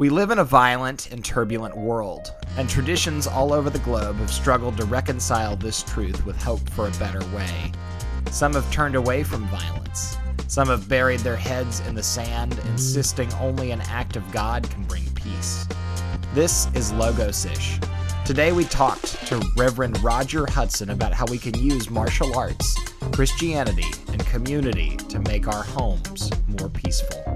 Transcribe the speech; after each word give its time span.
We 0.00 0.08
live 0.08 0.30
in 0.30 0.38
a 0.38 0.44
violent 0.44 1.12
and 1.12 1.22
turbulent 1.22 1.76
world, 1.76 2.32
and 2.56 2.70
traditions 2.70 3.26
all 3.26 3.52
over 3.52 3.68
the 3.68 3.80
globe 3.80 4.16
have 4.16 4.32
struggled 4.32 4.78
to 4.78 4.86
reconcile 4.86 5.56
this 5.56 5.82
truth 5.82 6.24
with 6.24 6.42
hope 6.42 6.66
for 6.70 6.88
a 6.88 6.92
better 6.92 7.20
way. 7.36 7.70
Some 8.30 8.54
have 8.54 8.72
turned 8.72 8.94
away 8.94 9.22
from 9.22 9.46
violence. 9.48 10.16
Some 10.46 10.68
have 10.68 10.88
buried 10.88 11.20
their 11.20 11.36
heads 11.36 11.80
in 11.80 11.94
the 11.94 12.02
sand, 12.02 12.58
insisting 12.70 13.30
only 13.34 13.72
an 13.72 13.82
act 13.82 14.16
of 14.16 14.32
God 14.32 14.70
can 14.70 14.84
bring 14.84 15.04
peace. 15.10 15.68
This 16.32 16.68
is 16.72 16.94
Logos 16.94 17.44
ish. 17.44 17.78
Today 18.24 18.52
we 18.52 18.64
talked 18.64 19.26
to 19.26 19.46
Reverend 19.54 20.02
Roger 20.02 20.46
Hudson 20.50 20.88
about 20.88 21.12
how 21.12 21.26
we 21.26 21.36
can 21.36 21.58
use 21.58 21.90
martial 21.90 22.34
arts, 22.34 22.74
Christianity, 23.12 23.92
and 24.08 24.24
community 24.24 24.96
to 24.96 25.18
make 25.18 25.46
our 25.46 25.62
homes 25.62 26.30
more 26.58 26.70
peaceful. 26.70 27.29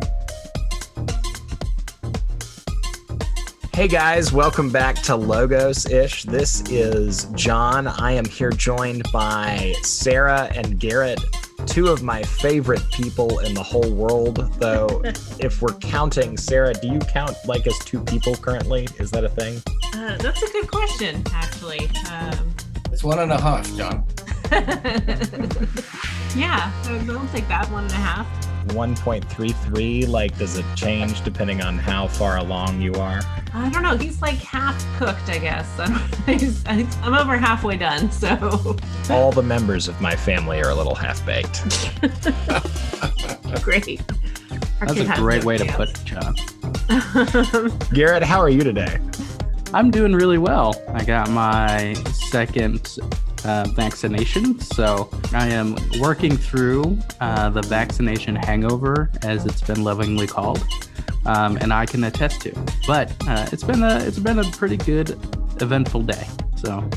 Hey 3.75 3.88
guys, 3.88 4.32
welcome 4.32 4.70
back 4.70 4.95
to 5.02 5.16
Logos 5.16 5.87
ish. 5.87 6.23
This 6.23 6.60
is 6.70 7.24
John. 7.34 7.88
I 7.88 8.12
am 8.12 8.24
here 8.24 8.51
joined 8.51 9.02
by 9.12 9.74
Sarah 9.82 10.48
and 10.55 10.78
Garrett, 10.78 11.19
two 11.66 11.88
of 11.88 12.01
my 12.01 12.23
favorite 12.23 12.88
people 12.92 13.41
in 13.41 13.52
the 13.52 13.65
whole 13.65 13.92
world. 13.92 14.37
Though, 14.60 15.02
if 15.41 15.60
we're 15.60 15.74
counting, 15.80 16.37
Sarah, 16.37 16.73
do 16.73 16.87
you 16.87 17.01
count 17.01 17.37
like 17.46 17.66
as 17.66 17.77
two 17.80 18.01
people 18.05 18.37
currently? 18.37 18.87
Is 19.01 19.10
that 19.10 19.24
a 19.24 19.29
thing? 19.29 19.60
Uh, 19.93 20.18
that's 20.18 20.41
a 20.41 20.52
good 20.52 20.70
question, 20.70 21.24
actually. 21.32 21.91
Um, 22.12 22.54
It's 22.93 23.02
one 23.02 23.18
and 23.18 23.32
a 23.32 23.41
half, 23.41 23.66
John. 23.77 24.06
yeah, 26.37 26.70
I'll 26.84 27.18
I'll 27.18 27.29
take 27.29 27.48
that 27.48 27.68
one 27.73 27.84
and 27.84 27.93
a 27.93 27.96
half. 27.96 28.44
1.33? 28.68 30.09
Like, 30.09 30.36
does 30.38 30.56
it 30.56 30.64
change 30.74 31.23
depending 31.23 31.62
on 31.62 31.78
how 31.78 32.09
far 32.09 32.38
along 32.38 32.80
you 32.80 32.95
are? 32.95 33.20
I 33.52 33.68
don't 33.70 33.82
know. 33.82 33.96
He's 33.96 34.20
like 34.20 34.37
half 34.37 34.84
cooked, 34.98 35.28
I 35.28 35.38
guess. 35.38 35.68
I'm, 35.78 36.88
I'm 37.02 37.15
over 37.15 37.37
halfway 37.37 37.76
done, 37.76 38.10
so 38.10 38.76
All 39.10 39.32
the 39.32 39.43
members 39.43 39.88
of 39.88 40.01
my 40.01 40.16
family 40.16 40.62
are 40.62 40.71
a 40.71 40.74
little 40.74 40.95
half 40.95 41.24
baked. 41.24 41.62
great. 43.62 44.01
Our 44.80 44.88
That's 44.88 45.01
a 45.01 45.15
great 45.21 45.43
no 45.43 45.46
way 45.46 45.59
to 45.59 45.65
put 45.66 45.90
it, 45.90 46.01
John. 46.04 46.34
Garrett, 47.95 48.23
how 48.23 48.40
are 48.40 48.51
you 48.51 48.62
today? 48.62 48.99
I'm 49.73 49.90
doing 49.90 50.12
really 50.12 50.38
well. 50.38 50.80
I 50.88 51.04
got 51.04 51.30
my 51.30 51.95
second 52.30 52.99
uh, 53.45 53.66
vaccination, 53.74 54.59
so 54.60 55.10
I 55.32 55.48
am 55.48 55.76
working 56.00 56.37
through 56.37 56.98
uh, 57.20 57.50
the 57.50 57.62
vaccination 57.62 58.37
hangover, 58.37 59.10
as 59.23 59.46
it's 59.46 59.62
been 59.62 59.84
lovingly 59.84 60.26
called, 60.26 60.64
um, 61.26 61.56
and 61.59 61.72
I 61.72 61.87
can 61.87 62.04
attest 62.04 62.42
to. 62.42 62.54
But 62.87 63.12
uh, 63.28 63.46
it's 63.52 63.65
been 63.65 63.82
a 63.82 63.98
it's 63.98 64.19
been 64.19 64.38
a 64.38 64.44
pretty 64.53 64.76
good, 64.76 65.10
eventful 65.60 66.03
day. 66.03 66.26
So 66.56 66.88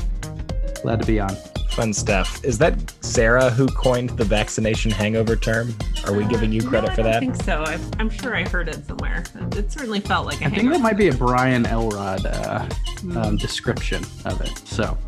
glad 0.82 1.00
to 1.00 1.06
be 1.06 1.20
on. 1.20 1.34
Fun 1.70 1.92
stuff. 1.92 2.44
Is 2.44 2.58
that 2.58 2.74
Sarah 3.04 3.50
who 3.50 3.68
coined 3.68 4.10
the 4.10 4.24
vaccination 4.24 4.90
hangover 4.90 5.36
term? 5.36 5.72
Are 6.06 6.12
we 6.12 6.24
giving 6.24 6.50
you 6.50 6.62
Uh, 6.62 6.68
credit 6.68 6.88
no, 6.88 6.94
for 6.96 7.02
that? 7.04 7.16
I 7.16 7.20
don't 7.20 7.34
think 7.34 7.44
so. 7.44 7.62
I, 7.64 7.78
I'm 8.00 8.10
sure 8.10 8.34
I 8.34 8.42
heard 8.48 8.68
it 8.68 8.84
somewhere. 8.84 9.22
It 9.52 9.70
certainly 9.70 10.00
felt 10.00 10.26
like 10.26 10.40
a 10.42 10.46
I 10.46 10.50
think 10.50 10.72
that 10.72 10.80
might 10.80 10.96
be 10.96 11.08
a 11.08 11.14
Brian 11.14 11.66
Elrod 11.66 12.26
uh, 12.26 12.68
um, 13.14 13.36
description 13.36 14.02
of 14.24 14.40
it. 14.40 14.58
So 14.66 14.98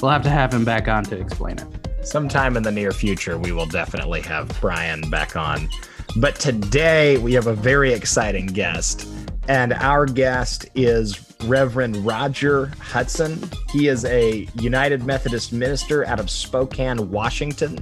we'll 0.00 0.10
have 0.10 0.22
to 0.22 0.30
have 0.30 0.52
him 0.52 0.64
back 0.64 0.88
on 0.88 1.04
to 1.04 1.18
explain 1.18 1.58
it. 1.58 1.66
Sometime 2.06 2.56
in 2.56 2.62
the 2.62 2.70
near 2.70 2.92
future, 2.92 3.38
we 3.38 3.52
will 3.52 3.66
definitely 3.66 4.20
have 4.22 4.48
Brian 4.60 5.08
back 5.10 5.36
on. 5.36 5.68
But 6.16 6.36
today, 6.36 7.18
we 7.18 7.32
have 7.32 7.46
a 7.46 7.54
very 7.54 7.92
exciting 7.92 8.46
guest. 8.46 9.08
And 9.48 9.72
our 9.74 10.06
guest 10.06 10.66
is 10.74 11.34
Reverend 11.44 11.96
Roger 12.04 12.66
Hudson. 12.80 13.38
He 13.70 13.88
is 13.88 14.04
a 14.04 14.48
United 14.54 15.04
Methodist 15.04 15.52
minister 15.52 16.06
out 16.06 16.20
of 16.20 16.30
Spokane, 16.30 17.10
Washington, 17.10 17.78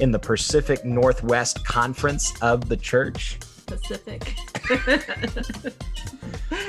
in 0.00 0.10
the 0.10 0.18
Pacific 0.18 0.84
Northwest 0.84 1.64
Conference 1.64 2.32
of 2.42 2.68
the 2.68 2.76
Church. 2.76 3.38
Pacific. 3.66 4.34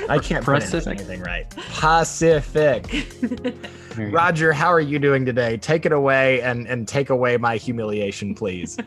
I 0.08 0.18
can't 0.18 0.44
pronounce 0.44 0.70
Pacific. 0.70 0.98
anything 0.98 1.20
right. 1.20 1.48
Pacific. 1.50 3.06
There 3.94 4.06
you 4.06 4.10
go. 4.10 4.16
Roger, 4.16 4.52
how 4.52 4.72
are 4.72 4.80
you 4.80 4.98
doing 4.98 5.24
today? 5.24 5.56
Take 5.56 5.86
it 5.86 5.92
away 5.92 6.40
and, 6.42 6.66
and 6.66 6.86
take 6.86 7.10
away 7.10 7.36
my 7.36 7.56
humiliation, 7.56 8.34
please. 8.34 8.76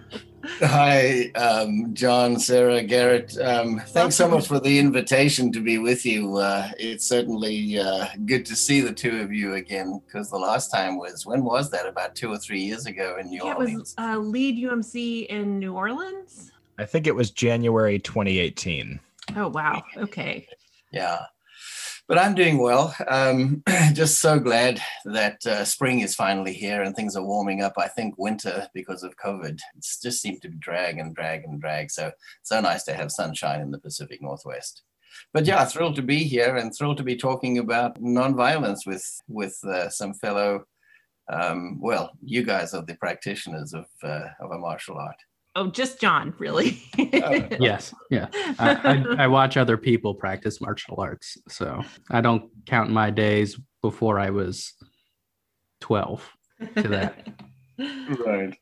Hi, 0.59 1.31
um, 1.35 1.93
John, 1.93 2.39
Sarah, 2.39 2.83
Garrett. 2.83 3.35
Um, 3.39 3.81
thanks 3.87 4.15
so 4.15 4.27
much 4.27 4.47
for 4.47 4.59
the 4.59 4.77
invitation 4.77 5.51
to 5.51 5.59
be 5.59 5.79
with 5.79 6.05
you. 6.05 6.37
Uh, 6.37 6.69
it's 6.77 7.05
certainly 7.05 7.79
uh, 7.79 8.07
good 8.25 8.45
to 8.45 8.55
see 8.55 8.81
the 8.81 8.93
two 8.93 9.21
of 9.21 9.33
you 9.33 9.55
again 9.55 10.01
because 10.05 10.29
the 10.29 10.37
last 10.37 10.69
time 10.69 10.97
was, 10.97 11.25
when 11.25 11.43
was 11.43 11.71
that? 11.71 11.87
About 11.87 12.15
two 12.15 12.31
or 12.31 12.37
three 12.37 12.61
years 12.61 12.85
ago 12.85 13.17
in 13.19 13.29
New 13.29 13.43
yeah, 13.43 13.51
it 13.51 13.57
was 13.57 13.95
uh, 13.97 14.17
lead 14.17 14.57
UMC 14.57 15.27
in 15.27 15.59
New 15.59 15.73
Orleans. 15.73 16.51
I 16.77 16.85
think 16.85 17.07
it 17.07 17.15
was 17.15 17.31
January 17.31 17.99
2018. 17.99 18.99
Oh 19.35 19.47
wow. 19.47 19.83
Okay. 19.97 20.47
Yeah. 20.91 21.25
But 22.07 22.19
I'm 22.19 22.35
doing 22.35 22.59
well. 22.59 22.93
Um, 23.07 23.63
just 23.93 24.19
so 24.19 24.39
glad 24.39 24.79
that 25.05 25.43
uh, 25.45 25.65
spring 25.65 26.01
is 26.01 26.13
finally 26.13 26.53
here 26.53 26.83
and 26.83 26.95
things 26.95 27.15
are 27.15 27.25
warming 27.25 27.63
up. 27.63 27.73
I 27.77 27.87
think 27.87 28.15
winter, 28.17 28.67
because 28.75 29.01
of 29.01 29.17
COVID, 29.17 29.59
it's 29.75 29.99
just 29.99 30.21
seemed 30.21 30.43
to 30.43 30.49
drag 30.49 30.99
and 30.99 31.15
drag 31.15 31.43
and 31.45 31.59
drag. 31.59 31.89
So, 31.89 32.11
so 32.43 32.61
nice 32.61 32.83
to 32.83 32.93
have 32.93 33.11
sunshine 33.11 33.61
in 33.61 33.71
the 33.71 33.79
Pacific 33.79 34.21
Northwest. 34.21 34.83
But 35.33 35.45
yeah, 35.45 35.65
thrilled 35.65 35.95
to 35.95 36.03
be 36.03 36.19
here 36.19 36.57
and 36.57 36.75
thrilled 36.75 36.97
to 36.97 37.03
be 37.03 37.15
talking 37.15 37.57
about 37.57 37.99
nonviolence 38.01 38.85
with 38.85 39.05
with 39.27 39.57
uh, 39.63 39.89
some 39.89 40.13
fellow, 40.13 40.65
um, 41.31 41.79
well, 41.81 42.11
you 42.21 42.43
guys 42.43 42.73
are 42.73 42.83
the 42.83 42.95
practitioners 42.95 43.73
of 43.73 43.85
uh, 44.03 44.27
of 44.39 44.51
a 44.51 44.59
martial 44.59 44.97
art. 44.97 45.17
Oh, 45.57 45.67
just 45.67 46.01
John, 46.01 46.33
really. 46.37 46.81
Oh. 46.99 47.47
Yes, 47.59 47.93
yeah. 48.11 48.27
I, 48.59 48.75
I, 49.17 49.23
I 49.23 49.27
watch 49.27 49.55
other 49.55 49.77
people 49.77 50.13
practice 50.13 50.59
martial 50.59 50.99
arts, 50.99 51.37
so 51.47 51.81
I 52.11 52.21
don't 52.21 52.49
count 52.65 52.89
my 52.89 53.09
days 53.09 53.57
before 53.81 54.19
I 54.19 54.31
was 54.31 54.73
twelve 55.81 56.29
to 56.75 56.87
that. 56.89 57.27
Right. 57.77 58.57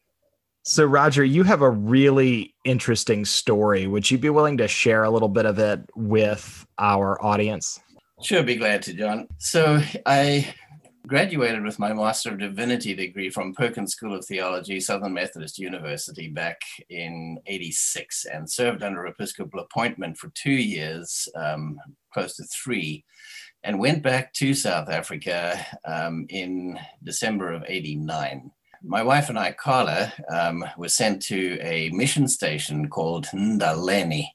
So, 0.63 0.85
Roger, 0.85 1.23
you 1.23 1.43
have 1.43 1.61
a 1.61 1.69
really 1.69 2.55
interesting 2.65 3.25
story. 3.25 3.85
Would 3.85 4.09
you 4.09 4.17
be 4.17 4.31
willing 4.31 4.57
to 4.57 4.67
share 4.67 5.03
a 5.03 5.11
little 5.11 5.29
bit 5.29 5.45
of 5.45 5.59
it 5.59 5.81
with 5.95 6.65
our 6.79 7.23
audience? 7.23 7.79
Sure, 8.23 8.41
be 8.41 8.55
glad 8.55 8.81
to, 8.83 8.93
John. 8.93 9.27
So 9.37 9.83
I 10.07 10.51
graduated 11.07 11.63
with 11.63 11.79
my 11.79 11.91
Master 11.91 12.31
of 12.31 12.39
Divinity 12.39 12.93
degree 12.93 13.29
from 13.29 13.53
Perkins 13.53 13.91
School 13.91 14.15
of 14.15 14.25
Theology, 14.25 14.79
Southern 14.79 15.13
Methodist 15.13 15.59
University, 15.59 16.29
back 16.29 16.61
in 16.89 17.39
86, 17.45 18.25
and 18.25 18.49
served 18.49 18.83
under 18.83 19.05
Episcopal 19.05 19.59
appointment 19.59 20.17
for 20.17 20.29
two 20.29 20.51
years, 20.51 21.27
um, 21.35 21.77
close 22.13 22.37
to 22.37 22.43
three, 22.45 23.03
and 23.63 23.79
went 23.79 24.01
back 24.01 24.33
to 24.33 24.53
South 24.53 24.89
Africa 24.89 25.65
um, 25.85 26.25
in 26.29 26.79
December 27.03 27.51
of 27.51 27.65
89. 27.67 28.49
My 28.81 29.03
wife 29.03 29.29
and 29.29 29.39
I, 29.39 29.51
Carla, 29.51 30.13
um, 30.29 30.63
were 30.77 30.89
sent 30.89 31.21
to 31.23 31.59
a 31.61 31.89
mission 31.89 32.27
station 32.27 32.89
called 32.89 33.27
Ndaleni. 33.27 34.27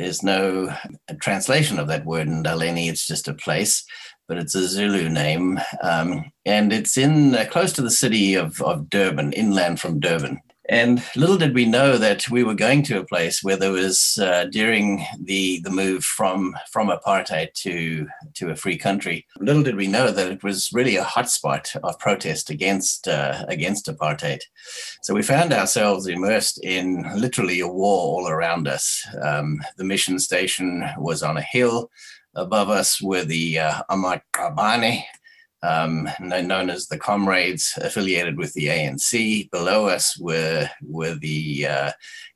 There's 0.00 0.22
no 0.22 0.74
translation 1.20 1.78
of 1.78 1.88
that 1.88 2.06
word 2.06 2.26
in 2.26 2.42
Ndaleni, 2.42 2.88
it's 2.88 3.06
just 3.06 3.28
a 3.28 3.34
place 3.34 3.84
but 4.30 4.38
it's 4.38 4.54
a 4.54 4.68
Zulu 4.68 5.08
name, 5.08 5.58
um, 5.82 6.30
and 6.46 6.72
it's 6.72 6.96
in 6.96 7.34
uh, 7.34 7.44
close 7.50 7.72
to 7.72 7.82
the 7.82 7.90
city 7.90 8.36
of, 8.36 8.62
of 8.62 8.88
Durban, 8.88 9.32
inland 9.32 9.80
from 9.80 9.98
Durban. 9.98 10.40
And 10.70 11.02
little 11.16 11.36
did 11.36 11.52
we 11.52 11.64
know 11.64 11.98
that 11.98 12.30
we 12.30 12.44
were 12.44 12.54
going 12.54 12.84
to 12.84 13.00
a 13.00 13.04
place 13.04 13.42
where 13.42 13.56
there 13.56 13.72
was 13.72 14.18
uh, 14.22 14.44
during 14.44 15.04
the 15.20 15.60
the 15.62 15.70
move 15.70 16.04
from 16.04 16.54
from 16.70 16.90
apartheid 16.90 17.52
to 17.64 18.06
to 18.34 18.50
a 18.50 18.56
free 18.56 18.78
country. 18.78 19.26
Little 19.40 19.64
did 19.64 19.74
we 19.74 19.88
know 19.88 20.12
that 20.12 20.30
it 20.30 20.44
was 20.44 20.70
really 20.72 20.94
a 20.94 21.04
hotspot 21.04 21.74
of 21.82 21.98
protest 21.98 22.50
against 22.50 23.08
uh, 23.08 23.44
against 23.48 23.86
apartheid. 23.86 24.42
So 25.02 25.12
we 25.12 25.22
found 25.22 25.52
ourselves 25.52 26.06
immersed 26.06 26.62
in 26.62 27.04
literally 27.16 27.58
a 27.58 27.66
war 27.66 27.98
all 27.98 28.28
around 28.28 28.68
us. 28.68 29.04
Um, 29.20 29.60
the 29.76 29.84
mission 29.84 30.20
station 30.20 30.88
was 30.98 31.24
on 31.24 31.36
a 31.36 31.42
hill 31.42 31.90
above 32.34 32.70
us 32.70 33.02
were 33.02 33.24
the 33.24 33.58
uh, 33.58 33.82
Amakabane, 33.90 35.02
um, 35.62 36.08
known 36.20 36.70
as 36.70 36.86
the 36.86 36.98
Comrades, 36.98 37.74
affiliated 37.78 38.36
with 38.36 38.52
the 38.54 38.68
ANC. 38.68 39.50
Below 39.50 39.88
us 39.88 40.18
were, 40.18 40.68
were 40.82 41.14
the 41.14 41.66
uh, 41.66 41.92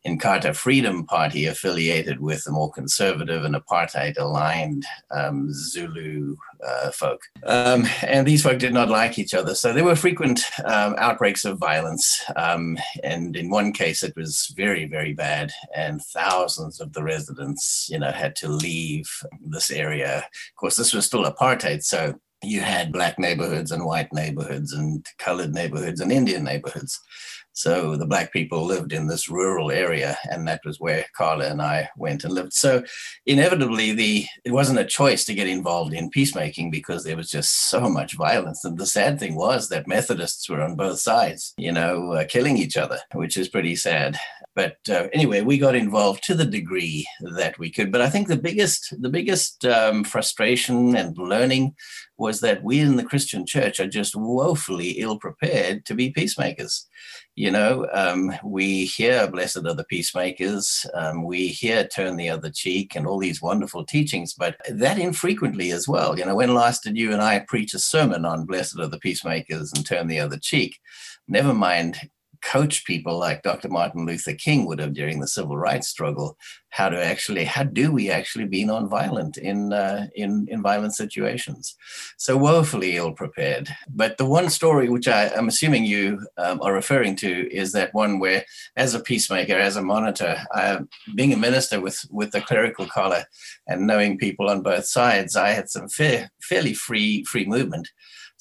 Inkatha 0.06 0.54
Freedom 0.54 1.06
Party, 1.06 1.46
affiliated 1.46 2.20
with 2.20 2.44
the 2.44 2.52
more 2.52 2.70
conservative 2.70 3.44
and 3.44 3.54
apartheid 3.54 4.18
aligned 4.18 4.84
um, 5.10 5.48
Zulu 5.52 6.36
uh, 6.66 6.90
folk. 6.90 7.22
Um, 7.44 7.86
and 8.02 8.26
these 8.26 8.42
folk 8.42 8.58
did 8.58 8.74
not 8.74 8.90
like 8.90 9.18
each 9.18 9.32
other. 9.32 9.54
So 9.54 9.72
there 9.72 9.84
were 9.84 9.96
frequent 9.96 10.40
um, 10.64 10.94
outbreaks 10.98 11.44
of 11.44 11.58
violence. 11.58 12.22
Um, 12.36 12.76
and 13.02 13.34
in 13.36 13.48
one 13.48 13.72
case, 13.72 14.02
it 14.02 14.14
was 14.16 14.52
very, 14.56 14.86
very 14.86 15.14
bad. 15.14 15.52
And 15.74 16.02
thousands 16.02 16.80
of 16.80 16.92
the 16.92 17.02
residents, 17.02 17.88
you 17.90 17.98
know, 17.98 18.12
had 18.12 18.36
to 18.36 18.48
leave 18.48 19.08
this 19.40 19.70
area. 19.70 20.18
Of 20.18 20.56
course, 20.56 20.76
this 20.76 20.92
was 20.92 21.06
still 21.06 21.24
apartheid. 21.24 21.82
So 21.82 22.14
you 22.44 22.60
had 22.60 22.92
black 22.92 23.18
neighborhoods 23.18 23.70
and 23.70 23.84
white 23.84 24.12
neighborhoods 24.12 24.72
and 24.72 25.06
colored 25.18 25.54
neighborhoods 25.54 26.00
and 26.00 26.12
Indian 26.12 26.44
neighborhoods. 26.44 27.00
So 27.54 27.94
the 27.96 28.06
black 28.06 28.32
people 28.32 28.64
lived 28.64 28.92
in 28.92 29.06
this 29.06 29.28
rural 29.28 29.70
area, 29.70 30.18
and 30.28 30.46
that 30.48 30.60
was 30.64 30.80
where 30.80 31.06
Carla 31.16 31.46
and 31.46 31.62
I 31.62 31.88
went 31.96 32.24
and 32.24 32.34
lived. 32.34 32.52
So 32.52 32.82
inevitably, 33.26 33.92
the 33.92 34.26
it 34.44 34.50
wasn't 34.50 34.80
a 34.80 34.84
choice 34.84 35.24
to 35.26 35.34
get 35.34 35.46
involved 35.46 35.94
in 35.94 36.10
peacemaking 36.10 36.72
because 36.72 37.04
there 37.04 37.16
was 37.16 37.30
just 37.30 37.70
so 37.70 37.88
much 37.88 38.16
violence. 38.16 38.64
And 38.64 38.76
the 38.76 38.86
sad 38.86 39.20
thing 39.20 39.36
was 39.36 39.68
that 39.68 39.86
Methodists 39.86 40.48
were 40.48 40.62
on 40.62 40.74
both 40.74 40.98
sides, 40.98 41.54
you 41.56 41.70
know, 41.70 42.12
uh, 42.12 42.24
killing 42.24 42.56
each 42.56 42.76
other, 42.76 42.98
which 43.12 43.36
is 43.36 43.48
pretty 43.48 43.76
sad. 43.76 44.18
But 44.54 44.76
uh, 44.88 45.08
anyway, 45.12 45.40
we 45.40 45.58
got 45.58 45.74
involved 45.74 46.22
to 46.24 46.34
the 46.34 46.44
degree 46.44 47.06
that 47.36 47.58
we 47.58 47.70
could. 47.70 47.90
But 47.90 48.00
I 48.00 48.08
think 48.08 48.28
the 48.28 48.36
biggest 48.36 48.94
the 49.00 49.08
biggest 49.08 49.64
um, 49.64 50.04
frustration 50.04 50.94
and 50.94 51.16
learning 51.18 51.74
was 52.16 52.40
that 52.40 52.62
we 52.62 52.78
in 52.78 52.94
the 52.96 53.04
Christian 53.04 53.44
church 53.44 53.80
are 53.80 53.88
just 53.88 54.14
woefully 54.14 54.90
ill 54.90 55.18
prepared 55.18 55.84
to 55.86 55.94
be 55.94 56.10
peacemakers. 56.10 56.86
You 57.34 57.50
know, 57.50 57.88
um, 57.92 58.32
we 58.44 58.84
hear 58.84 59.26
blessed 59.26 59.66
are 59.66 59.74
the 59.74 59.84
peacemakers, 59.88 60.86
um, 60.94 61.24
we 61.24 61.48
hear 61.48 61.84
turn 61.84 62.16
the 62.16 62.30
other 62.30 62.50
cheek 62.50 62.94
and 62.94 63.08
all 63.08 63.18
these 63.18 63.42
wonderful 63.42 63.84
teachings, 63.84 64.34
but 64.34 64.56
that 64.70 65.00
infrequently 65.00 65.72
as 65.72 65.88
well. 65.88 66.16
You 66.16 66.26
know, 66.26 66.36
when 66.36 66.54
last 66.54 66.84
did 66.84 66.96
you 66.96 67.12
and 67.12 67.20
I 67.20 67.40
preach 67.48 67.74
a 67.74 67.80
sermon 67.80 68.24
on 68.24 68.46
blessed 68.46 68.78
are 68.78 68.86
the 68.86 69.00
peacemakers 69.00 69.72
and 69.72 69.84
turn 69.84 70.06
the 70.06 70.20
other 70.20 70.38
cheek? 70.40 70.78
Never 71.26 71.52
mind 71.52 71.98
coach 72.44 72.84
people 72.84 73.18
like 73.18 73.42
Dr. 73.42 73.68
Martin 73.68 74.06
Luther 74.06 74.34
King 74.34 74.66
would 74.66 74.78
have 74.78 74.94
during 74.94 75.20
the 75.20 75.26
civil 75.26 75.56
rights 75.56 75.88
struggle, 75.88 76.36
how 76.70 76.88
to 76.88 77.02
actually, 77.02 77.44
how 77.44 77.62
do 77.64 77.92
we 77.92 78.10
actually 78.10 78.44
be 78.44 78.64
nonviolent 78.64 79.38
in 79.38 79.72
uh, 79.72 80.06
in 80.14 80.46
in 80.50 80.62
violent 80.62 80.94
situations? 80.94 81.76
So 82.18 82.36
woefully 82.36 82.96
ill 82.96 83.12
prepared. 83.12 83.68
But 83.88 84.18
the 84.18 84.26
one 84.26 84.50
story 84.50 84.88
which 84.88 85.08
I 85.08 85.26
am 85.28 85.48
assuming 85.48 85.84
you 85.84 86.26
um, 86.36 86.60
are 86.62 86.72
referring 86.72 87.16
to 87.16 87.54
is 87.54 87.72
that 87.72 87.94
one 87.94 88.18
where, 88.18 88.44
as 88.76 88.94
a 88.94 89.00
peacemaker, 89.00 89.56
as 89.56 89.76
a 89.76 89.82
monitor, 89.82 90.36
uh, 90.54 90.80
being 91.14 91.32
a 91.32 91.36
minister 91.36 91.80
with 91.80 92.04
with 92.10 92.32
the 92.32 92.40
clerical 92.40 92.86
collar 92.86 93.24
and 93.66 93.86
knowing 93.86 94.18
people 94.18 94.50
on 94.50 94.62
both 94.62 94.86
sides, 94.86 95.36
I 95.36 95.50
had 95.50 95.70
some 95.70 95.88
fair, 95.88 96.30
fairly 96.42 96.74
free 96.74 97.24
free 97.24 97.46
movement. 97.46 97.88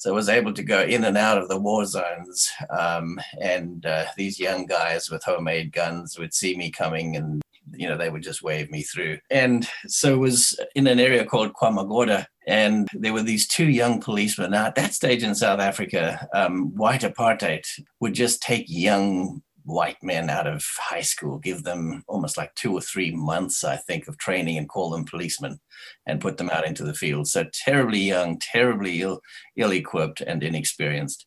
So 0.04 0.10
I 0.10 0.14
was 0.14 0.28
able 0.28 0.52
to 0.52 0.62
go 0.62 0.82
in 0.82 1.04
and 1.04 1.16
out 1.16 1.38
of 1.38 1.48
the 1.48 1.58
war 1.58 1.86
zones. 1.86 2.52
Um, 2.68 3.18
and 3.40 3.86
uh, 3.86 4.04
these 4.18 4.38
young 4.38 4.66
guys 4.66 5.08
with 5.08 5.24
homemade 5.24 5.72
guns 5.72 6.18
would 6.18 6.34
see 6.34 6.54
me 6.58 6.70
coming 6.70 7.16
and 7.16 7.40
you 7.72 7.88
know, 7.88 7.96
they 7.96 8.10
would 8.10 8.22
just 8.22 8.42
wave 8.42 8.70
me 8.70 8.82
through. 8.82 9.16
And 9.30 9.66
so 9.86 10.18
was 10.18 10.60
in 10.74 10.86
an 10.86 11.00
area 11.00 11.24
called 11.24 11.54
Kwamagorda, 11.54 12.26
and 12.46 12.86
there 12.92 13.14
were 13.14 13.22
these 13.22 13.48
two 13.48 13.70
young 13.70 13.98
policemen. 14.00 14.50
Now, 14.50 14.66
at 14.66 14.74
that 14.74 14.92
stage 14.92 15.22
in 15.22 15.34
South 15.34 15.60
Africa, 15.60 16.28
um, 16.34 16.74
white 16.76 17.00
apartheid 17.00 17.64
would 18.00 18.12
just 18.12 18.42
take 18.42 18.66
young 18.68 19.42
white 19.64 20.02
men 20.02 20.28
out 20.28 20.46
of 20.46 20.64
high 20.78 21.00
school, 21.00 21.38
give 21.38 21.64
them 21.64 22.04
almost 22.06 22.36
like 22.36 22.54
two 22.54 22.72
or 22.72 22.80
three 22.80 23.10
months, 23.10 23.64
I 23.64 23.76
think, 23.76 24.06
of 24.06 24.18
training 24.18 24.58
and 24.58 24.68
call 24.68 24.90
them 24.90 25.04
policemen 25.04 25.58
and 26.06 26.20
put 26.20 26.36
them 26.36 26.50
out 26.50 26.66
into 26.66 26.84
the 26.84 26.94
field. 26.94 27.28
So 27.28 27.44
terribly 27.52 28.00
young, 28.00 28.38
terribly 28.38 29.00
ill, 29.00 29.20
ill-equipped 29.56 30.20
and 30.20 30.42
inexperienced. 30.42 31.26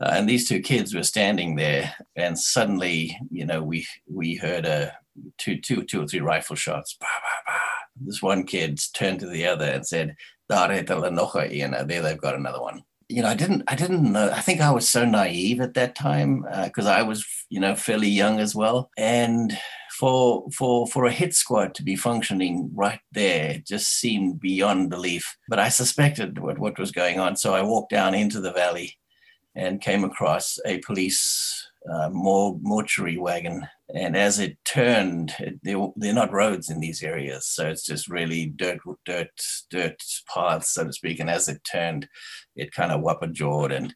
Uh, 0.00 0.10
and 0.12 0.28
these 0.28 0.48
two 0.48 0.60
kids 0.60 0.94
were 0.94 1.02
standing 1.02 1.56
there, 1.56 1.94
and 2.16 2.38
suddenly, 2.38 3.16
you 3.30 3.46
know, 3.46 3.62
we 3.62 3.86
we 4.06 4.34
heard 4.34 4.66
a 4.66 4.92
two, 5.38 5.58
two, 5.58 5.84
two 5.84 6.02
or 6.02 6.06
three 6.06 6.20
rifle 6.20 6.54
shots. 6.54 6.98
Bah, 7.00 7.06
bah, 7.22 7.42
bah. 7.46 8.04
This 8.04 8.20
one 8.20 8.44
kid 8.44 8.78
turned 8.92 9.20
to 9.20 9.26
the 9.26 9.46
other 9.46 9.64
and 9.64 9.86
said, 9.86 10.14
"Daar 10.50 10.70
het 10.70 10.88
hulle 10.88 11.10
nog. 11.10 11.32
There 11.32 12.02
they've 12.02 12.20
got 12.20 12.34
another 12.34 12.60
one 12.60 12.82
you 13.08 13.22
know, 13.22 13.28
I 13.28 13.34
didn't, 13.34 13.62
I 13.68 13.76
didn't 13.76 14.12
know. 14.12 14.30
I 14.30 14.40
think 14.40 14.60
I 14.60 14.70
was 14.70 14.88
so 14.88 15.04
naive 15.04 15.60
at 15.60 15.74
that 15.74 15.94
time 15.94 16.44
because 16.64 16.86
uh, 16.86 16.90
I 16.90 17.02
was, 17.02 17.24
you 17.48 17.60
know, 17.60 17.74
fairly 17.74 18.08
young 18.08 18.40
as 18.40 18.54
well. 18.54 18.90
And 18.96 19.56
for 19.96 20.44
for 20.50 20.86
for 20.86 21.06
a 21.06 21.12
hit 21.12 21.34
squad 21.34 21.74
to 21.74 21.82
be 21.82 21.96
functioning 21.96 22.70
right 22.74 23.00
there 23.12 23.62
just 23.66 23.88
seemed 23.88 24.40
beyond 24.40 24.90
belief. 24.90 25.36
But 25.48 25.58
I 25.58 25.68
suspected 25.70 26.38
what 26.38 26.58
what 26.58 26.78
was 26.78 26.92
going 26.92 27.18
on, 27.18 27.36
so 27.36 27.54
I 27.54 27.62
walked 27.62 27.90
down 27.90 28.14
into 28.14 28.40
the 28.40 28.52
valley 28.52 28.98
and 29.54 29.80
came 29.80 30.04
across 30.04 30.58
a 30.66 30.78
police 30.78 31.66
uh, 31.90 32.10
mortuary 32.10 33.16
wagon 33.16 33.66
and 33.94 34.16
as 34.16 34.40
it 34.40 34.56
turned, 34.64 35.32
they're, 35.62 35.88
they're 35.94 36.12
not 36.12 36.32
roads 36.32 36.70
in 36.70 36.80
these 36.80 37.04
areas, 37.04 37.46
so 37.46 37.68
it's 37.68 37.84
just 37.84 38.08
really 38.08 38.46
dirt, 38.46 38.80
dirt, 39.04 39.30
dirt 39.70 40.02
paths, 40.32 40.74
so 40.74 40.84
to 40.84 40.92
speak. 40.92 41.20
And 41.20 41.30
as 41.30 41.48
it 41.48 41.62
turned, 41.62 42.08
it 42.56 42.72
kind 42.72 42.90
of 42.90 43.00
whopper 43.00 43.28
jawed, 43.28 43.70
and 43.70 43.94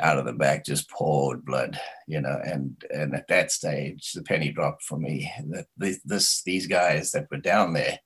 out 0.00 0.18
of 0.18 0.26
the 0.26 0.32
back 0.32 0.64
just 0.64 0.88
poured 0.90 1.44
blood, 1.44 1.80
you 2.06 2.20
know. 2.20 2.38
And 2.44 2.84
and 2.90 3.16
at 3.16 3.26
that 3.28 3.50
stage, 3.50 4.12
the 4.12 4.22
penny 4.22 4.52
dropped 4.52 4.84
for 4.84 4.98
me 4.98 5.32
that 5.48 5.66
this, 5.76 6.42
these 6.44 6.68
guys 6.68 7.10
that 7.10 7.26
were 7.30 7.38
down 7.38 7.72
there 7.72 7.98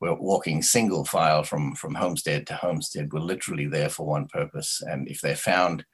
were 0.00 0.14
walking 0.14 0.62
single 0.62 1.04
file 1.04 1.42
from 1.42 1.74
from 1.74 1.96
homestead 1.96 2.46
to 2.46 2.54
homestead, 2.54 3.12
were 3.12 3.20
literally 3.20 3.66
there 3.66 3.88
for 3.88 4.06
one 4.06 4.28
purpose, 4.28 4.80
and 4.86 5.08
if 5.08 5.20
they 5.22 5.34
found 5.34 5.84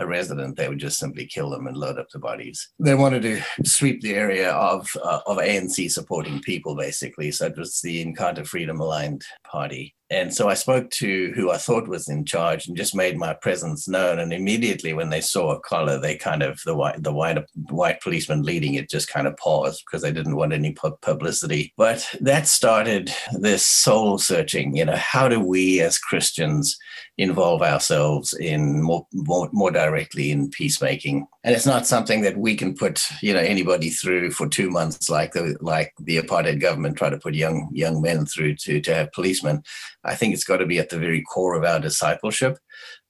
a 0.00 0.06
resident, 0.06 0.56
they 0.56 0.68
would 0.68 0.78
just 0.78 0.98
simply 0.98 1.26
kill 1.26 1.50
them 1.50 1.66
and 1.66 1.76
load 1.76 1.98
up 1.98 2.08
the 2.10 2.18
bodies. 2.18 2.70
They 2.78 2.94
wanted 2.94 3.22
to 3.22 3.42
sweep 3.64 4.00
the 4.00 4.14
area 4.14 4.52
of 4.52 4.88
uh, 5.02 5.20
of 5.26 5.38
ANC 5.38 5.90
supporting 5.90 6.40
people, 6.40 6.74
basically. 6.74 7.30
So 7.30 7.46
it 7.46 7.58
was 7.58 7.80
the 7.80 8.04
Inkatha 8.04 8.46
Freedom 8.46 8.80
Aligned 8.80 9.24
Party. 9.50 9.94
And 10.10 10.34
so 10.34 10.48
I 10.48 10.54
spoke 10.54 10.90
to 10.90 11.32
who 11.36 11.52
I 11.52 11.56
thought 11.56 11.86
was 11.86 12.08
in 12.08 12.24
charge 12.24 12.66
and 12.66 12.76
just 12.76 12.96
made 12.96 13.16
my 13.16 13.32
presence 13.32 13.86
known. 13.86 14.18
And 14.18 14.32
immediately, 14.32 14.92
when 14.92 15.10
they 15.10 15.20
saw 15.20 15.52
a 15.52 15.60
collar, 15.60 16.00
they 16.00 16.16
kind 16.16 16.42
of 16.42 16.60
the 16.64 16.74
white 16.74 17.02
the 17.02 17.12
white 17.12 17.38
white 17.68 18.00
policeman 18.00 18.42
leading 18.42 18.74
it 18.74 18.90
just 18.90 19.08
kind 19.08 19.28
of 19.28 19.36
paused 19.36 19.84
because 19.86 20.02
they 20.02 20.12
didn't 20.12 20.36
want 20.36 20.52
any 20.52 20.74
publicity. 21.00 21.72
But 21.76 22.08
that 22.20 22.48
started 22.48 23.12
this 23.38 23.64
soul 23.64 24.18
searching. 24.18 24.76
You 24.76 24.86
know, 24.86 24.96
how 24.96 25.28
do 25.28 25.38
we 25.38 25.80
as 25.80 25.96
Christians 25.98 26.76
involve 27.16 27.62
ourselves 27.62 28.34
in 28.34 28.82
more 28.82 29.06
more, 29.12 29.48
more 29.52 29.70
directly 29.70 30.32
in 30.32 30.50
peacemaking? 30.50 31.26
And 31.42 31.54
it's 31.54 31.66
not 31.66 31.86
something 31.86 32.20
that 32.20 32.36
we 32.36 32.54
can 32.54 32.74
put 32.74 33.02
you 33.22 33.32
know 33.32 33.40
anybody 33.40 33.88
through 33.90 34.32
for 34.32 34.46
two 34.46 34.70
months 34.70 35.08
like 35.08 35.32
the 35.32 35.56
like 35.60 35.94
the 35.98 36.18
apartheid 36.18 36.60
government 36.60 36.96
tried 36.96 37.10
to 37.10 37.18
put 37.18 37.34
young 37.34 37.70
young 37.72 38.02
men 38.02 38.26
through 38.26 38.56
to 38.56 38.80
to 38.82 38.94
have 38.94 39.12
policemen 39.12 39.62
I 40.04 40.14
think 40.14 40.34
it's 40.34 40.44
got 40.44 40.58
to 40.58 40.66
be 40.66 40.78
at 40.78 40.88
the 40.88 40.98
very 40.98 41.22
core 41.22 41.54
of 41.54 41.64
our 41.64 41.80
discipleship. 41.80 42.58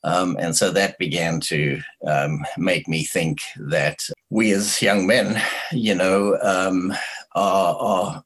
Um, 0.02 0.36
and 0.40 0.56
so 0.56 0.70
that 0.70 0.98
began 0.98 1.40
to 1.40 1.80
um, 2.06 2.44
make 2.56 2.88
me 2.88 3.04
think 3.04 3.38
that 3.56 4.00
we 4.30 4.52
as 4.52 4.80
young 4.80 5.06
men, 5.06 5.40
you 5.72 5.94
know, 5.94 6.38
um, 6.42 6.92
are, 7.34 7.76
are, 7.76 8.24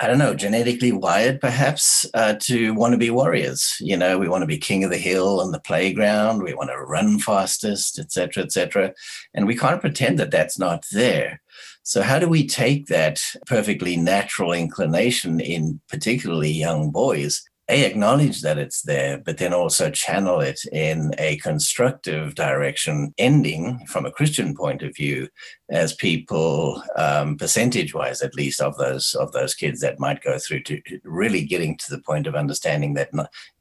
I 0.00 0.06
don't 0.06 0.18
know, 0.18 0.34
genetically 0.34 0.92
wired 0.92 1.40
perhaps 1.40 2.06
uh, 2.14 2.34
to 2.42 2.74
want 2.74 2.92
to 2.92 2.98
be 2.98 3.10
warriors. 3.10 3.76
You 3.80 3.96
know, 3.96 4.18
we 4.18 4.28
want 4.28 4.42
to 4.42 4.46
be 4.46 4.58
king 4.58 4.84
of 4.84 4.90
the 4.90 4.98
hill 4.98 5.40
on 5.40 5.52
the 5.52 5.60
playground. 5.60 6.42
We 6.42 6.54
want 6.54 6.70
to 6.70 6.78
run 6.78 7.18
fastest, 7.18 7.98
etc., 7.98 8.44
etc. 8.44 8.94
And 9.34 9.46
we 9.46 9.56
can't 9.56 9.80
pretend 9.80 10.18
that 10.18 10.30
that's 10.30 10.58
not 10.58 10.84
there. 10.92 11.40
So, 11.82 12.02
how 12.02 12.18
do 12.18 12.28
we 12.28 12.46
take 12.46 12.86
that 12.86 13.22
perfectly 13.46 13.96
natural 13.96 14.52
inclination 14.52 15.40
in 15.40 15.80
particularly 15.88 16.52
young 16.52 16.90
boys 16.90 17.42
a 17.70 17.84
acknowledge 17.84 18.40
that 18.42 18.58
it's 18.58 18.82
there 18.82 19.18
but 19.18 19.38
then 19.38 19.52
also 19.52 19.90
channel 19.90 20.40
it 20.40 20.60
in 20.72 21.12
a 21.18 21.36
constructive 21.38 22.34
direction 22.34 23.12
ending 23.18 23.78
from 23.86 24.06
a 24.06 24.10
christian 24.10 24.54
point 24.54 24.82
of 24.82 24.94
view 24.94 25.28
as 25.70 25.94
people 25.94 26.82
um, 26.96 27.36
percentage 27.36 27.94
wise 27.94 28.22
at 28.22 28.34
least 28.34 28.60
of 28.60 28.76
those 28.76 29.14
of 29.14 29.32
those 29.32 29.54
kids 29.54 29.80
that 29.80 30.00
might 30.00 30.22
go 30.22 30.38
through 30.38 30.62
to 30.62 30.80
really 31.04 31.44
getting 31.44 31.76
to 31.76 31.90
the 31.90 32.02
point 32.02 32.26
of 32.26 32.34
understanding 32.34 32.94
that 32.94 33.10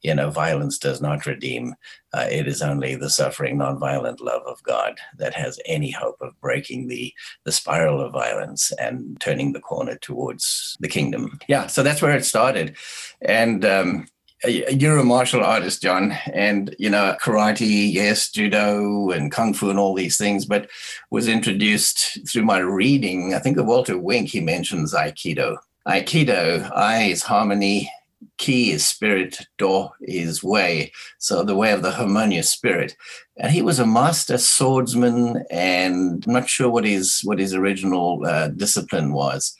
you 0.01 0.15
know 0.15 0.29
violence 0.29 0.77
does 0.77 1.01
not 1.01 1.25
redeem 1.25 1.73
uh, 2.13 2.27
it 2.29 2.47
is 2.47 2.61
only 2.61 2.95
the 2.95 3.09
suffering 3.09 3.57
nonviolent 3.57 4.19
love 4.19 4.41
of 4.45 4.61
god 4.63 4.97
that 5.17 5.33
has 5.33 5.59
any 5.65 5.91
hope 5.91 6.17
of 6.21 6.39
breaking 6.41 6.87
the 6.87 7.13
the 7.43 7.51
spiral 7.51 8.01
of 8.01 8.11
violence 8.11 8.71
and 8.73 9.19
turning 9.19 9.53
the 9.53 9.59
corner 9.59 9.97
towards 9.97 10.77
the 10.79 10.87
kingdom 10.87 11.39
yeah 11.47 11.67
so 11.67 11.83
that's 11.83 12.01
where 12.01 12.15
it 12.15 12.25
started 12.25 12.75
and 13.21 13.65
um, 13.65 14.07
you're 14.45 14.97
a 14.97 15.03
martial 15.03 15.43
artist, 15.43 15.81
John, 15.81 16.11
and 16.31 16.75
you 16.77 16.89
know 16.89 17.15
karate, 17.21 17.91
yes, 17.91 18.29
judo, 18.29 19.09
and 19.09 19.31
kung 19.31 19.53
fu, 19.53 19.69
and 19.69 19.79
all 19.79 19.95
these 19.95 20.17
things. 20.17 20.45
But 20.45 20.69
was 21.09 21.27
introduced 21.27 22.19
through 22.29 22.45
my 22.45 22.59
reading. 22.59 23.33
I 23.33 23.39
think 23.39 23.57
of 23.57 23.65
Walter 23.65 23.97
Wink. 23.97 24.29
He 24.29 24.41
mentions 24.41 24.93
aikido. 24.93 25.57
Aikido, 25.87 26.69
ai 26.71 27.03
is 27.03 27.23
harmony, 27.23 27.91
ki 28.37 28.71
is 28.71 28.85
spirit, 28.85 29.39
do 29.57 29.89
is 30.01 30.43
way. 30.43 30.91
So 31.17 31.43
the 31.43 31.55
way 31.55 31.71
of 31.71 31.81
the 31.81 31.91
harmonious 31.91 32.49
spirit. 32.49 32.95
And 33.37 33.51
he 33.51 33.61
was 33.61 33.79
a 33.79 33.85
master 33.85 34.37
swordsman, 34.37 35.43
and 35.51 36.23
I'm 36.25 36.33
not 36.33 36.49
sure 36.49 36.69
what 36.69 36.85
his 36.85 37.21
what 37.23 37.39
his 37.39 37.53
original 37.53 38.25
uh, 38.25 38.49
discipline 38.49 39.13
was, 39.13 39.55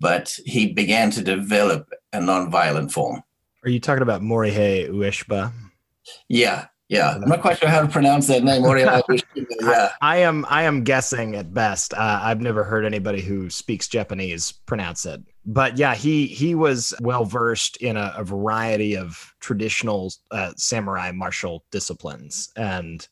but 0.00 0.38
he 0.44 0.72
began 0.72 1.10
to 1.12 1.22
develop 1.22 1.88
a 2.12 2.20
non-violent 2.20 2.92
form. 2.92 3.22
Are 3.64 3.70
you 3.70 3.80
talking 3.80 4.02
about 4.02 4.22
Morihei 4.22 4.88
Ueshiba? 4.90 5.52
Yeah, 6.28 6.66
yeah. 6.88 7.14
I'm 7.14 7.28
not 7.28 7.40
quite 7.40 7.58
sure 7.58 7.68
how 7.68 7.82
to 7.82 7.88
pronounce 7.88 8.28
that 8.28 8.44
name. 8.44 8.62
Morihei 8.62 9.02
Ueshiba. 9.08 9.46
Yeah. 9.60 9.90
I, 10.00 10.14
I, 10.14 10.16
am. 10.18 10.46
I 10.48 10.62
am 10.64 10.84
guessing 10.84 11.34
at 11.34 11.52
best. 11.52 11.94
Uh, 11.94 12.20
I've 12.22 12.40
never 12.40 12.62
heard 12.62 12.84
anybody 12.84 13.22
who 13.22 13.50
speaks 13.50 13.88
Japanese 13.88 14.52
pronounce 14.52 15.04
it. 15.04 15.20
But 15.46 15.78
yeah, 15.78 15.94
he 15.94 16.26
he 16.26 16.56
was 16.56 16.92
well 17.00 17.24
versed 17.24 17.76
in 17.76 17.96
a, 17.96 18.12
a, 18.16 18.24
variety 18.24 18.96
of 18.96 19.32
traditional 19.38 20.12
uh, 20.32 20.52
samurai 20.56 21.12
martial 21.12 21.64
disciplines, 21.70 22.50
and 22.56 23.06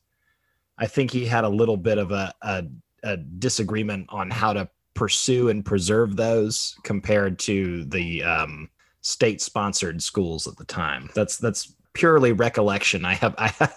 I 0.76 0.86
think 0.86 1.12
he 1.12 1.24
had 1.26 1.44
a 1.44 1.48
little 1.48 1.76
bit 1.76 1.98
of 1.98 2.10
a, 2.10 2.34
a, 2.42 2.64
a 3.04 3.16
disagreement 3.16 4.06
on 4.08 4.30
how 4.30 4.52
to 4.52 4.68
pursue 4.94 5.48
and 5.48 5.64
preserve 5.64 6.16
those 6.16 6.76
compared 6.82 7.38
to 7.40 7.84
the 7.84 8.24
um, 8.24 8.68
state 9.00 9.40
sponsored 9.40 10.02
schools 10.02 10.48
at 10.48 10.56
the 10.56 10.64
time. 10.64 11.10
That's 11.14 11.36
that's 11.36 11.74
purely 11.92 12.32
recollection. 12.32 13.04
I 13.04 13.14
have 13.14 13.34
I 13.38 13.70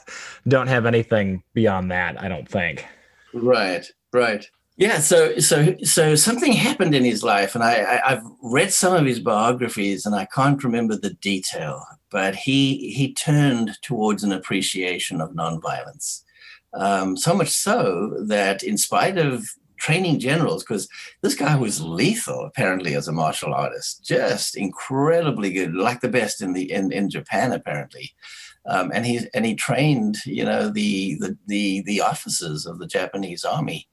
don't 0.48 0.68
have 0.68 0.86
anything 0.86 1.44
beyond 1.54 1.92
that. 1.92 2.22
I 2.22 2.28
don't 2.28 2.50
think. 2.50 2.86
Right. 3.34 3.86
Right. 4.14 4.50
Yeah, 4.78 5.00
so 5.00 5.40
so 5.40 5.76
so 5.84 6.14
something 6.14 6.54
happened 6.54 6.94
in 6.94 7.04
his 7.04 7.24
life, 7.24 7.56
and 7.56 7.64
I, 7.64 8.00
I 8.06 8.10
have 8.12 8.24
read 8.44 8.72
some 8.72 8.94
of 8.94 9.06
his 9.08 9.20
biographies, 9.20 10.06
and 10.06 10.14
I 10.16 10.26
can't 10.26 10.64
remember 10.64 10.96
the 10.96 11.16
detail, 11.16 11.84
but 12.12 12.36
he 12.36 12.92
he 12.92 13.12
turned 13.14 13.82
towards 13.82 14.24
an 14.24 14.32
appreciation 14.32 15.20
of 15.20 15.32
nonviolence, 15.32 16.22
um, 16.76 17.18
so 17.18 17.34
much 17.34 17.50
so 17.50 18.24
that 18.28 18.62
in 18.62 18.78
spite 18.78 19.18
of 19.18 19.48
training 19.80 20.20
generals 20.20 20.64
because 20.64 20.88
this 21.22 21.36
guy 21.36 21.56
was 21.56 21.82
lethal 21.82 22.46
apparently 22.46 22.96
as 22.96 23.08
a 23.08 23.12
martial 23.12 23.54
artist 23.54 24.04
just 24.04 24.58
incredibly 24.58 25.54
good 25.54 25.76
like 25.76 26.02
the 26.02 26.08
best 26.08 26.42
in 26.42 26.54
the 26.54 26.72
in, 26.72 26.92
in 26.92 27.12
japan 27.12 27.54
apparently 27.54 28.12
um, 28.66 28.92
and 28.92 29.06
he 29.06 29.20
and 29.36 29.46
he 29.46 29.54
trained 29.54 30.18
you 30.26 30.44
know 30.44 30.68
the, 30.70 31.16
the 31.20 31.38
the 31.46 31.84
the 31.84 32.02
officers 32.02 32.66
of 32.66 32.80
the 32.80 32.88
japanese 32.88 33.46
army 33.46 33.88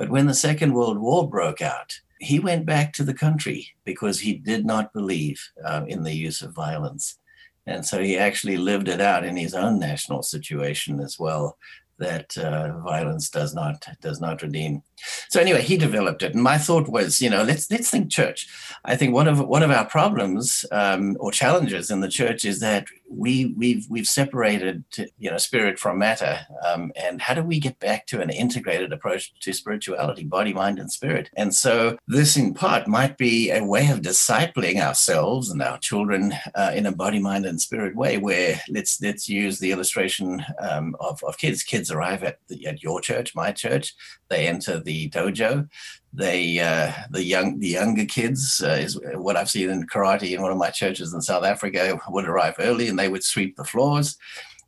but 0.00 0.08
when 0.08 0.26
the 0.26 0.42
second 0.48 0.72
world 0.72 0.98
war 0.98 1.28
broke 1.28 1.60
out 1.60 1.92
he 2.20 2.38
went 2.38 2.64
back 2.64 2.92
to 2.94 3.04
the 3.04 3.20
country 3.26 3.68
because 3.84 4.20
he 4.20 4.32
did 4.34 4.64
not 4.64 4.92
believe 4.94 5.40
uh, 5.64 5.84
in 5.86 6.02
the 6.02 6.14
use 6.14 6.40
of 6.40 6.54
violence 6.54 7.18
and 7.66 7.84
so 7.84 8.02
he 8.02 8.16
actually 8.16 8.56
lived 8.56 8.88
it 8.88 9.00
out 9.00 9.24
in 9.24 9.36
his 9.36 9.54
own 9.54 9.78
national 9.78 10.22
situation 10.22 11.00
as 11.00 11.18
well 11.18 11.58
that 11.98 12.36
uh, 12.38 12.78
violence 12.80 13.28
does 13.28 13.54
not 13.54 13.86
does 14.00 14.20
not 14.20 14.42
redeem. 14.42 14.82
So 15.28 15.40
anyway, 15.40 15.62
he 15.62 15.76
developed 15.76 16.22
it, 16.22 16.34
and 16.34 16.42
my 16.42 16.58
thought 16.58 16.88
was, 16.88 17.20
you 17.20 17.30
know, 17.30 17.42
let's 17.42 17.70
let's 17.70 17.90
think 17.90 18.10
church. 18.10 18.48
I 18.84 18.96
think 18.96 19.14
one 19.14 19.28
of 19.28 19.40
one 19.40 19.62
of 19.62 19.70
our 19.70 19.84
problems 19.84 20.64
um, 20.72 21.16
or 21.20 21.30
challenges 21.30 21.90
in 21.90 22.00
the 22.00 22.08
church 22.08 22.44
is 22.44 22.60
that 22.60 22.86
we 23.10 23.52
we've 23.56 23.86
we've 23.90 24.06
separated 24.06 24.84
you 25.18 25.30
know 25.30 25.36
spirit 25.36 25.78
from 25.78 25.98
matter, 25.98 26.40
um, 26.64 26.92
and 26.96 27.20
how 27.20 27.34
do 27.34 27.42
we 27.42 27.58
get 27.58 27.78
back 27.78 28.06
to 28.06 28.20
an 28.20 28.30
integrated 28.30 28.92
approach 28.92 29.34
to 29.40 29.52
spirituality, 29.52 30.24
body, 30.24 30.52
mind, 30.52 30.78
and 30.78 30.90
spirit? 30.90 31.28
And 31.36 31.54
so 31.54 31.98
this, 32.06 32.36
in 32.36 32.54
part, 32.54 32.86
might 32.86 33.18
be 33.18 33.50
a 33.50 33.64
way 33.64 33.88
of 33.90 34.00
discipling 34.00 34.80
ourselves 34.80 35.50
and 35.50 35.60
our 35.60 35.78
children 35.78 36.32
uh, 36.54 36.72
in 36.74 36.86
a 36.86 36.92
body, 36.92 37.18
mind, 37.18 37.46
and 37.46 37.60
spirit 37.60 37.96
way. 37.96 38.18
Where 38.18 38.60
let's 38.68 39.00
let's 39.02 39.28
use 39.28 39.58
the 39.58 39.72
illustration 39.72 40.44
um, 40.58 40.96
of 41.00 41.22
of 41.24 41.36
kids. 41.38 41.62
Kids 41.62 41.90
arrive 41.90 42.22
at 42.22 42.38
the, 42.48 42.66
at 42.66 42.82
your 42.82 43.00
church, 43.00 43.34
my 43.34 43.52
church. 43.52 43.94
They 44.28 44.46
enter 44.46 44.78
the 44.78 44.89
dojo 45.10 45.68
they 46.12 46.58
uh, 46.58 46.92
the 47.10 47.22
young 47.22 47.60
the 47.60 47.68
younger 47.68 48.04
kids 48.04 48.62
uh, 48.64 48.70
is 48.70 48.98
what 49.14 49.36
I've 49.36 49.50
seen 49.50 49.70
in 49.70 49.86
karate 49.86 50.32
in 50.32 50.42
one 50.42 50.50
of 50.50 50.58
my 50.58 50.70
churches 50.70 51.14
in 51.14 51.20
South 51.22 51.44
Africa 51.44 51.98
would 52.08 52.26
arrive 52.26 52.56
early 52.58 52.88
and 52.88 52.98
they 52.98 53.08
would 53.08 53.24
sweep 53.24 53.56
the 53.56 53.64
floors. 53.64 54.18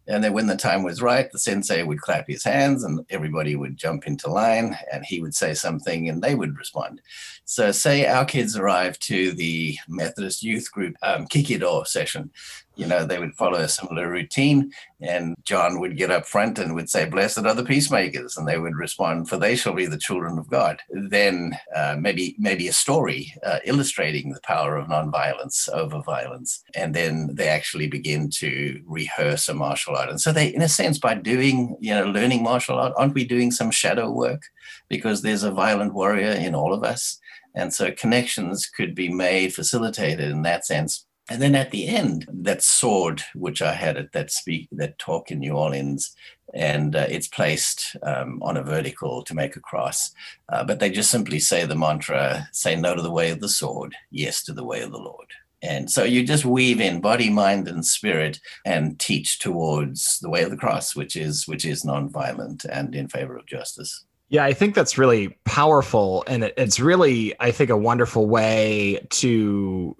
And 0.09 0.25
then 0.25 0.33
when 0.33 0.49
the 0.49 0.57
time 0.57 0.83
was 0.83 1.01
right, 1.01 1.31
the 1.31 1.39
sensei 1.39 1.85
would 1.85 2.01
clap 2.01 2.27
his 2.27 2.43
hands 2.43 2.83
and 2.83 3.07
everybody 3.09 3.55
would 3.55 3.77
jump 3.77 4.07
into 4.07 4.29
line 4.29 4.77
and 4.93 5.05
he 5.05 5.21
would 5.21 5.35
say 5.35 5.55
something 5.55 6.09
and 6.09 6.21
they 6.21 6.35
would 6.35 6.59
respond. 6.59 7.01
So, 7.45 7.71
say 7.71 8.07
our 8.07 8.25
kids 8.25 8.57
arrive 8.57 8.99
to 9.01 9.33
the 9.33 9.77
Methodist 9.89 10.43
youth 10.43 10.71
group 10.73 10.97
um, 11.03 11.27
Kikido 11.27 11.87
session 11.87 12.33
you 12.75 12.87
know, 12.87 13.05
they 13.05 13.19
would 13.19 13.35
follow 13.35 13.59
a 13.59 13.69
similar 13.69 14.09
routine. 14.09 14.73
And 15.01 15.35
John 15.45 15.81
would 15.81 15.97
get 15.97 16.11
up 16.11 16.27
front 16.27 16.59
and 16.59 16.75
would 16.75 16.89
say, 16.89 17.05
Blessed 17.05 17.39
are 17.39 17.55
the 17.55 17.65
peacemakers. 17.65 18.37
And 18.37 18.49
they 18.49 18.59
would 18.59 18.77
respond, 18.77 19.29
For 19.29 19.37
they 19.37 19.57
shall 19.57 19.75
be 19.75 19.87
the 19.87 19.99
children 19.99 20.39
of 20.39 20.49
God. 20.49 20.81
Then 20.91 21.59
uh, 21.75 21.97
maybe 21.99 22.37
maybe 22.39 22.69
a 22.69 22.73
story 22.73 23.33
uh, 23.45 23.59
illustrating 23.65 24.33
the 24.33 24.41
power 24.41 24.77
of 24.77 24.89
nonviolence 24.89 25.69
over 25.69 26.01
violence. 26.03 26.63
And 26.75 26.95
then 26.95 27.35
they 27.35 27.49
actually 27.49 27.89
begin 27.89 28.31
to 28.37 28.81
rehearse 28.87 29.49
a 29.49 29.55
martial 29.55 29.97
art. 29.97 30.09
And 30.09 30.21
so 30.21 30.33
they, 30.33 30.49
in 30.49 30.63
a 30.63 30.69
sense, 30.69 30.99
by 30.99 31.15
doing, 31.15 31.77
you 31.81 31.95
know, 31.95 32.07
learning 32.07 32.43
martial 32.43 32.79
art, 32.79 32.95
aren't 32.97 33.15
we 33.15 33.25
doing 33.25 33.51
some 33.51 33.71
shadow 33.71 34.11
work? 34.11 34.43
Because 34.89 35.23
there's 35.23 35.43
a 35.43 35.51
violent 35.51 35.95
warrior 35.95 36.31
in 36.31 36.55
all 36.55 36.73
of 36.73 36.85
us. 36.85 37.19
And 37.55 37.75
so 37.75 37.93
connections 37.93 38.67
could 38.67 38.95
be 38.95 39.13
made, 39.13 39.55
facilitated 39.55 40.31
in 40.31 40.43
that 40.43 40.65
sense 40.65 41.07
and 41.33 41.41
then 41.41 41.55
at 41.55 41.71
the 41.71 41.89
end, 41.89 42.27
that 42.29 42.63
sword, 42.63 43.23
which 43.35 43.63
I 43.63 43.73
had 43.73 43.97
at 43.97 44.13
that 44.13 44.31
speak, 44.31 44.69
that 44.73 44.99
talk 44.99 45.31
in 45.31 45.39
New 45.39 45.55
Orleans, 45.55 46.15
and 46.53 46.95
uh, 46.95 47.07
it's 47.09 47.27
placed 47.27 47.97
um, 48.03 48.39
on 48.43 48.59
a 48.59 48.63
vertical 48.63 49.23
to 49.23 49.35
make 49.35 49.57
a 49.57 49.61
cross. 49.61 50.11
Uh, 50.51 50.63
but 50.63 50.79
they 50.79 50.91
just 50.91 51.11
simply 51.11 51.39
say 51.39 51.65
the 51.65 51.75
mantra, 51.75 52.49
say 52.53 52.77
no 52.77 52.95
to 52.95 53.01
the 53.01 53.11
way 53.11 53.31
of 53.31 53.41
the 53.41 53.49
sword, 53.49 53.95
yes 54.11 54.43
to 54.43 54.53
the 54.53 54.63
way 54.63 54.83
of 54.83 54.93
the 54.93 54.99
Lord. 54.99 55.29
And 55.63 55.91
so 55.91 56.05
you 56.05 56.23
just 56.23 56.45
weave 56.45 56.83
in 56.83 57.01
body, 57.01 57.31
mind, 57.31 57.67
and 57.67 57.87
spirit, 57.87 58.39
and 58.67 58.99
teach 58.99 59.39
towards 59.39 60.19
the 60.21 60.29
way 60.29 60.43
of 60.43 60.51
the 60.51 60.57
cross, 60.59 60.95
which 60.95 61.17
is 61.17 61.49
which 61.49 61.65
is 61.65 61.83
nonviolent 61.83 62.67
and 62.67 62.95
in 62.95 63.09
favor 63.09 63.39
of 63.39 63.47
justice. 63.47 64.05
Yeah, 64.29 64.45
I 64.45 64.53
think 64.53 64.75
that's 64.75 64.99
really 64.99 65.39
powerful, 65.45 66.25
and 66.27 66.45
it, 66.45 66.55
it's 66.59 66.79
really, 66.79 67.35
I 67.41 67.53
think, 67.53 67.71
a 67.71 67.77
wonderful 67.77 68.27
way 68.27 69.07
to 69.11 69.97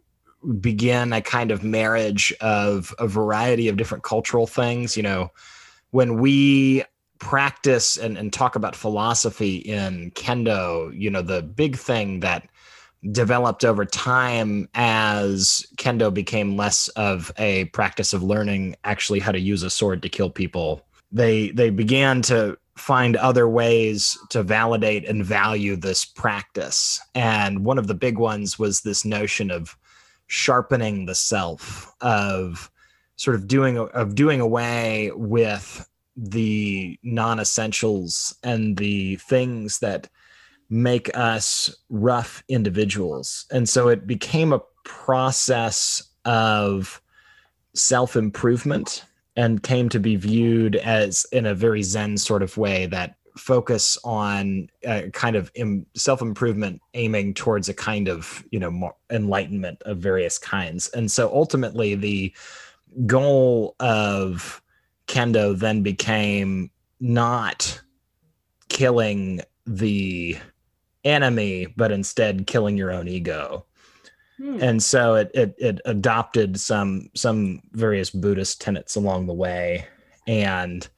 begin 0.61 1.13
a 1.13 1.21
kind 1.21 1.51
of 1.51 1.63
marriage 1.63 2.33
of 2.41 2.95
a 2.99 3.07
variety 3.07 3.69
of 3.69 3.77
different 3.77 4.05
cultural 4.05 4.47
things. 4.47 4.97
You 4.97 5.03
know, 5.03 5.31
when 5.91 6.19
we 6.19 6.85
practice 7.19 7.97
and, 7.97 8.19
and 8.19 8.33
talk 8.33 8.57
about 8.57 8.75
philosophy 8.75 9.57
in 9.57 10.11
kendo, 10.13 10.93
you 10.99 11.09
know, 11.09 11.23
the 11.23 11.43
big 11.43 11.77
thing 11.77 12.21
that 12.21 12.49
developed 13.11 13.65
over 13.65 13.85
time 13.85 14.69
as 14.75 15.67
kendo 15.77 16.13
became 16.13 16.57
less 16.57 16.89
of 16.89 17.33
a 17.37 17.65
practice 17.67 18.13
of 18.13 18.23
learning 18.23 18.77
actually 18.85 19.19
how 19.19 19.33
to 19.33 19.41
use 19.41 19.63
a 19.65 19.71
sword 19.71 20.01
to 20.03 20.09
kill 20.09 20.31
people 20.31 20.85
they 21.11 21.51
they 21.51 21.69
began 21.69 22.23
to 22.23 22.57
find 22.77 23.17
other 23.17 23.49
ways 23.49 24.17
to 24.31 24.43
validate 24.43 25.07
and 25.09 25.25
value 25.25 25.75
this 25.75 26.05
practice 26.05 27.01
and 27.17 27.65
one 27.65 27.77
of 27.77 27.89
the 27.89 27.95
big 27.95 28.19
ones 28.19 28.57
was 28.57 28.83
this 28.83 29.05
notion 29.05 29.51
of 29.51 29.77
sharpening 30.33 31.05
the 31.05 31.15
self 31.15 31.93
of 32.01 32.71
sort 33.17 33.37
of 33.37 33.47
doing 33.47 33.77
of 33.77 34.15
doing 34.15 34.41
away 34.41 35.11
with 35.15 35.87
the 36.17 36.99
non-essentials 37.03 38.35
and 38.43 38.79
the 38.79 39.17
things 39.17 39.81
that 39.81 40.09
make 40.71 41.15
us 41.15 41.75
rough 41.91 42.43
individuals. 42.49 43.45
And 43.51 43.69
so 43.69 43.89
it 43.89 44.07
became 44.07 44.55
a 44.55 44.63
process 44.85 46.03
of 46.25 47.03
self-improvement 47.75 49.05
and 49.37 49.63
came 49.63 49.91
to 49.91 50.01
be 50.01 50.17
viewed 50.17 50.77
as 50.77 51.27
in 51.31 51.45
a 51.45 51.55
very 51.55 51.83
zen 51.83 52.17
sort 52.17 52.43
of 52.43 52.57
way 52.57 52.87
that 52.87 53.17
focus 53.37 53.99
on 54.05 54.69
a 54.85 55.11
kind 55.11 55.37
of 55.37 55.51
Im- 55.55 55.87
self-improvement 55.95 56.81
aiming 56.95 57.35
towards 57.35 57.69
a 57.69 57.75
kind 57.75 58.09
of 58.09 58.45
you 58.51 58.59
know 58.59 58.93
enlightenment 59.11 59.83
of 59.83 59.99
various 59.99 60.39
kinds 60.39 60.89
and 60.89 61.11
so 61.11 61.33
ultimately 61.33 61.95
the 61.95 62.35
goal 63.07 63.75
of 63.81 64.63
kendo 65.07 65.59
then 65.59 65.83
became 65.83 66.71
not 67.01 67.81
killing 68.69 69.41
the 69.67 70.37
enemy 71.05 71.67
but 71.77 71.91
instead 71.91 72.47
killing 72.47 72.77
your 72.77 72.91
own 72.91 73.09
ego 73.09 73.65
Hmm. 74.39 74.59
and 74.61 74.83
so 74.83 75.15
it, 75.15 75.31
it 75.35 75.55
it 75.59 75.81
adopted 75.85 76.59
some 76.59 77.11
some 77.15 77.61
various 77.73 78.11
buddhist 78.11 78.61
tenets 78.61 78.97
along 78.97 79.27
the 79.27 79.35
way 79.35 79.87
and 80.27 80.89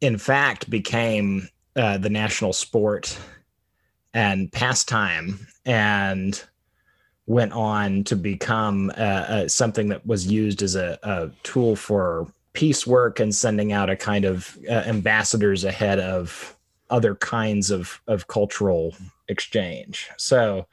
in 0.00 0.18
fact 0.18 0.68
became 0.68 1.48
uh, 1.76 1.98
the 1.98 2.10
national 2.10 2.52
sport 2.52 3.18
and 4.14 4.50
pastime 4.52 5.46
and 5.64 6.42
went 7.26 7.52
on 7.52 8.04
to 8.04 8.16
become 8.16 8.90
uh, 8.96 9.00
uh, 9.00 9.48
something 9.48 9.88
that 9.88 10.06
was 10.06 10.26
used 10.26 10.62
as 10.62 10.76
a, 10.76 10.98
a 11.02 11.30
tool 11.42 11.76
for 11.76 12.26
peace 12.52 12.86
work 12.86 13.20
and 13.20 13.34
sending 13.34 13.72
out 13.72 13.90
a 13.90 13.96
kind 13.96 14.24
of 14.24 14.56
uh, 14.68 14.72
ambassadors 14.72 15.64
ahead 15.64 15.98
of 15.98 16.56
other 16.88 17.16
kinds 17.16 17.70
of, 17.70 18.00
of 18.06 18.28
cultural 18.28 18.94
exchange. 19.28 20.08
So 20.16 20.66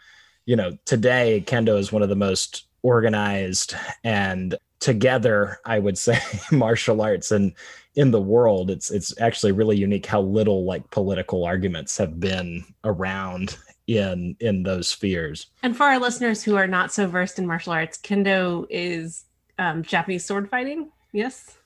you 0.46 0.56
know, 0.56 0.78
today 0.86 1.44
kendo 1.46 1.78
is 1.78 1.92
one 1.92 2.02
of 2.02 2.10
the 2.10 2.16
most 2.16 2.68
organized 2.82 3.76
and 4.04 4.56
together, 4.80 5.60
I 5.66 5.80
would 5.80 5.98
say, 5.98 6.20
martial 6.52 7.02
arts 7.02 7.32
and 7.32 7.54
in 7.96 8.12
the 8.12 8.22
world. 8.22 8.70
It's 8.72 8.92
it's 8.92 9.20
actually 9.20 9.52
really 9.52 9.78
unique 9.78 10.06
how 10.06 10.22
little 10.22 10.66
like 10.66 10.90
political 10.90 11.46
arguments 11.46 11.98
have 11.98 12.20
been 12.20 12.64
around 12.84 13.58
in 13.88 14.36
in 14.40 14.64
those 14.64 14.88
spheres. 14.88 15.48
And 15.62 15.76
for 15.76 15.84
our 15.84 16.00
listeners 16.00 16.44
who 16.44 16.56
are 16.56 16.68
not 16.68 16.92
so 16.92 17.08
versed 17.08 17.40
in 17.40 17.48
martial 17.48 17.74
arts, 17.74 17.98
kendo 17.98 18.66
is 18.70 19.26
um, 19.60 19.84
Japanese 19.84 20.26
sword 20.26 20.50
fighting. 20.50 20.92
Yes. 21.12 21.58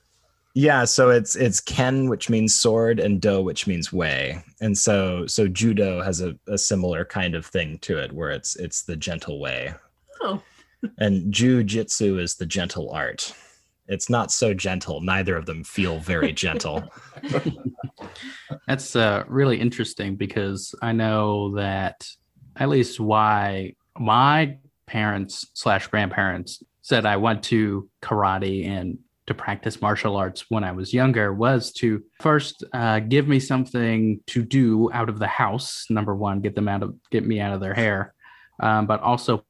Yeah, 0.54 0.84
so 0.86 1.10
it's 1.10 1.36
it's 1.36 1.60
ken, 1.60 2.08
which 2.08 2.28
means 2.28 2.54
sword, 2.54 2.98
and 2.98 3.20
do, 3.20 3.40
which 3.40 3.66
means 3.68 3.92
way, 3.92 4.42
and 4.60 4.76
so 4.76 5.24
so 5.26 5.46
judo 5.46 6.02
has 6.02 6.20
a, 6.20 6.36
a 6.48 6.58
similar 6.58 7.04
kind 7.04 7.36
of 7.36 7.46
thing 7.46 7.78
to 7.82 7.98
it, 7.98 8.12
where 8.12 8.30
it's 8.30 8.56
it's 8.56 8.82
the 8.82 8.96
gentle 8.96 9.38
way, 9.40 9.72
Oh, 10.20 10.42
and 10.96 11.32
jujitsu 11.32 12.20
is 12.20 12.34
the 12.34 12.46
gentle 12.46 12.90
art. 12.90 13.32
It's 13.88 14.10
not 14.10 14.30
so 14.30 14.52
gentle. 14.52 15.00
Neither 15.00 15.36
of 15.36 15.46
them 15.46 15.64
feel 15.64 15.98
very 15.98 16.32
gentle. 16.32 16.84
That's 18.66 18.94
uh, 18.94 19.24
really 19.26 19.58
interesting 19.58 20.16
because 20.16 20.74
I 20.82 20.92
know 20.92 21.54
that 21.56 22.06
at 22.56 22.68
least 22.68 23.00
why 23.00 23.74
my 23.98 24.58
parents 24.86 25.46
slash 25.54 25.86
grandparents 25.86 26.62
said 26.82 27.06
I 27.06 27.16
went 27.16 27.42
to 27.44 27.88
karate 28.02 28.66
and 28.66 28.98
to 29.26 29.34
practice 29.34 29.82
martial 29.82 30.16
arts 30.16 30.46
when 30.48 30.64
I 30.64 30.72
was 30.72 30.94
younger 30.94 31.34
was 31.34 31.70
to 31.74 32.02
first 32.20 32.64
uh, 32.72 33.00
give 33.00 33.28
me 33.28 33.38
something 33.38 34.20
to 34.28 34.42
do 34.42 34.90
out 34.92 35.10
of 35.10 35.18
the 35.18 35.26
house. 35.26 35.84
Number 35.90 36.16
one, 36.16 36.40
get 36.40 36.54
them 36.54 36.66
out 36.66 36.82
of 36.82 36.94
get 37.10 37.26
me 37.26 37.38
out 37.38 37.52
of 37.52 37.60
their 37.60 37.74
hair, 37.74 38.14
um, 38.60 38.86
but 38.86 39.00
also 39.00 39.44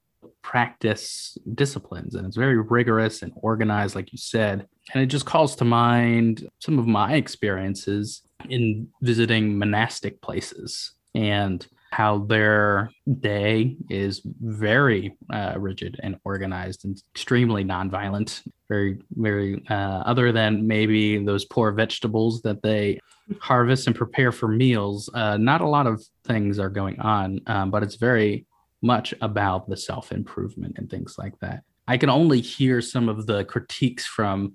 practice 0.49 1.37
disciplines. 1.55 2.15
And 2.15 2.27
it's 2.27 2.37
very 2.37 2.57
rigorous 2.57 3.21
and 3.21 3.33
organized, 3.37 3.95
like 3.95 4.13
you 4.13 4.19
said. 4.19 4.67
And 4.95 5.03
it 5.03 5.07
just 5.07 5.27
calls 5.27 5.55
to 5.57 5.67
mind 5.67 6.49
some 6.59 6.79
of 6.79 6.87
my 6.87 7.17
experiences 7.17 8.23
in 8.49 8.89
visiting 9.03 9.59
monastic 9.59 10.23
places 10.23 10.93
and 11.15 11.67
how 11.93 12.21
their 12.21 12.91
day 13.21 13.77
is 13.91 14.23
very 14.41 15.19
uh, 15.31 15.53
rigid 15.59 16.01
and 16.03 16.17
organized 16.25 16.87
and 16.87 16.99
extremely 17.15 17.63
nonviolent. 17.63 18.41
Very, 18.71 18.99
very, 19.17 19.63
uh, 19.69 20.03
other 20.07 20.33
than 20.33 20.67
maybe 20.67 21.23
those 21.23 21.45
poor 21.45 21.73
vegetables 21.73 22.41
that 22.43 22.63
they 22.63 23.01
harvest 23.39 23.87
and 23.87 23.95
prepare 23.95 24.33
for 24.33 24.49
meals, 24.49 25.11
uh, 25.13 25.37
not 25.37 25.61
a 25.61 25.69
lot 25.69 25.87
of 25.87 26.03
things 26.25 26.59
are 26.59 26.71
going 26.71 26.99
on, 27.01 27.41
um, 27.47 27.71
but 27.71 27.83
it's 27.83 27.97
very 27.97 28.47
much 28.83 29.15
about 29.21 29.69
the 29.69 29.77
self 29.77 30.13
improvement 30.13 30.75
and 30.79 30.91
things 30.91 31.17
like 31.19 31.39
that. 31.41 31.63
I 31.87 31.97
can 31.97 32.11
only 32.11 32.41
hear 32.41 32.81
some 32.81 33.09
of 33.09 33.27
the 33.27 33.45
critiques 33.45 34.07
from 34.07 34.55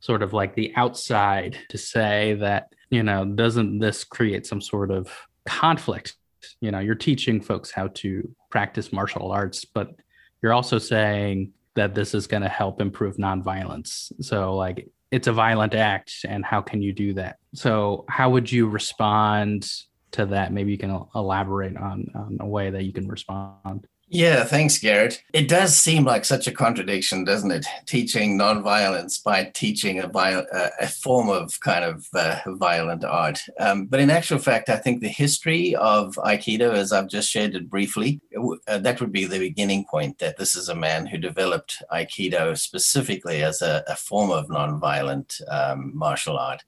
sort 0.00 0.22
of 0.22 0.32
like 0.32 0.54
the 0.54 0.72
outside 0.76 1.58
to 1.68 1.78
say 1.78 2.34
that, 2.40 2.72
you 2.90 3.02
know, 3.02 3.24
doesn't 3.24 3.78
this 3.78 4.02
create 4.04 4.46
some 4.46 4.60
sort 4.60 4.90
of 4.90 5.10
conflict? 5.46 6.16
You 6.60 6.72
know 6.72 6.80
you're 6.80 6.96
teaching 6.96 7.40
folks 7.40 7.70
how 7.70 7.86
to 7.88 8.28
practice 8.50 8.92
martial 8.92 9.30
arts 9.30 9.64
but 9.64 9.94
you're 10.42 10.52
also 10.52 10.76
saying 10.78 11.52
that 11.74 11.94
this 11.94 12.14
is 12.14 12.26
going 12.26 12.42
to 12.42 12.48
help 12.48 12.80
improve 12.80 13.16
nonviolence. 13.16 14.12
So 14.20 14.56
like 14.56 14.88
it's 15.10 15.26
a 15.26 15.32
violent 15.32 15.74
act 15.74 16.12
and 16.26 16.44
how 16.44 16.60
can 16.60 16.82
you 16.82 16.92
do 16.92 17.14
that? 17.14 17.36
So 17.54 18.04
how 18.08 18.30
would 18.30 18.50
you 18.50 18.68
respond 18.68 19.70
to 20.12 20.26
that 20.26 20.52
maybe 20.52 20.70
you 20.70 20.78
can 20.78 21.04
elaborate 21.14 21.76
on, 21.76 22.06
on 22.14 22.38
a 22.40 22.46
way 22.46 22.70
that 22.70 22.84
you 22.84 22.92
can 22.92 23.08
respond 23.08 23.86
Yeah, 24.14 24.44
thanks, 24.44 24.76
Garrett. 24.76 25.22
It 25.32 25.48
does 25.48 25.74
seem 25.74 26.04
like 26.04 26.26
such 26.26 26.46
a 26.46 26.52
contradiction, 26.52 27.24
doesn't 27.24 27.50
it? 27.50 27.64
Teaching 27.86 28.38
nonviolence 28.38 29.22
by 29.24 29.44
teaching 29.54 30.00
a, 30.00 30.06
viol- 30.06 30.44
a 30.52 30.86
form 30.86 31.30
of 31.30 31.58
kind 31.60 31.82
of 31.82 32.06
uh, 32.12 32.40
violent 32.46 33.04
art. 33.04 33.40
Um, 33.58 33.86
but 33.86 34.00
in 34.00 34.10
actual 34.10 34.36
fact, 34.36 34.68
I 34.68 34.76
think 34.76 35.00
the 35.00 35.08
history 35.08 35.74
of 35.76 36.16
Aikido, 36.16 36.74
as 36.74 36.92
I've 36.92 37.08
just 37.08 37.30
shared 37.30 37.54
it 37.54 37.70
briefly, 37.70 38.20
uh, 38.68 38.76
that 38.78 39.00
would 39.00 39.12
be 39.12 39.24
the 39.24 39.38
beginning 39.38 39.86
point 39.90 40.18
that 40.18 40.36
this 40.36 40.56
is 40.56 40.68
a 40.68 40.74
man 40.74 41.06
who 41.06 41.16
developed 41.16 41.82
Aikido 41.90 42.58
specifically 42.58 43.42
as 43.42 43.62
a, 43.62 43.82
a 43.88 43.96
form 43.96 44.30
of 44.30 44.48
nonviolent 44.48 45.40
um, 45.50 45.96
martial 45.96 46.36
art. 46.36 46.62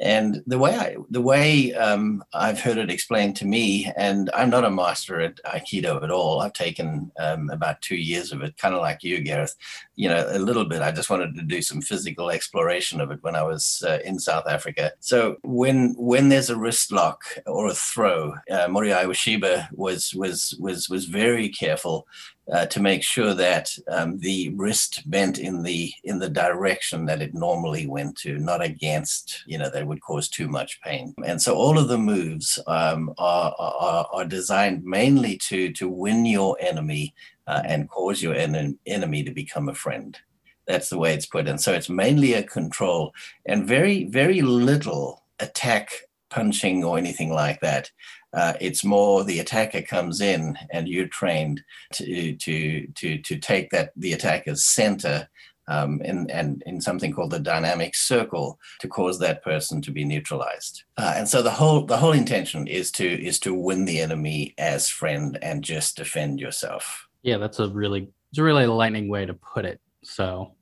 And 0.00 0.42
the 0.46 0.58
way 0.58 0.76
I, 0.76 0.96
the 1.10 1.20
way 1.20 1.74
um, 1.74 2.22
I've 2.32 2.60
heard 2.60 2.78
it 2.78 2.90
explained 2.90 3.34
to 3.36 3.46
me, 3.46 3.92
and 3.96 4.30
I'm 4.32 4.50
not 4.50 4.64
a 4.64 4.70
master 4.70 5.20
at 5.20 5.40
Aikido 5.44 6.02
at 6.02 6.10
all. 6.10 6.40
I've 6.40 6.52
taken 6.52 7.10
um, 7.18 7.50
about 7.50 7.82
two 7.82 7.96
years 7.96 8.30
of 8.30 8.42
it, 8.42 8.56
kind 8.58 8.74
of 8.74 8.80
like 8.80 9.02
you, 9.02 9.20
Gareth. 9.20 9.56
You 9.96 10.08
know, 10.08 10.24
a 10.30 10.38
little 10.38 10.64
bit. 10.64 10.82
I 10.82 10.92
just 10.92 11.10
wanted 11.10 11.34
to 11.34 11.42
do 11.42 11.60
some 11.62 11.80
physical 11.80 12.30
exploration 12.30 13.00
of 13.00 13.10
it 13.10 13.22
when 13.22 13.34
I 13.34 13.42
was 13.42 13.82
uh, 13.86 13.98
in 14.04 14.20
South 14.20 14.46
Africa. 14.46 14.92
So 15.00 15.36
when 15.42 15.94
when 15.98 16.28
there's 16.28 16.50
a 16.50 16.58
wrist 16.58 16.92
lock 16.92 17.24
or 17.46 17.66
a 17.66 17.74
throw, 17.74 18.34
uh, 18.50 18.66
Moriai 18.68 19.04
Ueshiba 19.04 19.68
was 19.72 20.14
was 20.14 20.54
was 20.60 20.88
was 20.88 21.06
very 21.06 21.48
careful 21.48 22.06
uh, 22.52 22.66
to 22.66 22.80
make 22.80 23.02
sure 23.02 23.34
that 23.34 23.70
um, 23.88 24.18
the 24.18 24.50
wrist 24.56 25.08
bent 25.10 25.38
in 25.38 25.62
the 25.62 25.92
in 26.04 26.18
the 26.18 26.30
direction 26.30 27.04
that 27.06 27.20
it 27.20 27.34
normally 27.34 27.86
went 27.86 28.16
to, 28.16 28.38
not 28.38 28.62
against, 28.62 29.42
you 29.46 29.58
know, 29.58 29.70
that 29.70 29.86
would 29.86 30.00
cause 30.00 30.28
too 30.28 30.48
much 30.48 30.80
pain. 30.80 31.14
And 31.24 31.40
so 31.40 31.54
all 31.54 31.78
of 31.78 31.88
the 31.88 31.98
moves 31.98 32.58
um, 32.66 33.12
are, 33.18 33.54
are 33.58 34.08
are 34.12 34.24
designed 34.24 34.84
mainly 34.84 35.36
to 35.48 35.72
to 35.72 35.88
win 35.88 36.24
your 36.24 36.56
enemy 36.60 37.14
uh, 37.46 37.62
and 37.64 37.90
cause 37.90 38.22
your 38.22 38.34
en- 38.34 38.78
enemy 38.86 39.22
to 39.24 39.30
become 39.32 39.68
a 39.68 39.74
friend. 39.74 40.18
That's 40.66 40.90
the 40.90 40.98
way 40.98 41.14
it's 41.14 41.26
put. 41.26 41.48
And 41.48 41.60
so 41.60 41.72
it's 41.72 41.88
mainly 41.90 42.34
a 42.34 42.42
control 42.42 43.14
and 43.46 43.66
very 43.66 44.04
very 44.04 44.40
little 44.40 45.24
attack 45.40 45.90
punching 46.30 46.84
or 46.84 46.98
anything 46.98 47.32
like 47.32 47.60
that. 47.60 47.90
Uh, 48.32 48.54
it's 48.60 48.84
more 48.84 49.24
the 49.24 49.40
attacker 49.40 49.82
comes 49.82 50.20
in 50.20 50.56
and 50.70 50.88
you're 50.88 51.08
trained 51.08 51.62
to 51.92 52.34
to 52.36 52.86
to 52.94 53.18
to 53.18 53.36
take 53.38 53.70
that 53.70 53.92
the 53.96 54.12
attacker's 54.12 54.64
center 54.64 55.28
um, 55.68 56.00
in, 56.02 56.30
and 56.30 56.62
in 56.64 56.80
something 56.80 57.12
called 57.12 57.30
the 57.30 57.38
dynamic 57.38 57.94
circle 57.94 58.58
to 58.80 58.88
cause 58.88 59.18
that 59.18 59.44
person 59.44 59.82
to 59.82 59.90
be 59.90 60.02
neutralized. 60.04 60.82
Uh, 60.96 61.12
and 61.16 61.28
so 61.28 61.42
the 61.42 61.50
whole 61.50 61.84
the 61.84 61.98
whole 61.98 62.12
intention 62.12 62.66
is 62.66 62.90
to 62.92 63.06
is 63.06 63.38
to 63.40 63.54
win 63.54 63.84
the 63.84 64.00
enemy 64.00 64.54
as 64.58 64.88
friend 64.88 65.38
and 65.42 65.62
just 65.62 65.96
defend 65.96 66.40
yourself. 66.40 67.06
yeah 67.22 67.38
that's 67.38 67.58
a 67.58 67.68
really 67.68 68.08
it's 68.30 68.38
a 68.38 68.42
really 68.42 68.66
lightning 68.66 69.08
way 69.08 69.26
to 69.26 69.34
put 69.34 69.64
it 69.64 69.80
so 70.04 70.52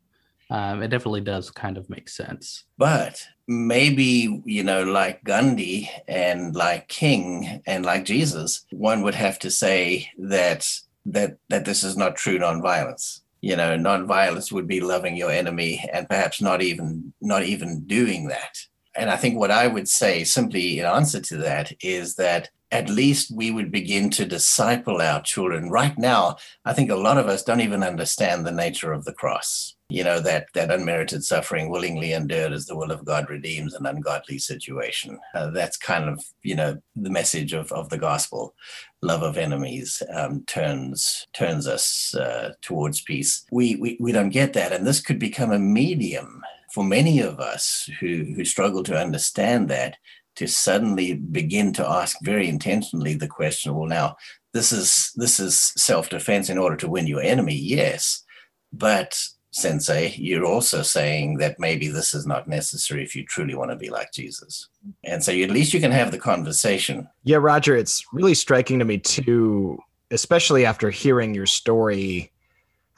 um, 0.50 0.82
it 0.82 0.88
definitely 0.88 1.22
does 1.22 1.50
kind 1.50 1.76
of 1.76 1.90
make 1.90 2.08
sense 2.08 2.64
But 2.78 3.26
maybe, 3.48 4.42
you 4.44 4.64
know, 4.64 4.82
like 4.82 5.24
Gandhi 5.24 5.90
and 6.08 6.54
like 6.54 6.88
King 6.88 7.62
and 7.66 7.84
like 7.84 8.04
Jesus, 8.04 8.64
one 8.70 9.02
would 9.02 9.14
have 9.14 9.38
to 9.40 9.50
say 9.50 10.10
that 10.18 10.68
that 11.06 11.38
that 11.48 11.64
this 11.64 11.84
is 11.84 11.96
not 11.96 12.16
true 12.16 12.38
nonviolence. 12.38 13.20
You 13.40 13.56
know, 13.56 13.76
nonviolence 13.76 14.50
would 14.50 14.66
be 14.66 14.80
loving 14.80 15.16
your 15.16 15.30
enemy 15.30 15.88
and 15.92 16.08
perhaps 16.08 16.40
not 16.40 16.62
even 16.62 17.12
not 17.20 17.44
even 17.44 17.84
doing 17.84 18.28
that. 18.28 18.58
And 18.96 19.10
I 19.10 19.16
think 19.16 19.38
what 19.38 19.50
I 19.50 19.66
would 19.66 19.88
say 19.88 20.24
simply 20.24 20.80
in 20.80 20.86
answer 20.86 21.20
to 21.20 21.36
that 21.38 21.72
is 21.82 22.16
that 22.16 22.48
at 22.72 22.88
least 22.88 23.30
we 23.30 23.52
would 23.52 23.70
begin 23.70 24.10
to 24.10 24.24
disciple 24.24 25.00
our 25.00 25.22
children. 25.22 25.70
Right 25.70 25.96
now, 25.96 26.36
I 26.64 26.72
think 26.72 26.90
a 26.90 26.96
lot 26.96 27.18
of 27.18 27.28
us 27.28 27.44
don't 27.44 27.60
even 27.60 27.84
understand 27.84 28.44
the 28.44 28.50
nature 28.50 28.92
of 28.92 29.04
the 29.04 29.12
cross 29.12 29.75
you 29.88 30.02
know 30.02 30.18
that 30.20 30.46
that 30.54 30.70
unmerited 30.70 31.22
suffering 31.22 31.70
willingly 31.70 32.12
endured 32.12 32.52
as 32.52 32.66
the 32.66 32.76
will 32.76 32.90
of 32.90 33.04
god 33.04 33.30
redeems 33.30 33.74
an 33.74 33.86
ungodly 33.86 34.38
situation. 34.38 35.18
Uh, 35.34 35.50
that's 35.50 35.76
kind 35.76 36.08
of 36.08 36.24
you 36.42 36.54
know 36.54 36.76
the 36.96 37.10
message 37.10 37.52
of, 37.52 37.70
of 37.72 37.88
the 37.88 37.98
gospel. 37.98 38.54
Love 39.02 39.22
of 39.22 39.36
enemies 39.36 40.02
um, 40.12 40.42
turns 40.46 41.26
turns 41.32 41.66
us 41.66 42.14
uh, 42.14 42.52
towards 42.62 43.00
peace. 43.02 43.44
We, 43.52 43.76
we 43.76 43.96
we 44.00 44.12
don't 44.12 44.30
get 44.30 44.52
that. 44.54 44.72
And 44.72 44.86
this 44.86 45.00
could 45.00 45.18
become 45.18 45.52
a 45.52 45.58
medium 45.58 46.42
for 46.72 46.84
many 46.84 47.20
of 47.20 47.38
us 47.38 47.88
who 48.00 48.24
who 48.34 48.44
struggle 48.44 48.82
to 48.84 48.98
understand 48.98 49.68
that 49.70 49.96
to 50.36 50.46
suddenly 50.46 51.14
begin 51.14 51.72
to 51.72 51.88
ask 51.88 52.18
very 52.22 52.46
intentionally 52.46 53.14
the 53.14 53.26
question 53.26 53.74
well 53.74 53.88
now 53.88 54.16
this 54.56 54.72
is 54.72 55.12
this 55.16 55.38
is 55.38 55.72
self-defense 55.76 56.48
in 56.48 56.58
order 56.58 56.76
to 56.76 56.88
win 56.88 57.06
your 57.06 57.20
enemy, 57.20 57.54
yes. 57.54 58.24
But 58.72 59.20
sensei, 59.56 60.14
you're 60.16 60.44
also 60.44 60.82
saying 60.82 61.38
that 61.38 61.58
maybe 61.58 61.88
this 61.88 62.12
is 62.12 62.26
not 62.26 62.46
necessary 62.46 63.02
if 63.02 63.16
you 63.16 63.24
truly 63.24 63.54
want 63.54 63.70
to 63.70 63.76
be 63.76 63.88
like 63.88 64.12
Jesus. 64.12 64.68
And 65.02 65.24
so 65.24 65.32
at 65.32 65.50
least 65.50 65.72
you 65.72 65.80
can 65.80 65.92
have 65.92 66.10
the 66.10 66.18
conversation. 66.18 67.08
Yeah, 67.24 67.38
Roger, 67.38 67.74
it's 67.74 68.04
really 68.12 68.34
striking 68.34 68.78
to 68.78 68.84
me 68.84 68.98
too, 68.98 69.78
especially 70.10 70.66
after 70.66 70.90
hearing 70.90 71.34
your 71.34 71.46
story, 71.46 72.30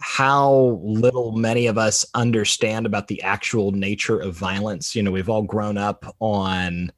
how 0.01 0.81
little 0.83 1.33
many 1.33 1.69
of 1.69 1.79
us 1.79 2.05
understand 2.15 2.87
about 2.87 3.07
the 3.07 3.23
actual 3.23 3.71
nature 3.71 4.19
of 4.19 4.35
violence. 4.35 4.97
You 4.97 5.05
know, 5.05 5.13
we've 5.13 5.31
all 5.31 5.43
grown 5.43 5.79
up 5.79 6.13
on 6.19 6.91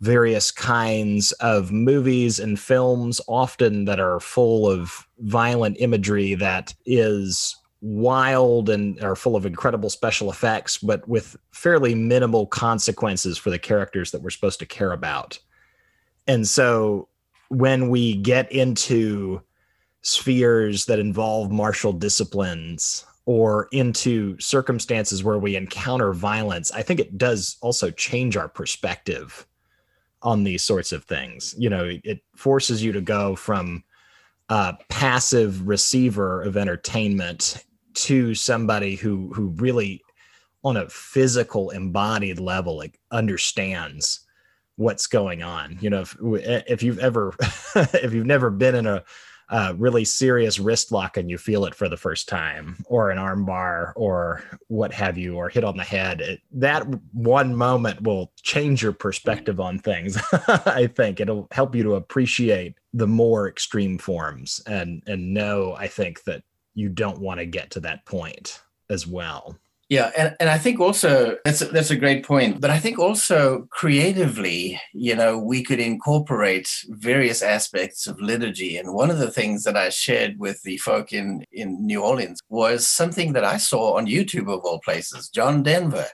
various 0.00 0.50
kinds 0.50 1.32
of 1.32 1.72
movies 1.72 2.38
and 2.38 2.58
films, 2.58 3.20
often 3.28 3.84
that 3.84 4.00
are 4.00 4.18
full 4.18 4.68
of 4.68 5.06
violent 5.18 5.76
imagery 5.78 6.34
that 6.34 6.74
is 6.86 7.56
wild 7.84 8.70
and 8.70 8.98
are 9.04 9.14
full 9.14 9.36
of 9.36 9.44
incredible 9.44 9.90
special 9.90 10.30
effects, 10.30 10.78
but 10.78 11.06
with 11.06 11.36
fairly 11.52 11.94
minimal 11.94 12.46
consequences 12.46 13.36
for 13.36 13.50
the 13.50 13.58
characters 13.58 14.10
that 14.10 14.22
we're 14.22 14.30
supposed 14.30 14.58
to 14.58 14.64
care 14.64 14.92
about. 14.92 15.38
And 16.26 16.48
so 16.48 17.08
when 17.48 17.90
we 17.90 18.16
get 18.16 18.50
into 18.50 19.42
spheres 20.00 20.86
that 20.86 20.98
involve 20.98 21.52
martial 21.52 21.92
disciplines 21.92 23.04
or 23.26 23.68
into 23.70 24.38
circumstances 24.40 25.22
where 25.22 25.38
we 25.38 25.54
encounter 25.54 26.14
violence, 26.14 26.72
I 26.72 26.80
think 26.80 27.00
it 27.00 27.18
does 27.18 27.58
also 27.60 27.90
change 27.90 28.34
our 28.34 28.48
perspective 28.48 29.46
on 30.22 30.44
these 30.44 30.64
sorts 30.64 30.90
of 30.90 31.04
things. 31.04 31.54
You 31.58 31.68
know, 31.68 31.98
it 32.02 32.22
forces 32.34 32.82
you 32.82 32.92
to 32.92 33.02
go 33.02 33.36
from 33.36 33.84
a 34.48 34.74
passive 34.88 35.68
receiver 35.68 36.40
of 36.42 36.56
entertainment 36.56 37.62
to 37.94 38.34
somebody 38.34 38.96
who 38.96 39.32
who 39.34 39.48
really 39.56 40.02
on 40.62 40.76
a 40.76 40.88
physical 40.88 41.70
embodied 41.70 42.38
level 42.38 42.76
like 42.76 42.98
understands 43.10 44.20
what's 44.76 45.06
going 45.06 45.42
on 45.42 45.78
you 45.80 45.88
know 45.90 46.00
if 46.00 46.16
if 46.20 46.82
you've 46.82 46.98
ever 46.98 47.34
if 47.76 48.12
you've 48.12 48.26
never 48.26 48.50
been 48.50 48.74
in 48.74 48.86
a 48.86 49.04
uh, 49.50 49.74
really 49.76 50.04
serious 50.04 50.58
wrist 50.58 50.90
lock 50.90 51.16
and 51.16 51.30
you 51.30 51.36
feel 51.36 51.64
it 51.64 51.74
for 51.74 51.88
the 51.88 51.96
first 51.96 52.28
time, 52.28 52.82
or 52.86 53.10
an 53.10 53.18
armbar, 53.18 53.92
or 53.94 54.42
what 54.68 54.92
have 54.92 55.18
you, 55.18 55.36
or 55.36 55.48
hit 55.48 55.64
on 55.64 55.76
the 55.76 55.84
head, 55.84 56.20
it, 56.20 56.40
that 56.50 56.84
one 57.12 57.54
moment 57.54 58.02
will 58.02 58.32
change 58.42 58.82
your 58.82 58.92
perspective 58.92 59.60
on 59.60 59.78
things. 59.78 60.16
I 60.66 60.86
think 60.86 61.20
it'll 61.20 61.46
help 61.52 61.74
you 61.74 61.82
to 61.82 61.94
appreciate 61.94 62.74
the 62.94 63.06
more 63.06 63.48
extreme 63.48 63.98
forms 63.98 64.62
and 64.66 65.02
and 65.06 65.34
know. 65.34 65.74
I 65.74 65.88
think 65.88 66.24
that 66.24 66.42
you 66.74 66.88
don't 66.88 67.20
want 67.20 67.40
to 67.40 67.46
get 67.46 67.70
to 67.72 67.80
that 67.80 68.04
point 68.04 68.60
as 68.90 69.06
well. 69.06 69.56
Yeah, 69.90 70.10
and, 70.16 70.34
and 70.40 70.48
I 70.48 70.56
think 70.56 70.80
also 70.80 71.36
that's 71.44 71.60
a, 71.60 71.66
that's 71.66 71.90
a 71.90 71.96
great 71.96 72.24
point. 72.24 72.60
But 72.60 72.70
I 72.70 72.78
think 72.78 72.98
also 72.98 73.68
creatively, 73.70 74.80
you 74.94 75.14
know, 75.14 75.38
we 75.38 75.62
could 75.62 75.78
incorporate 75.78 76.68
various 76.88 77.42
aspects 77.42 78.06
of 78.06 78.20
liturgy. 78.20 78.78
And 78.78 78.94
one 78.94 79.10
of 79.10 79.18
the 79.18 79.30
things 79.30 79.62
that 79.64 79.76
I 79.76 79.90
shared 79.90 80.38
with 80.38 80.62
the 80.62 80.78
folk 80.78 81.12
in 81.12 81.44
in 81.52 81.84
New 81.84 82.02
Orleans 82.02 82.40
was 82.48 82.88
something 82.88 83.34
that 83.34 83.44
I 83.44 83.58
saw 83.58 83.98
on 83.98 84.06
YouTube 84.06 84.52
of 84.52 84.64
all 84.64 84.80
places. 84.80 85.28
John 85.28 85.62
Denver, 85.62 86.06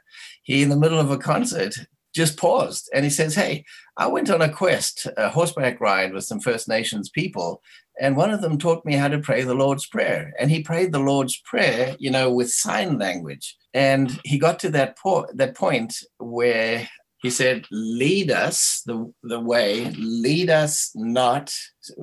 he 0.42 0.62
in 0.62 0.68
the 0.68 0.76
middle 0.76 0.98
of 0.98 1.12
a 1.12 1.18
concert 1.18 1.76
just 2.12 2.36
paused 2.36 2.90
and 2.92 3.04
he 3.04 3.10
says, 3.10 3.36
"Hey, 3.36 3.64
I 3.96 4.08
went 4.08 4.30
on 4.30 4.42
a 4.42 4.52
quest, 4.52 5.06
a 5.16 5.28
horseback 5.28 5.80
ride 5.80 6.12
with 6.12 6.24
some 6.24 6.40
First 6.40 6.68
Nations 6.68 7.08
people, 7.08 7.62
and 8.00 8.16
one 8.16 8.30
of 8.30 8.40
them 8.40 8.56
taught 8.58 8.84
me 8.86 8.94
how 8.94 9.08
to 9.08 9.18
pray 9.18 9.42
the 9.42 9.54
Lord's 9.54 9.86
Prayer. 9.86 10.32
And 10.40 10.50
he 10.50 10.62
prayed 10.62 10.90
the 10.90 10.98
Lord's 10.98 11.38
Prayer, 11.44 11.94
you 11.98 12.10
know, 12.10 12.32
with 12.32 12.50
sign 12.50 12.98
language. 12.98 13.56
And 13.74 14.18
he 14.24 14.38
got 14.38 14.58
to 14.60 14.70
that, 14.70 14.98
po- 14.98 15.26
that 15.34 15.54
point 15.54 15.94
where 16.18 16.88
he 17.20 17.28
said, 17.28 17.66
Lead 17.70 18.30
us 18.30 18.82
the, 18.86 19.12
the 19.22 19.38
way, 19.38 19.90
lead 19.98 20.48
us 20.48 20.90
not, 20.94 21.54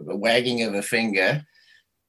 a 0.07 0.15
wagging 0.15 0.62
of 0.62 0.75
a 0.75 0.83
finger, 0.83 1.43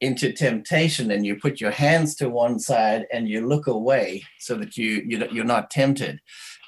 into 0.03 0.33
temptation. 0.33 1.11
And 1.11 1.25
you 1.25 1.37
put 1.37 1.59
your 1.59 1.71
hands 1.71 2.15
to 2.17 2.29
one 2.29 2.59
side 2.59 3.07
and 3.11 3.27
you 3.27 3.49
look 3.49 3.67
away 3.67 4.23
so 4.39 4.55
that 4.57 4.77
you, 4.77 5.03
you 5.07 5.27
you're 5.33 5.45
not 5.45 5.71
tempted. 5.71 6.21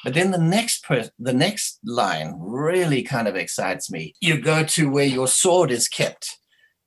But 0.03 0.15
then 0.15 0.31
the 0.31 0.39
next 0.39 0.85
per- 0.85 1.11
the 1.19 1.35
next 1.35 1.79
line 1.85 2.35
really 2.39 3.03
kind 3.03 3.29
of 3.29 3.37
excites 3.37 3.91
me. 3.91 4.15
You 4.21 4.41
go 4.41 4.65
to 4.65 4.91
where 4.91 5.05
your 5.05 5.29
sword 5.29 5.71
is 5.71 5.87
kept 5.87 6.40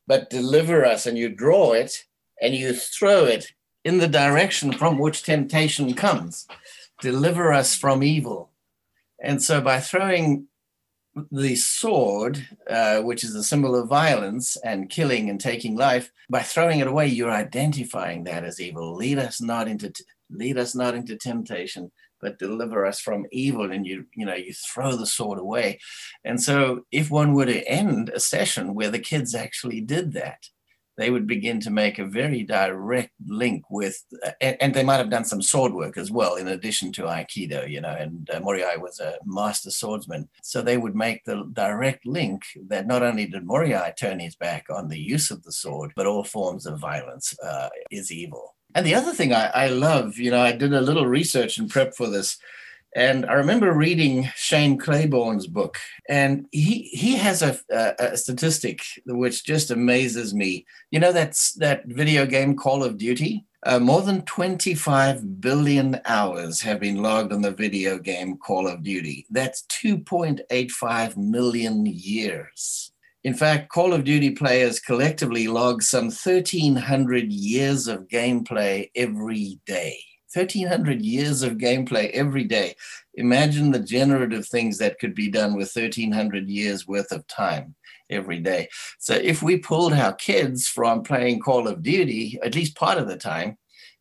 but 0.08 0.30
deliver 0.30 0.86
us, 0.86 1.06
and 1.06 1.18
you 1.18 1.30
draw 1.30 1.72
it 1.74 2.04
and 2.42 2.54
you 2.56 2.74
throw 2.74 3.26
it 3.26 3.54
in 3.84 3.98
the 3.98 4.08
direction 4.08 4.74
from 4.74 4.98
which 4.98 5.24
temptation 5.24 5.94
comes. 5.94 6.48
Deliver 7.02 7.54
us 7.54 7.76
from 7.76 8.04
evil. 8.04 8.52
And 9.22 9.42
so 9.42 9.62
by 9.62 9.80
throwing 9.80 10.48
the 11.32 11.56
sword, 11.56 12.46
uh, 12.70 13.02
which 13.02 13.24
is 13.24 13.36
a 13.36 13.44
symbol 13.44 13.76
of 13.76 13.88
violence 13.88 14.58
and 14.58 14.90
killing 14.90 15.30
and 15.30 15.40
taking 15.40 15.76
life, 15.76 16.12
by 16.30 16.42
throwing 16.42 16.80
it 16.80 16.88
away, 16.88 17.08
you're 17.08 17.32
identifying 17.32 18.24
that 18.24 18.44
as 18.44 18.60
evil. 18.60 18.96
Lead 18.96 19.20
us 19.20 19.42
not 19.42 19.68
into 19.68 19.90
t- 19.90 20.04
lead 20.30 20.58
us 20.58 20.74
not 20.74 20.96
into 20.96 21.16
temptation, 21.16 21.92
but 22.24 22.40
deliver 22.40 22.86
us 22.86 23.00
from 23.00 23.28
evil 23.32 23.72
and 23.72 23.86
you 23.86 24.06
you 24.16 24.26
know 24.26 24.36
you 24.36 24.54
throw 24.54 24.96
the 24.96 25.06
sword 25.06 25.40
away. 25.40 25.80
And 26.24 26.42
so 26.42 26.86
if 26.92 27.12
one 27.12 27.34
were 27.34 27.46
to 27.46 27.68
end 27.68 28.10
a 28.10 28.20
session 28.20 28.74
where 28.74 28.90
the 28.90 29.00
kids 29.00 29.36
actually 29.36 29.82
did 29.82 30.14
that 30.14 30.44
they 30.98 31.10
would 31.10 31.26
begin 31.26 31.60
to 31.60 31.72
make 31.72 31.98
a 31.98 32.06
very 32.06 32.44
direct 32.44 33.12
link 33.26 33.64
with 33.70 34.04
and, 34.42 34.58
and 34.62 34.74
they 34.74 34.84
might 34.84 34.98
have 34.98 35.10
done 35.10 35.26
some 35.26 35.42
sword 35.42 35.74
work 35.74 35.98
as 35.98 36.12
well 36.12 36.36
in 36.36 36.48
addition 36.48 36.92
to 36.92 37.04
aikido 37.04 37.70
you 37.70 37.82
know 37.82 37.96
and 38.00 38.30
uh, 38.32 38.40
moriai 38.40 38.80
was 38.80 39.00
a 39.00 39.18
master 39.26 39.72
swordsman. 39.72 40.30
So 40.44 40.62
they 40.62 40.78
would 40.78 40.96
make 40.96 41.24
the 41.26 41.50
direct 41.54 42.06
link 42.06 42.44
that 42.68 42.88
not 42.88 43.04
only 43.04 43.26
did 43.26 43.46
moriai 43.46 43.96
turn 43.96 44.20
his 44.20 44.36
back 44.36 44.66
on 44.70 44.88
the 44.88 45.00
use 45.00 45.32
of 45.32 45.44
the 45.44 45.52
sword 45.52 45.92
but 45.96 46.06
all 46.06 46.24
forms 46.24 46.66
of 46.66 46.80
violence 46.80 47.34
uh, 47.44 47.70
is 47.92 48.12
evil 48.12 48.56
and 48.76 48.86
the 48.86 48.96
other 48.96 49.14
thing 49.14 49.34
I, 49.34 49.48
I 49.48 49.68
love, 49.68 50.18
you 50.18 50.32
know, 50.32 50.42
I 50.42 50.52
did 50.52 50.74
a 50.74 50.82
little 50.82 51.06
research 51.06 51.58
and 51.58 51.70
prep 51.70 51.96
for 51.96 52.08
this. 52.08 52.38
And 52.96 53.26
I 53.26 53.34
remember 53.34 53.74
reading 53.74 54.30
Shane 54.36 54.78
Claiborne's 54.78 55.48
book, 55.48 55.78
and 56.08 56.46
he 56.52 56.84
he 56.94 57.16
has 57.16 57.42
a, 57.42 57.58
a, 57.72 57.94
a, 58.00 58.18
statistic 58.18 58.84
which 59.08 59.44
just 59.44 59.72
amazes 59.72 60.36
me. 60.36 60.68
You 60.92 61.00
know 61.00 61.12
that's 61.12 61.54
that 61.54 61.86
video 61.88 62.28
game 62.28 62.56
Call 62.56 62.84
of 62.84 63.00
Duty. 63.00 63.46
Uh, 63.66 63.80
more 63.80 64.02
than 64.02 64.22
25 64.24 65.42
billion 65.42 66.00
hours 66.06 66.62
have 66.62 66.82
been 66.82 67.02
logged 67.02 67.32
on 67.32 67.42
the 67.42 67.52
video 67.52 67.98
game 67.98 68.38
Call 68.38 68.68
of 68.68 68.84
Duty. 68.84 69.26
That's 69.32 69.64
2.85 69.84 71.18
million 71.18 71.86
years. 71.86 72.93
In 73.24 73.34
fact, 73.34 73.70
Call 73.70 73.94
of 73.94 74.04
Duty 74.04 74.32
players 74.32 74.82
collectively 74.82 75.48
log 75.48 75.82
some 75.82 76.06
1,300 76.06 77.32
years 77.32 77.88
of 77.88 78.10
gameplay 78.10 78.90
every 78.96 79.60
day. 79.66 79.98
1,300 80.34 81.02
years 81.02 81.42
of 81.42 81.54
gameplay 81.54 82.10
every 82.12 82.44
day. 82.44 82.76
Imagine 83.16 83.72
the 83.72 83.80
generative 83.80 84.48
things 84.48 84.78
that 84.80 85.00
could 85.00 85.16
be 85.16 85.30
done 85.30 85.56
with 85.56 85.74
1,300 85.74 86.50
years 86.50 86.88
worth 86.88 87.12
of 87.12 87.26
time 87.28 87.76
every 88.10 88.40
day. 88.40 88.68
So 89.00 89.14
if 89.14 89.42
we 89.42 89.58
pulled 89.58 89.94
our 89.94 90.14
kids 90.14 90.68
from 90.68 91.04
playing 91.04 91.40
Call 91.40 91.68
of 91.68 91.82
Duty, 91.82 92.40
at 92.44 92.56
least 92.56 92.76
part 92.76 92.98
of 92.98 93.08
the 93.08 93.18
time, 93.18 93.58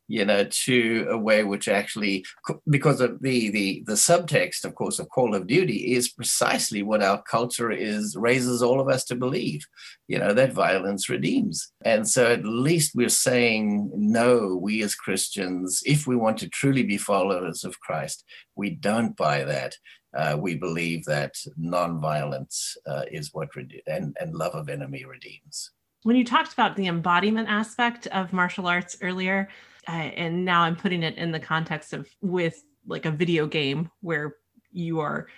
you 0.08 0.24
know, 0.24 0.44
to 0.44 1.06
a 1.10 1.16
way 1.16 1.44
which 1.44 1.68
actually, 1.68 2.24
because 2.68 3.00
of 3.00 3.20
the 3.22 3.50
the 3.50 3.82
the 3.86 3.94
subtext, 3.94 4.64
of 4.64 4.74
course, 4.74 4.98
of 4.98 5.08
Call 5.08 5.34
of 5.34 5.46
Duty 5.46 5.94
is 5.94 6.10
precisely 6.10 6.82
what 6.82 7.02
our 7.02 7.22
culture 7.22 7.70
is 7.70 8.16
raises 8.16 8.62
all 8.62 8.80
of 8.80 8.88
us 8.88 9.04
to 9.06 9.14
believe, 9.14 9.64
you 10.08 10.18
know, 10.18 10.34
that 10.34 10.52
violence 10.52 11.08
redeems. 11.08 11.72
And 11.84 12.08
so 12.08 12.32
at 12.32 12.44
least 12.44 12.92
we're 12.94 13.08
saying 13.08 13.90
no, 13.94 14.56
we 14.60 14.82
as 14.82 14.94
Christians, 14.94 15.82
if 15.86 16.06
we 16.06 16.16
want 16.16 16.38
to 16.38 16.48
truly 16.48 16.82
be 16.82 16.98
followers 16.98 17.64
of 17.64 17.80
Christ, 17.80 18.24
we 18.56 18.70
don't 18.70 19.16
buy 19.16 19.44
that. 19.44 19.76
Uh, 20.14 20.36
we 20.38 20.54
believe 20.54 21.04
that 21.04 21.34
nonviolence 21.58 22.76
uh, 22.86 23.02
is 23.10 23.32
what 23.32 23.54
rede- 23.56 23.82
and, 23.86 24.14
and 24.20 24.34
love 24.34 24.54
of 24.54 24.68
enemy 24.68 25.06
redeems. 25.06 25.70
When 26.02 26.16
you 26.16 26.24
talked 26.24 26.52
about 26.52 26.76
the 26.76 26.88
embodiment 26.88 27.48
aspect 27.48 28.08
of 28.08 28.32
martial 28.32 28.66
arts 28.66 28.96
earlier, 29.00 29.48
uh, 29.88 29.92
and 29.92 30.44
now 30.44 30.62
I'm 30.62 30.76
putting 30.76 31.02
it 31.02 31.16
in 31.16 31.32
the 31.32 31.40
context 31.40 31.92
of 31.92 32.08
with 32.20 32.62
like 32.86 33.06
a 33.06 33.10
video 33.10 33.46
game 33.46 33.90
where 34.00 34.36
you 34.72 35.00
are 35.00 35.28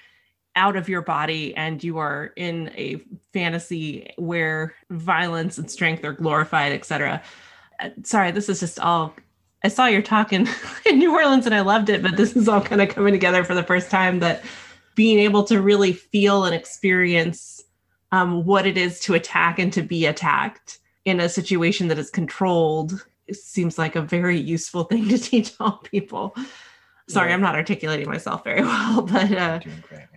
out 0.56 0.76
of 0.76 0.88
your 0.88 1.02
body 1.02 1.54
and 1.56 1.82
you 1.82 1.98
are 1.98 2.32
in 2.36 2.70
a 2.76 3.00
fantasy 3.32 4.10
where 4.16 4.74
violence 4.90 5.58
and 5.58 5.70
strength 5.70 6.04
are 6.04 6.12
glorified, 6.12 6.72
etc. 6.72 7.22
Uh, 7.80 7.90
sorry, 8.02 8.30
this 8.30 8.48
is 8.48 8.60
just 8.60 8.78
all. 8.78 9.14
I 9.64 9.68
saw 9.68 9.86
your 9.86 10.02
talk 10.02 10.32
in, 10.32 10.48
in 10.86 10.98
New 10.98 11.12
Orleans 11.12 11.46
and 11.46 11.54
I 11.54 11.60
loved 11.60 11.88
it, 11.88 12.02
but 12.02 12.16
this 12.16 12.36
is 12.36 12.48
all 12.48 12.60
kind 12.60 12.82
of 12.82 12.90
coming 12.90 13.12
together 13.12 13.44
for 13.44 13.54
the 13.54 13.62
first 13.62 13.90
time 13.90 14.20
that 14.20 14.44
being 14.94 15.18
able 15.18 15.42
to 15.44 15.60
really 15.60 15.92
feel 15.92 16.44
and 16.44 16.54
experience 16.54 17.62
um, 18.12 18.44
what 18.44 18.66
it 18.66 18.76
is 18.76 19.00
to 19.00 19.14
attack 19.14 19.58
and 19.58 19.72
to 19.72 19.82
be 19.82 20.06
attacked 20.06 20.78
in 21.04 21.18
a 21.18 21.28
situation 21.28 21.88
that 21.88 21.98
is 21.98 22.10
controlled 22.10 23.04
seems 23.32 23.78
like 23.78 23.96
a 23.96 24.02
very 24.02 24.38
useful 24.38 24.84
thing 24.90 25.08
to 25.08 25.18
teach 25.18 25.52
all 25.60 25.78
people. 25.78 26.36
Sorry, 27.08 27.28
Yeah. 27.28 27.34
I'm 27.34 27.42
not 27.42 27.54
articulating 27.54 28.08
myself 28.08 28.44
very 28.44 28.62
well, 28.62 29.02
but 29.02 29.32
uh, 29.32 29.60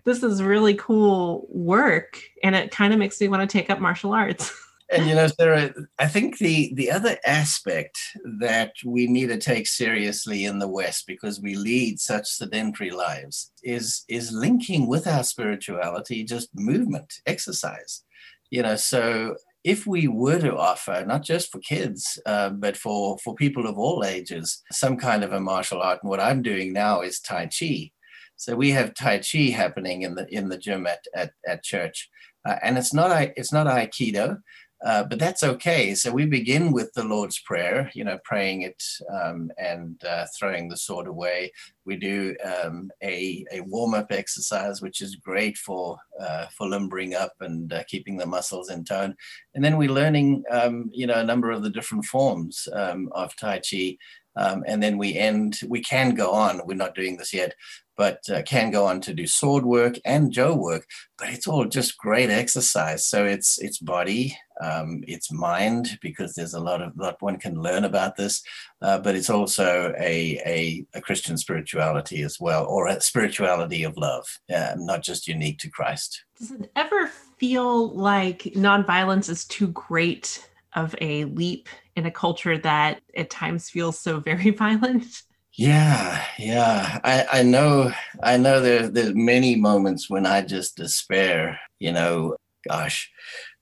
this 0.05 0.23
is 0.23 0.41
really 0.41 0.75
cool 0.75 1.47
work, 1.49 2.21
and 2.43 2.55
it 2.55 2.71
kind 2.71 2.93
of 2.93 2.99
makes 2.99 3.19
me 3.19 3.27
want 3.27 3.47
to 3.47 3.57
take 3.57 3.69
up 3.69 3.79
martial 3.79 4.13
arts. 4.13 4.51
And 4.89 5.05
you 5.05 5.15
know, 5.15 5.27
Sarah, 5.27 5.73
I 5.99 6.07
think 6.07 6.37
the 6.37 6.71
the 6.75 6.91
other 6.91 7.17
aspect 7.25 7.99
that 8.39 8.71
we 8.85 9.05
need 9.05 9.27
to 9.27 9.37
take 9.37 9.67
seriously 9.67 10.45
in 10.45 10.59
the 10.59 10.67
West, 10.69 11.07
because 11.07 11.41
we 11.41 11.55
lead 11.55 11.99
such 11.99 12.25
sedentary 12.25 12.91
lives, 12.91 13.51
is 13.63 14.05
is 14.07 14.31
linking 14.31 14.87
with 14.87 15.05
our 15.05 15.25
spirituality 15.25 16.23
just 16.23 16.47
movement, 16.55 17.19
exercise. 17.25 18.05
You 18.49 18.63
know, 18.63 18.77
so 18.77 19.35
if 19.67 19.85
we 19.85 20.07
were 20.07 20.39
to 20.39 20.55
offer 20.55 21.03
not 21.05 21.23
just 21.23 21.51
for 21.51 21.59
kids, 21.59 22.17
uh, 22.25 22.49
but 22.51 22.77
for 22.77 23.17
for 23.17 23.35
people 23.35 23.67
of 23.67 23.77
all 23.77 24.05
ages, 24.05 24.63
some 24.71 24.95
kind 24.95 25.25
of 25.25 25.33
a 25.33 25.41
martial 25.41 25.81
art, 25.81 25.99
and 26.01 26.09
what 26.09 26.21
I'm 26.21 26.41
doing 26.41 26.71
now 26.71 27.01
is 27.01 27.19
Tai 27.19 27.47
Chi. 27.47 27.91
So 28.37 28.55
we 28.55 28.69
have 28.71 28.93
Tai 28.93 29.17
Chi 29.19 29.51
happening 29.63 30.03
in 30.03 30.15
the 30.15 30.25
in 30.33 30.47
the 30.47 30.57
gym 30.57 30.87
at 30.87 31.03
at, 31.13 31.31
at 31.45 31.63
church, 31.63 32.09
uh, 32.47 32.55
and 32.63 32.77
it's 32.77 32.93
not 32.93 33.11
it's 33.35 33.51
not 33.51 33.67
Aikido. 33.67 34.37
Uh, 34.85 35.03
but 35.03 35.17
that's 35.17 35.43
okay. 35.43 35.95
So 35.95 36.11
we 36.11 36.25
begin 36.25 36.71
with 36.71 36.93
the 36.93 37.03
Lord's 37.03 37.39
Prayer, 37.39 37.89
you 37.95 38.03
know, 38.03 38.19
praying 38.23 38.61
it 38.61 38.83
um, 39.11 39.49
and 39.57 40.03
uh, 40.05 40.27
throwing 40.37 40.69
the 40.69 40.77
sword 40.77 41.07
away. 41.07 41.51
We 41.85 41.95
do 41.95 42.35
um, 42.45 42.91
a, 43.03 43.43
a 43.51 43.61
warm 43.61 43.95
up 43.95 44.11
exercise, 44.11 44.81
which 44.81 45.01
is 45.01 45.15
great 45.15 45.57
for 45.57 45.97
uh, 46.19 46.45
for 46.55 46.67
limbering 46.67 47.15
up 47.15 47.33
and 47.39 47.73
uh, 47.73 47.83
keeping 47.87 48.17
the 48.17 48.25
muscles 48.27 48.69
in 48.69 48.83
tone. 48.83 49.15
And 49.55 49.63
then 49.63 49.77
we're 49.77 49.89
learning, 49.91 50.43
um, 50.51 50.91
you 50.93 51.07
know, 51.07 51.19
a 51.19 51.23
number 51.23 51.49
of 51.51 51.63
the 51.63 51.71
different 51.71 52.05
forms 52.05 52.67
um, 52.73 53.09
of 53.13 53.35
Tai 53.35 53.61
Chi. 53.69 53.97
Um, 54.35 54.63
and 54.67 54.83
then 54.83 54.99
we 54.99 55.15
end, 55.15 55.59
we 55.67 55.81
can 55.81 56.13
go 56.13 56.31
on, 56.31 56.61
we're 56.65 56.75
not 56.75 56.93
doing 56.93 57.17
this 57.17 57.33
yet, 57.33 57.55
but 57.97 58.19
uh, 58.29 58.43
can 58.43 58.71
go 58.71 58.85
on 58.85 59.01
to 59.01 59.13
do 59.13 59.25
sword 59.25 59.65
work 59.65 59.95
and 60.05 60.31
jo 60.31 60.55
work. 60.55 60.85
But 61.17 61.29
it's 61.29 61.47
all 61.47 61.65
just 61.65 61.97
great 61.97 62.29
exercise. 62.29 63.07
So 63.07 63.25
it's 63.25 63.59
it's 63.59 63.79
body, 63.79 64.37
um, 64.61 65.03
it's 65.07 65.31
mind, 65.31 65.97
because 66.01 66.35
there's 66.35 66.53
a 66.53 66.59
lot 66.59 66.81
of 66.81 66.95
lot 66.95 67.21
one 67.21 67.37
can 67.37 67.59
learn 67.61 67.83
about 67.83 68.15
this. 68.15 68.43
Uh, 68.81 68.99
but 68.99 69.15
it's 69.15 69.29
also 69.29 69.93
a, 69.99 70.39
a 70.45 70.85
a 70.93 71.01
Christian 71.01 71.37
spirituality 71.37 72.21
as 72.21 72.39
well, 72.39 72.65
or 72.67 72.87
a 72.87 73.01
spirituality 73.01 73.83
of 73.83 73.97
love, 73.97 74.25
uh, 74.55 74.75
not 74.77 75.01
just 75.01 75.27
unique 75.27 75.57
to 75.59 75.69
Christ. 75.69 76.23
Does 76.39 76.51
it 76.51 76.71
ever 76.75 77.07
feel 77.39 77.89
like 77.89 78.43
nonviolence 78.55 79.29
is 79.29 79.45
too 79.45 79.67
great 79.69 80.47
of 80.75 80.95
a 81.01 81.25
leap 81.25 81.67
in 81.95 82.05
a 82.05 82.11
culture 82.11 82.57
that 82.59 83.01
at 83.15 83.31
times 83.31 83.69
feels 83.69 83.99
so 83.99 84.19
very 84.19 84.49
violent? 84.65 85.23
Yeah, 85.57 86.23
yeah. 86.37 86.99
I, 87.03 87.39
I 87.39 87.43
know 87.43 87.91
I 88.21 88.37
know 88.37 88.61
there 88.61 88.87
there's 88.89 89.15
many 89.15 89.55
moments 89.55 90.07
when 90.09 90.25
I 90.27 90.41
just 90.41 90.77
despair, 90.77 91.59
you 91.79 91.91
know, 91.91 92.37
gosh, 92.69 93.11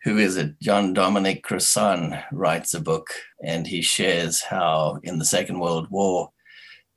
who 0.04 0.18
is 0.18 0.36
it? 0.36 0.60
John 0.62 0.92
Dominic 0.94 1.42
Crossan 1.44 2.22
writes 2.34 2.74
a 2.74 2.82
book 2.82 3.08
and 3.42 3.66
he 3.66 3.82
shares 3.82 4.42
how 4.42 5.00
in 5.04 5.20
the 5.20 5.26
Second 5.26 5.60
World 5.60 5.88
War 5.90 6.32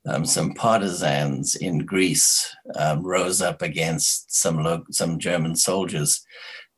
um, 0.05 0.25
some 0.25 0.53
partisans 0.53 1.55
in 1.55 1.85
Greece 1.85 2.53
um, 2.75 3.01
rose 3.05 3.41
up 3.41 3.61
against 3.61 4.35
some 4.35 4.63
lo- 4.63 4.85
some 4.91 5.17
German 5.17 5.55
soldiers. 5.55 6.25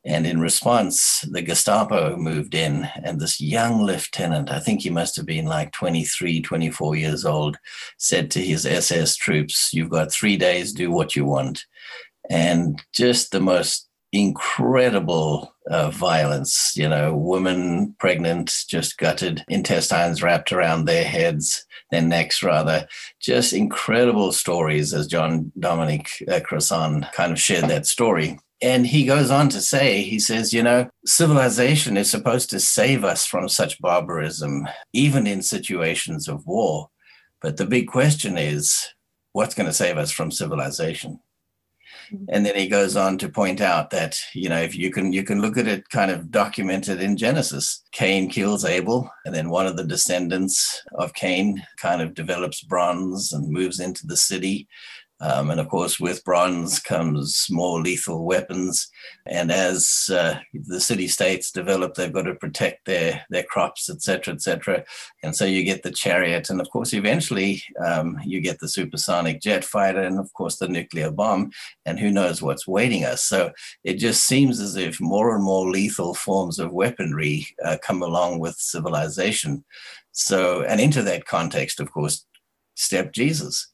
And 0.03 0.25
in 0.25 0.39
response, 0.39 1.21
the 1.29 1.43
Gestapo 1.43 2.15
moved 2.17 2.55
in, 2.55 2.89
and 3.03 3.19
this 3.19 3.39
young 3.39 3.83
lieutenant, 3.83 4.49
I 4.49 4.59
think 4.59 4.81
he 4.81 4.89
must 4.89 5.15
have 5.15 5.27
been 5.27 5.45
like 5.45 5.71
23, 5.73 6.41
24 6.41 6.95
years 6.95 7.23
old, 7.23 7.57
said 7.97 8.31
to 8.31 8.41
his 8.41 8.65
SS 8.65 9.15
troops, 9.15 9.71
You've 9.73 9.91
got 9.91 10.11
three 10.11 10.37
days, 10.37 10.73
do 10.73 10.89
what 10.89 11.15
you 11.15 11.25
want. 11.25 11.65
And 12.29 12.81
just 12.93 13.31
the 13.31 13.39
most 13.39 13.89
incredible 14.11 15.55
uh, 15.69 15.89
violence, 15.91 16.73
you 16.75 16.89
know, 16.89 17.15
women 17.15 17.95
pregnant, 17.99 18.53
just 18.67 18.97
gutted, 18.97 19.43
intestines 19.49 20.21
wrapped 20.21 20.51
around 20.51 20.85
their 20.85 21.03
heads, 21.03 21.65
their 21.91 22.01
necks 22.01 22.43
rather. 22.43 22.87
Just 23.21 23.53
incredible 23.53 24.31
stories 24.31 24.93
as 24.93 25.07
John 25.07 25.51
Dominic 25.59 26.09
uh, 26.27 26.39
Crossan 26.43 27.05
kind 27.13 27.31
of 27.31 27.39
shared 27.39 27.69
that 27.69 27.85
story. 27.85 28.39
And 28.61 28.85
he 28.85 29.05
goes 29.05 29.31
on 29.31 29.49
to 29.49 29.61
say, 29.61 30.03
he 30.03 30.19
says, 30.19 30.53
you 30.53 30.61
know, 30.61 30.89
civilization 31.05 31.97
is 31.97 32.11
supposed 32.11 32.49
to 32.51 32.59
save 32.59 33.03
us 33.03 33.25
from 33.25 33.49
such 33.49 33.81
barbarism, 33.81 34.67
even 34.93 35.25
in 35.25 35.41
situations 35.41 36.27
of 36.27 36.45
war. 36.45 36.89
But 37.41 37.57
the 37.57 37.65
big 37.65 37.87
question 37.87 38.37
is, 38.37 38.93
what's 39.33 39.55
going 39.55 39.67
to 39.67 39.73
save 39.73 39.97
us 39.97 40.11
from 40.11 40.29
civilization? 40.29 41.19
Mm-hmm. 42.13 42.25
And 42.29 42.45
then 42.45 42.55
he 42.55 42.67
goes 42.67 42.95
on 42.95 43.17
to 43.19 43.29
point 43.29 43.61
out 43.61 43.89
that 43.91 44.19
you 44.33 44.49
know 44.49 44.61
if 44.61 44.75
you 44.75 44.91
can 44.91 45.13
you 45.13 45.23
can 45.23 45.41
look 45.41 45.57
at 45.57 45.67
it 45.67 45.89
kind 45.89 46.11
of 46.11 46.31
documented 46.31 47.01
in 47.01 47.17
Genesis. 47.17 47.83
Cain 47.91 48.29
kills 48.29 48.65
Abel, 48.65 49.09
and 49.25 49.33
then 49.33 49.49
one 49.49 49.67
of 49.67 49.77
the 49.77 49.83
descendants 49.83 50.81
of 50.95 51.13
Cain 51.13 51.63
kind 51.77 52.01
of 52.01 52.13
develops 52.13 52.61
bronze 52.61 53.31
and 53.31 53.49
moves 53.49 53.79
into 53.79 54.05
the 54.07 54.17
city. 54.17 54.67
Um, 55.21 55.51
and 55.51 55.59
of 55.59 55.69
course, 55.69 55.99
with 55.99 56.23
bronze 56.23 56.79
comes 56.79 57.45
more 57.49 57.79
lethal 57.79 58.25
weapons. 58.25 58.89
And 59.27 59.51
as 59.51 60.09
uh, 60.11 60.39
the 60.53 60.81
city 60.81 61.07
states 61.07 61.51
develop, 61.51 61.93
they've 61.93 62.11
got 62.11 62.23
to 62.23 62.35
protect 62.35 62.85
their 62.85 63.23
their 63.29 63.43
crops, 63.43 63.89
et 63.89 64.01
cetera, 64.01 64.33
et 64.33 64.41
cetera. 64.41 64.83
And 65.23 65.35
so 65.35 65.45
you 65.45 65.63
get 65.63 65.83
the 65.83 65.91
chariot, 65.91 66.49
and 66.49 66.59
of 66.59 66.69
course, 66.69 66.93
eventually 66.93 67.61
um, 67.85 68.19
you 68.25 68.41
get 68.41 68.59
the 68.59 68.67
supersonic 68.67 69.41
jet 69.41 69.63
fighter, 69.63 70.01
and 70.01 70.19
of 70.19 70.33
course, 70.33 70.57
the 70.57 70.67
nuclear 70.67 71.11
bomb. 71.11 71.51
And 71.85 71.99
who 71.99 72.11
knows 72.11 72.41
what's 72.41 72.67
waiting 72.67 73.05
us? 73.05 73.23
So 73.23 73.51
it 73.83 73.95
just 73.95 74.25
seems 74.25 74.59
as 74.59 74.75
if 74.75 74.99
more 74.99 75.35
and 75.35 75.43
more 75.43 75.69
lethal 75.69 76.13
forms 76.13 76.59
of 76.59 76.73
weaponry 76.73 77.47
uh, 77.63 77.77
come 77.85 78.01
along 78.01 78.39
with 78.39 78.55
civilization. 78.55 79.63
So, 80.13 80.63
and 80.63 80.81
into 80.81 81.03
that 81.03 81.25
context, 81.25 81.79
of 81.79 81.91
course, 81.91 82.25
step 82.75 83.13
Jesus 83.13 83.70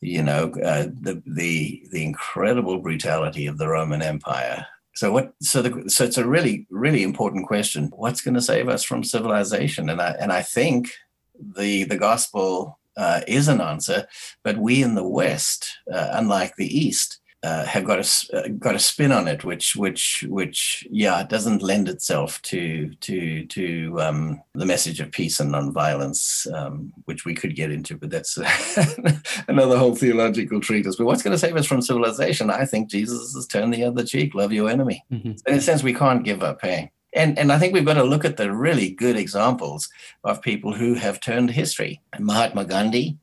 you 0.00 0.22
know 0.22 0.52
uh, 0.64 0.84
the 1.00 1.22
the 1.26 1.82
the 1.90 2.04
incredible 2.04 2.78
brutality 2.78 3.46
of 3.46 3.58
the 3.58 3.68
Roman 3.68 4.02
Empire. 4.02 4.66
So 4.94 5.12
what? 5.12 5.32
So 5.40 5.62
the 5.62 5.88
so 5.90 6.04
it's 6.04 6.18
a 6.18 6.26
really 6.26 6.66
really 6.70 7.02
important 7.02 7.46
question. 7.46 7.90
What's 7.94 8.20
going 8.20 8.34
to 8.34 8.40
save 8.40 8.68
us 8.68 8.84
from 8.84 9.04
civilization? 9.04 9.88
And 9.88 10.00
I 10.00 10.10
and 10.20 10.32
I 10.32 10.42
think 10.42 10.90
the 11.56 11.84
the 11.84 11.96
gospel 11.96 12.78
uh, 12.96 13.20
is 13.28 13.48
an 13.48 13.60
answer, 13.60 14.06
but 14.42 14.58
we 14.58 14.82
in 14.82 14.94
the 14.96 15.06
West, 15.06 15.78
uh, 15.92 16.08
unlike 16.12 16.56
the 16.56 16.66
East. 16.66 17.17
Uh, 17.44 17.64
have 17.64 17.84
got 17.84 18.00
a 18.00 18.36
uh, 18.36 18.48
got 18.58 18.74
a 18.74 18.80
spin 18.80 19.12
on 19.12 19.28
it, 19.28 19.44
which 19.44 19.76
which 19.76 20.24
which 20.28 20.84
yeah 20.90 21.22
doesn't 21.22 21.62
lend 21.62 21.88
itself 21.88 22.42
to 22.42 22.92
to 22.94 23.46
to 23.46 23.94
um, 24.00 24.42
the 24.54 24.66
message 24.66 24.98
of 24.98 25.12
peace 25.12 25.38
and 25.38 25.52
nonviolence, 25.52 26.52
um, 26.52 26.92
which 27.04 27.24
we 27.24 27.34
could 27.36 27.54
get 27.54 27.70
into, 27.70 27.96
but 27.96 28.10
that's 28.10 28.38
another 29.48 29.78
whole 29.78 29.94
theological 29.94 30.60
treatise. 30.60 30.96
But 30.96 31.06
what's 31.06 31.22
going 31.22 31.30
to 31.30 31.38
save 31.38 31.54
us 31.54 31.66
from 31.66 31.80
civilization? 31.80 32.50
I 32.50 32.64
think 32.64 32.90
Jesus 32.90 33.32
has 33.34 33.46
turned 33.46 33.72
the 33.72 33.84
other 33.84 34.04
cheek. 34.04 34.34
Love 34.34 34.52
your 34.52 34.68
enemy. 34.68 35.04
Mhm. 35.12 35.40
In 35.46 35.54
a 35.54 35.60
sense, 35.60 35.84
we 35.84 35.94
can't 35.94 36.24
give 36.24 36.42
up. 36.42 36.60
Hey. 36.60 36.90
And, 37.14 37.38
and 37.38 37.50
I 37.50 37.58
think 37.58 37.72
we've 37.72 37.86
got 37.86 37.94
to 37.94 38.04
look 38.04 38.24
at 38.26 38.36
the 38.36 38.52
really 38.52 38.90
good 38.90 39.16
examples 39.16 39.88
of 40.24 40.42
people 40.42 40.74
who 40.74 40.94
have 40.94 41.20
turned 41.20 41.50
history. 41.50 42.02
Mahatma 42.18 42.66
Gandhi, 42.66 43.16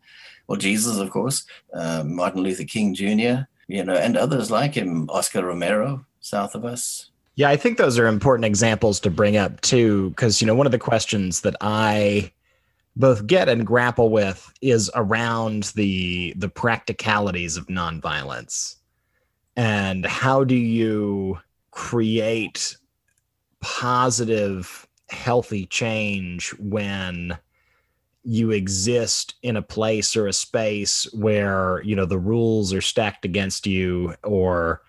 well, 0.47 0.57
Jesus, 0.57 0.97
of 0.97 1.09
course, 1.11 1.45
uh, 1.73 2.03
Martin 2.03 2.41
Luther 2.41 2.63
King 2.63 2.93
Jr., 2.93 3.47
you 3.67 3.83
know, 3.83 3.95
and 3.95 4.17
others 4.17 4.51
like 4.51 4.75
him, 4.75 5.09
Oscar 5.09 5.45
Romero, 5.45 6.05
south 6.19 6.55
of 6.55 6.65
us. 6.65 7.09
Yeah, 7.35 7.49
I 7.49 7.57
think 7.57 7.77
those 7.77 7.99
are 7.99 8.07
important 8.07 8.45
examples 8.45 8.99
to 9.01 9.09
bring 9.09 9.35
up 9.35 9.59
too, 9.61 10.11
because 10.11 10.41
you 10.41 10.47
know 10.47 10.55
one 10.55 10.65
of 10.65 10.71
the 10.71 10.79
questions 10.79 11.41
that 11.41 11.55
I 11.61 12.31
both 12.95 13.27
get 13.27 13.49
and 13.49 13.67
grapple 13.67 14.09
with 14.09 14.53
is 14.61 14.89
around 14.95 15.63
the 15.75 16.33
the 16.37 16.47
practicalities 16.47 17.57
of 17.57 17.67
nonviolence, 17.67 18.75
and 19.57 20.05
how 20.05 20.45
do 20.45 20.55
you 20.55 21.39
create 21.71 22.77
positive, 23.59 24.87
healthy 25.09 25.65
change 25.65 26.51
when 26.59 27.37
you 28.25 28.51
exist 28.51 29.35
in 29.43 29.55
a 29.55 29.61
place 29.61 30.15
or 30.15 30.27
a 30.27 30.33
space 30.33 31.07
where 31.13 31.81
you 31.83 31.95
know 31.95 32.05
the 32.05 32.17
rules 32.17 32.73
are 32.73 32.81
stacked 32.81 33.23
against 33.23 33.67
you 33.67 34.15
or 34.23 34.81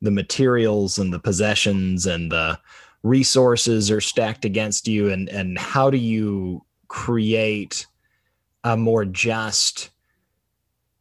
the 0.00 0.10
materials 0.10 0.98
and 0.98 1.12
the 1.12 1.18
possessions 1.18 2.06
and 2.06 2.32
the 2.32 2.58
resources 3.02 3.90
are 3.90 4.00
stacked 4.00 4.44
against 4.44 4.88
you 4.88 5.10
and 5.10 5.28
and 5.28 5.58
how 5.58 5.90
do 5.90 5.98
you 5.98 6.64
create 6.88 7.86
a 8.64 8.76
more 8.76 9.04
just 9.04 9.90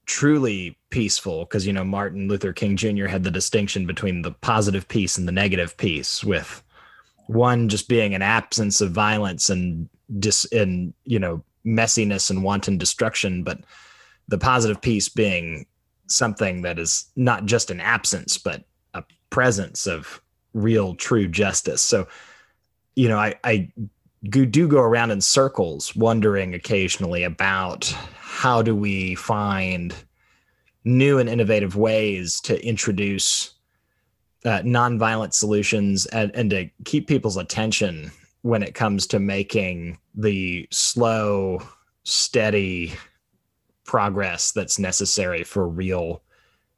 truly 0.06 0.78
peaceful 0.90 1.46
because 1.46 1.66
you 1.66 1.74
know 1.74 1.84
Martin 1.84 2.28
Luther 2.28 2.54
King 2.54 2.76
Jr. 2.76 3.06
had 3.06 3.24
the 3.24 3.32
distinction 3.32 3.86
between 3.86 4.22
the 4.22 4.32
positive 4.32 4.88
peace 4.88 5.18
and 5.18 5.28
the 5.28 5.32
negative 5.32 5.76
peace 5.78 6.24
with 6.24 6.64
one 7.28 7.70
just 7.70 7.88
being 7.88 8.14
an 8.14 8.22
absence 8.22 8.82
of 8.82 8.92
violence 8.92 9.50
and 9.50 9.90
dis 10.20 10.46
and 10.52 10.94
you 11.04 11.20
know 11.20 11.44
messiness 11.68 12.30
and 12.30 12.44
wanton 12.44 12.78
destruction, 12.78 13.44
but 13.44 13.60
the 14.28 14.38
positive 14.38 14.82
peace 14.82 15.10
being 15.10 15.66
something 16.08 16.62
that 16.62 16.80
is 16.80 17.06
not 17.16 17.46
just 17.46 17.70
an 17.70 17.82
absence, 17.82 18.38
but 18.38 18.64
a 18.94 19.04
presence 19.30 19.86
of 19.86 20.22
real, 20.54 20.96
true 20.96 21.28
justice. 21.28 21.82
So, 21.82 22.08
you 22.96 23.10
know, 23.10 23.18
I, 23.18 23.36
I 23.44 23.72
do 24.30 24.68
go 24.68 24.80
around 24.80 25.12
in 25.12 25.22
circles 25.22 25.96
wondering 25.96 26.54
occasionally 26.54 27.24
about 27.24 27.86
how 28.16 28.62
do 28.62 28.76
we 28.76 29.16
find 29.16 29.94
new 30.84 31.20
and 31.20 31.30
innovative 31.30 31.76
ways 31.76 32.40
to 32.42 32.66
introduce 32.66 33.54
uh, 34.46 34.62
nonviolent 34.62 35.34
solutions 35.34 36.06
and, 36.08 36.32
and 36.34 36.50
to 36.50 36.70
keep 36.86 37.08
people's 37.08 37.38
attention 37.38 38.12
when 38.48 38.64
it 38.64 38.74
comes 38.74 39.06
to 39.08 39.20
making 39.20 39.98
the 40.16 40.68
slow, 40.72 41.62
steady 42.04 42.94
progress 43.84 44.54
that's 44.54 44.80
necessary 44.80 45.44
for 45.44 45.68
real 45.68 46.22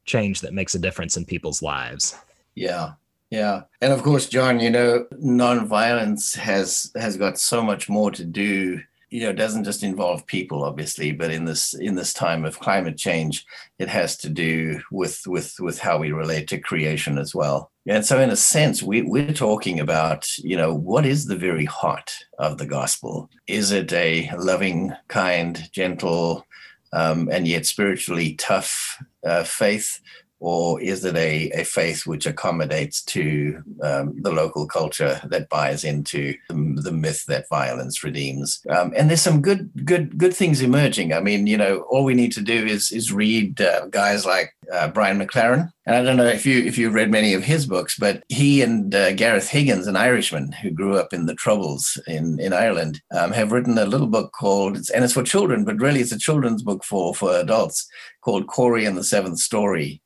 change 0.04 0.40
that 0.40 0.52
makes 0.52 0.74
a 0.74 0.78
difference 0.80 1.16
in 1.16 1.24
people's 1.24 1.62
lives. 1.62 2.16
Yeah. 2.56 2.94
Yeah. 3.30 3.62
And 3.80 3.92
of 3.92 4.02
course, 4.02 4.28
John, 4.28 4.58
you 4.58 4.70
know, 4.70 5.06
nonviolence 5.12 6.36
has 6.36 6.90
has 6.96 7.16
got 7.16 7.38
so 7.38 7.62
much 7.62 7.88
more 7.88 8.10
to 8.10 8.24
do 8.24 8.80
you 9.10 9.24
know, 9.24 9.30
it 9.30 9.36
doesn't 9.36 9.64
just 9.64 9.82
involve 9.82 10.24
people, 10.26 10.62
obviously, 10.62 11.10
but 11.10 11.32
in 11.32 11.44
this 11.44 11.74
in 11.74 11.96
this 11.96 12.12
time 12.12 12.44
of 12.44 12.60
climate 12.60 12.96
change, 12.96 13.44
it 13.78 13.88
has 13.88 14.16
to 14.18 14.28
do 14.28 14.80
with 14.90 15.22
with 15.26 15.56
with 15.58 15.80
how 15.80 15.98
we 15.98 16.12
relate 16.12 16.46
to 16.48 16.58
creation 16.58 17.18
as 17.18 17.34
well. 17.34 17.69
And 17.88 18.04
so, 18.04 18.20
in 18.20 18.30
a 18.30 18.36
sense, 18.36 18.82
we 18.82 19.02
we're 19.02 19.32
talking 19.32 19.80
about, 19.80 20.36
you 20.38 20.56
know, 20.56 20.74
what 20.74 21.06
is 21.06 21.26
the 21.26 21.36
very 21.36 21.64
heart 21.64 22.12
of 22.38 22.58
the 22.58 22.66
gospel? 22.66 23.30
Is 23.46 23.72
it 23.72 23.92
a 23.92 24.30
loving, 24.36 24.92
kind, 25.08 25.68
gentle, 25.72 26.46
um, 26.92 27.28
and 27.32 27.48
yet 27.48 27.66
spiritually 27.66 28.34
tough 28.34 29.02
uh, 29.24 29.44
faith, 29.44 30.00
or 30.40 30.80
is 30.80 31.04
it 31.04 31.16
a, 31.16 31.50
a 31.50 31.64
faith 31.64 32.06
which 32.06 32.26
accommodates 32.26 33.02
to 33.02 33.62
um, 33.82 34.14
the 34.22 34.32
local 34.32 34.66
culture 34.66 35.20
that 35.24 35.50
buys 35.50 35.84
into 35.84 36.34
the, 36.48 36.80
the 36.82 36.92
myth 36.92 37.24
that 37.28 37.48
violence 37.50 38.02
redeems? 38.02 38.60
Um, 38.70 38.92
and 38.96 39.08
there's 39.08 39.20
some 39.20 39.42
good 39.42 39.70
good 39.84 40.16
good 40.16 40.34
things 40.34 40.62
emerging. 40.62 41.12
I 41.12 41.20
mean, 41.20 41.46
you 41.46 41.58
know, 41.58 41.80
all 41.90 42.04
we 42.04 42.14
need 42.14 42.32
to 42.32 42.40
do 42.40 42.66
is 42.66 42.90
is 42.90 43.12
read 43.12 43.60
uh, 43.60 43.86
guys 43.88 44.24
like 44.24 44.54
uh, 44.72 44.88
Brian 44.88 45.18
McLaren, 45.18 45.70
and 45.84 45.96
I 45.96 46.02
don't 46.02 46.16
know 46.16 46.26
if 46.26 46.46
you 46.46 46.64
if 46.64 46.78
you've 46.78 46.94
read 46.94 47.10
many 47.10 47.34
of 47.34 47.44
his 47.44 47.66
books, 47.66 47.98
but 47.98 48.22
he 48.28 48.62
and 48.62 48.94
uh, 48.94 49.12
Gareth 49.12 49.50
Higgins, 49.50 49.86
an 49.86 49.96
Irishman 49.96 50.52
who 50.52 50.70
grew 50.70 50.96
up 50.96 51.12
in 51.12 51.26
the 51.26 51.34
Troubles 51.34 52.00
in 52.06 52.40
in 52.40 52.54
Ireland, 52.54 53.02
um, 53.12 53.32
have 53.32 53.52
written 53.52 53.76
a 53.76 53.84
little 53.84 54.06
book 54.06 54.32
called 54.32 54.78
and 54.94 55.04
it's 55.04 55.12
for 55.12 55.22
children, 55.22 55.64
but 55.64 55.80
really 55.80 56.00
it's 56.00 56.12
a 56.12 56.18
children's 56.18 56.62
book 56.62 56.82
for 56.82 57.14
for 57.14 57.36
adults 57.36 57.86
called 58.22 58.46
Cory 58.46 58.86
and 58.86 58.96
the 58.96 59.04
Seventh 59.04 59.38
Story 59.38 60.00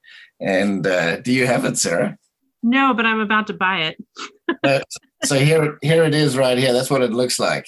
and 0.45 0.87
uh, 0.87 1.21
do 1.21 1.33
you 1.33 1.47
have 1.47 1.65
it, 1.65 1.79
Sarah? 1.79 2.17
No, 2.63 2.95
but 2.95 3.07
I'm 3.07 3.21
about 3.21 3.47
to 3.49 3.53
buy 3.53 3.83
it. 3.93 4.05
uh, 4.65 4.81
so 5.25 5.39
here, 5.39 5.79
here 5.83 6.05
it 6.05 6.15
is, 6.15 6.37
right 6.37 6.57
here. 6.57 6.73
That's 6.73 6.91
what 6.91 7.03
it 7.03 7.13
looks 7.13 7.39
like. 7.39 7.67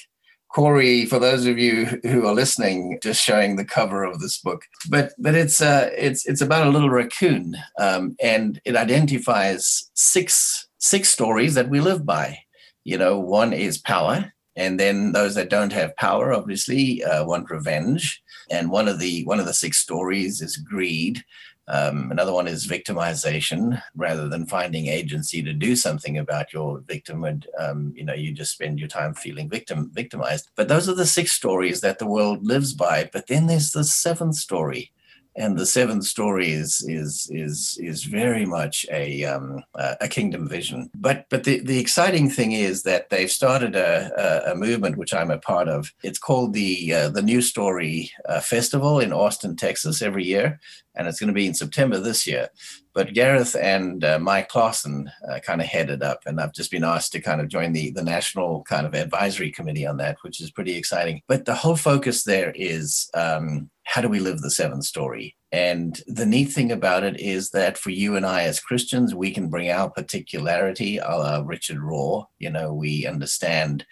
Cory, 0.55 1.05
for 1.05 1.19
those 1.19 1.45
of 1.45 1.59
you 1.59 1.85
who 2.03 2.27
are 2.27 2.35
listening, 2.35 2.99
just 3.03 3.23
showing 3.23 3.57
the 3.57 3.65
cover 3.65 4.05
of 4.05 4.21
this 4.21 4.39
book. 4.39 4.63
But 4.89 5.13
but 5.19 5.35
it's 5.35 5.61
uh, 5.61 5.91
it's 5.95 6.25
it's 6.27 6.41
about 6.41 6.67
a 6.67 6.71
little 6.71 6.89
raccoon, 6.89 7.57
um, 7.79 8.17
and 8.23 8.59
it 8.65 8.75
identifies 8.75 9.91
six 9.95 10.67
six 10.79 11.11
stories 11.11 11.55
that 11.55 11.69
we 11.69 11.81
live 11.81 12.07
by. 12.07 12.39
You 12.85 12.97
know, 12.97 13.19
one 13.19 13.53
is 13.53 13.77
power, 13.77 14.33
and 14.55 14.81
then 14.81 15.13
those 15.13 15.35
that 15.35 15.51
don't 15.51 15.75
have 15.75 15.97
power 15.97 16.33
obviously 16.33 17.05
uh, 17.05 17.25
want 17.25 17.51
revenge. 17.51 18.23
And 18.51 18.71
one 18.71 18.89
of 18.89 18.99
the 18.99 19.25
one 19.25 19.41
of 19.41 19.47
the 19.47 19.53
six 19.53 19.77
stories 19.77 20.41
is 20.41 20.57
greed. 20.57 21.23
Um, 21.69 22.11
another 22.11 22.33
one 22.33 22.47
is 22.47 22.67
victimization. 22.67 23.83
Rather 23.95 24.29
than 24.29 24.47
finding 24.47 24.87
agency 24.87 25.43
to 25.43 25.53
do 25.53 25.75
something 25.75 26.19
about 26.19 26.53
your 26.53 26.79
victimhood, 26.81 27.47
um, 27.59 27.93
you 27.97 28.05
know, 28.05 28.15
you 28.15 28.33
just 28.33 28.53
spend 28.53 28.79
your 28.79 28.89
time 28.89 29.15
feeling 29.15 29.49
victim 29.49 29.91
victimized. 29.93 30.51
But 30.55 30.69
those 30.69 30.89
are 30.89 30.95
the 30.95 31.07
six 31.07 31.33
stories 31.33 31.81
that 31.81 31.99
the 31.99 32.07
world 32.07 32.47
lives 32.47 32.73
by. 32.73 33.11
But 33.13 33.27
then 33.27 33.47
there's 33.47 33.73
the 33.73 33.85
seventh 33.85 34.37
story, 34.37 34.93
and 35.37 35.59
the 35.59 35.67
seventh 35.67 36.05
story 36.05 36.51
is 36.51 36.85
is 36.89 37.29
is 37.31 37.79
is 37.81 38.05
very 38.05 38.47
much 38.47 38.87
a 38.91 39.25
um, 39.25 39.63
a 39.75 40.09
kingdom 40.09 40.49
vision. 40.49 40.91
But 40.95 41.27
but 41.31 41.45
the, 41.45 41.61
the 41.61 41.79
exciting 41.79 42.31
thing 42.31 42.53
is 42.53 42.83
that 42.83 43.11
they've 43.11 43.31
started 43.31 43.77
a, 43.77 44.51
a, 44.53 44.55
movement 44.57 44.97
which 44.97 45.13
I'm 45.13 45.31
a 45.31 45.39
part 45.39 45.69
of. 45.69 45.93
It's 46.03 46.19
called 46.19 46.55
the 46.55 46.93
uh, 46.93 47.09
the 47.11 47.23
New 47.23 47.43
Story 47.43 48.11
uh, 48.29 48.41
Festival 48.41 48.99
in 48.99 49.13
Austin, 49.13 49.57
Texas, 49.57 50.03
every 50.03 50.25
year, 50.25 50.59
and 50.95 51.07
it's 51.07 51.21
going 51.21 51.29
to 51.29 51.35
be 51.35 51.47
in 51.47 51.55
September 51.55 51.99
this 51.99 52.27
year. 52.27 52.49
But 52.95 53.13
Gareth 53.13 53.55
and 53.61 54.03
uh, 54.05 54.19
Mike 54.19 54.49
Clausen 54.49 55.11
uh, 55.29 55.39
kind 55.41 55.61
of 55.61 55.67
headed 55.67 56.03
up, 56.03 56.23
and 56.25 56.41
I've 56.41 56.55
just 56.55 56.71
been 56.71 56.85
asked 56.85 57.13
to 57.13 57.21
kind 57.21 57.43
of 57.43 57.49
join 57.49 57.73
the 57.73 57.91
the 57.91 58.03
national 58.03 58.63
kind 58.63 58.87
of 58.87 58.95
advisory 58.95 59.51
committee 59.51 59.87
on 59.87 59.99
that, 59.99 60.17
which 60.23 60.41
is 60.41 60.51
pretty 60.51 60.77
exciting. 60.77 61.21
But 61.29 61.45
the 61.45 61.55
whole 61.55 61.77
focus 61.77 62.25
there 62.25 62.53
is 62.57 63.11
um, 63.13 63.71
how 63.87 64.03
do 64.03 64.09
we 64.09 64.19
live 64.19 64.41
the 64.41 64.51
seventh 64.51 64.85
story? 64.85 65.37
And 65.53 66.03
the 66.09 66.27
neat 66.27 66.47
thing 66.47 66.73
about 66.73 67.05
it 67.05 67.21
is 67.21 67.51
that 67.51 67.79
for 67.79 67.91
you 67.91 68.17
and 68.17 68.27
I 68.27 68.43
as 68.43 68.61
Christians, 68.61 69.15
we 69.15 69.31
can 69.31 69.49
bring 69.49 69.71
our 69.71 69.89
particularity, 69.89 70.99
a 70.99 71.43
Richard 71.45 71.79
Rohr. 71.79 72.27
You 72.39 72.51
know, 72.51 72.75
we 72.75 73.07
understand 73.07 73.87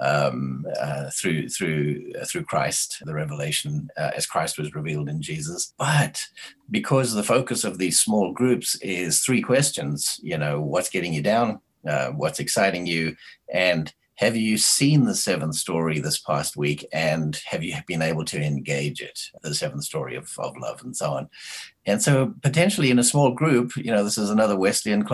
um, 0.00 0.64
uh, 0.80 1.10
through 1.10 1.48
through 1.48 2.12
uh, 2.18 2.24
through 2.24 2.44
Christ, 2.44 2.98
the 3.04 3.12
revelation 3.12 3.88
uh, 3.98 4.12
as 4.14 4.24
Christ 4.24 4.56
was 4.56 4.72
revealed 4.74 5.08
in 5.08 5.20
Jesus. 5.20 5.74
But 5.76 6.22
because 6.70 7.12
the 7.12 7.24
focus 7.24 7.64
of 7.64 7.76
these 7.76 8.00
small 8.00 8.32
groups 8.32 8.76
is 8.76 9.20
three 9.20 9.42
questions, 9.42 10.18
you 10.22 10.38
know, 10.38 10.60
what's 10.60 10.90
getting 10.90 11.12
you 11.12 11.22
down, 11.22 11.60
uh, 11.86 12.10
what's 12.10 12.38
exciting 12.38 12.86
you, 12.86 13.16
and 13.52 13.92
have 14.20 14.36
you 14.36 14.58
seen 14.58 15.06
the 15.06 15.14
seventh 15.14 15.54
story 15.54 15.98
this 15.98 16.20
past 16.20 16.54
week 16.54 16.86
and 16.92 17.40
have 17.46 17.64
you 17.64 17.74
been 17.86 18.02
able 18.02 18.22
to 18.26 18.38
engage 18.38 19.00
it, 19.00 19.18
the 19.40 19.54
seventh 19.54 19.82
story 19.82 20.14
of, 20.14 20.30
of 20.38 20.54
love 20.58 20.82
and 20.82 20.94
so 20.94 21.12
on? 21.12 21.26
And 21.90 22.00
so 22.00 22.34
potentially 22.42 22.90
in 22.90 23.00
a 23.00 23.04
small 23.04 23.32
group, 23.32 23.76
you 23.76 23.90
know, 23.90 24.04
this 24.04 24.16
is 24.16 24.30
another 24.30 24.56
Wesleyan, 24.56 25.04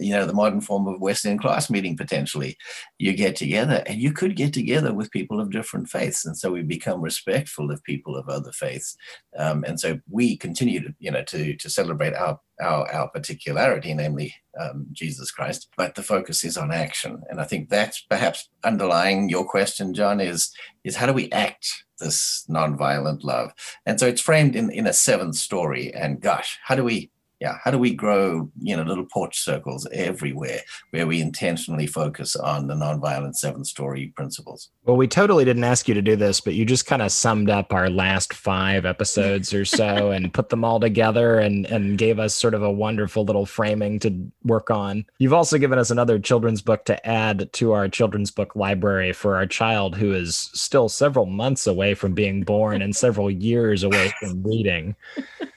you 0.00 0.12
know, 0.12 0.26
the 0.26 0.32
modern 0.32 0.60
form 0.60 0.88
of 0.88 1.00
Wesleyan 1.00 1.38
class 1.38 1.70
meeting 1.70 1.96
potentially. 1.96 2.56
You 2.98 3.12
get 3.12 3.36
together 3.36 3.84
and 3.86 4.00
you 4.00 4.12
could 4.12 4.34
get 4.34 4.52
together 4.52 4.92
with 4.92 5.12
people 5.12 5.40
of 5.40 5.52
different 5.52 5.88
faiths. 5.88 6.26
And 6.26 6.36
so 6.36 6.50
we 6.50 6.62
become 6.62 7.00
respectful 7.00 7.70
of 7.70 7.84
people 7.84 8.16
of 8.16 8.28
other 8.28 8.50
faiths. 8.50 8.96
Um, 9.38 9.64
and 9.64 9.78
so 9.78 10.00
we 10.10 10.36
continue 10.36 10.80
to, 10.80 10.94
you 10.98 11.12
know, 11.12 11.22
to, 11.24 11.56
to 11.56 11.70
celebrate 11.70 12.14
our, 12.14 12.40
our, 12.60 12.90
our 12.92 13.08
particularity, 13.10 13.94
namely 13.94 14.34
um, 14.60 14.86
Jesus 14.92 15.30
Christ, 15.30 15.68
but 15.76 15.94
the 15.94 16.02
focus 16.02 16.44
is 16.44 16.56
on 16.56 16.72
action. 16.72 17.22
And 17.30 17.40
I 17.40 17.44
think 17.44 17.68
that's 17.68 18.00
perhaps 18.00 18.48
underlying 18.64 19.28
your 19.28 19.46
question, 19.46 19.94
John, 19.94 20.20
is, 20.20 20.50
is 20.82 20.96
how 20.96 21.06
do 21.06 21.12
we 21.12 21.30
act 21.30 21.85
this 21.98 22.44
nonviolent 22.48 23.24
love. 23.24 23.52
And 23.84 23.98
so 23.98 24.06
it's 24.06 24.20
framed 24.20 24.56
in, 24.56 24.70
in 24.70 24.86
a 24.86 24.92
seventh 24.92 25.36
story. 25.36 25.92
And 25.92 26.20
gosh, 26.20 26.58
how 26.64 26.74
do 26.74 26.84
we 26.84 27.10
yeah 27.40 27.58
how 27.62 27.70
do 27.70 27.78
we 27.78 27.94
grow 27.94 28.50
you 28.60 28.76
know 28.76 28.82
little 28.82 29.06
porch 29.12 29.38
circles 29.38 29.86
everywhere 29.92 30.60
where 30.90 31.06
we 31.06 31.20
intentionally 31.20 31.86
focus 31.86 32.36
on 32.36 32.66
the 32.66 32.74
nonviolent 32.74 33.34
seven 33.34 33.64
story 33.64 34.12
principles? 34.16 34.70
Well 34.84 34.96
we 34.96 35.08
totally 35.08 35.44
didn't 35.44 35.64
ask 35.64 35.88
you 35.88 35.94
to 35.94 36.02
do 36.02 36.16
this 36.16 36.40
but 36.40 36.54
you 36.54 36.64
just 36.64 36.86
kind 36.86 37.02
of 37.02 37.12
summed 37.12 37.50
up 37.50 37.72
our 37.72 37.90
last 37.90 38.32
five 38.32 38.84
episodes 38.86 39.52
or 39.52 39.64
so 39.64 40.10
and 40.16 40.32
put 40.32 40.48
them 40.48 40.64
all 40.64 40.80
together 40.80 41.38
and 41.38 41.66
and 41.66 41.98
gave 41.98 42.18
us 42.18 42.34
sort 42.34 42.54
of 42.54 42.62
a 42.62 42.70
wonderful 42.70 43.24
little 43.24 43.46
framing 43.46 43.98
to 44.00 44.30
work 44.44 44.70
on. 44.70 45.04
You've 45.18 45.32
also 45.32 45.58
given 45.58 45.78
us 45.78 45.90
another 45.90 46.18
children's 46.18 46.62
book 46.62 46.84
to 46.86 47.06
add 47.06 47.52
to 47.54 47.72
our 47.72 47.88
children's 47.88 48.30
book 48.30 48.56
library 48.56 49.12
for 49.12 49.36
our 49.36 49.46
child 49.46 49.96
who 49.96 50.12
is 50.12 50.50
still 50.54 50.88
several 50.88 51.26
months 51.26 51.66
away 51.66 51.94
from 51.94 52.14
being 52.14 52.42
born 52.42 52.82
and 52.82 52.94
several 52.94 53.30
years 53.30 53.82
away 53.82 54.12
from 54.20 54.42
reading 54.42 54.94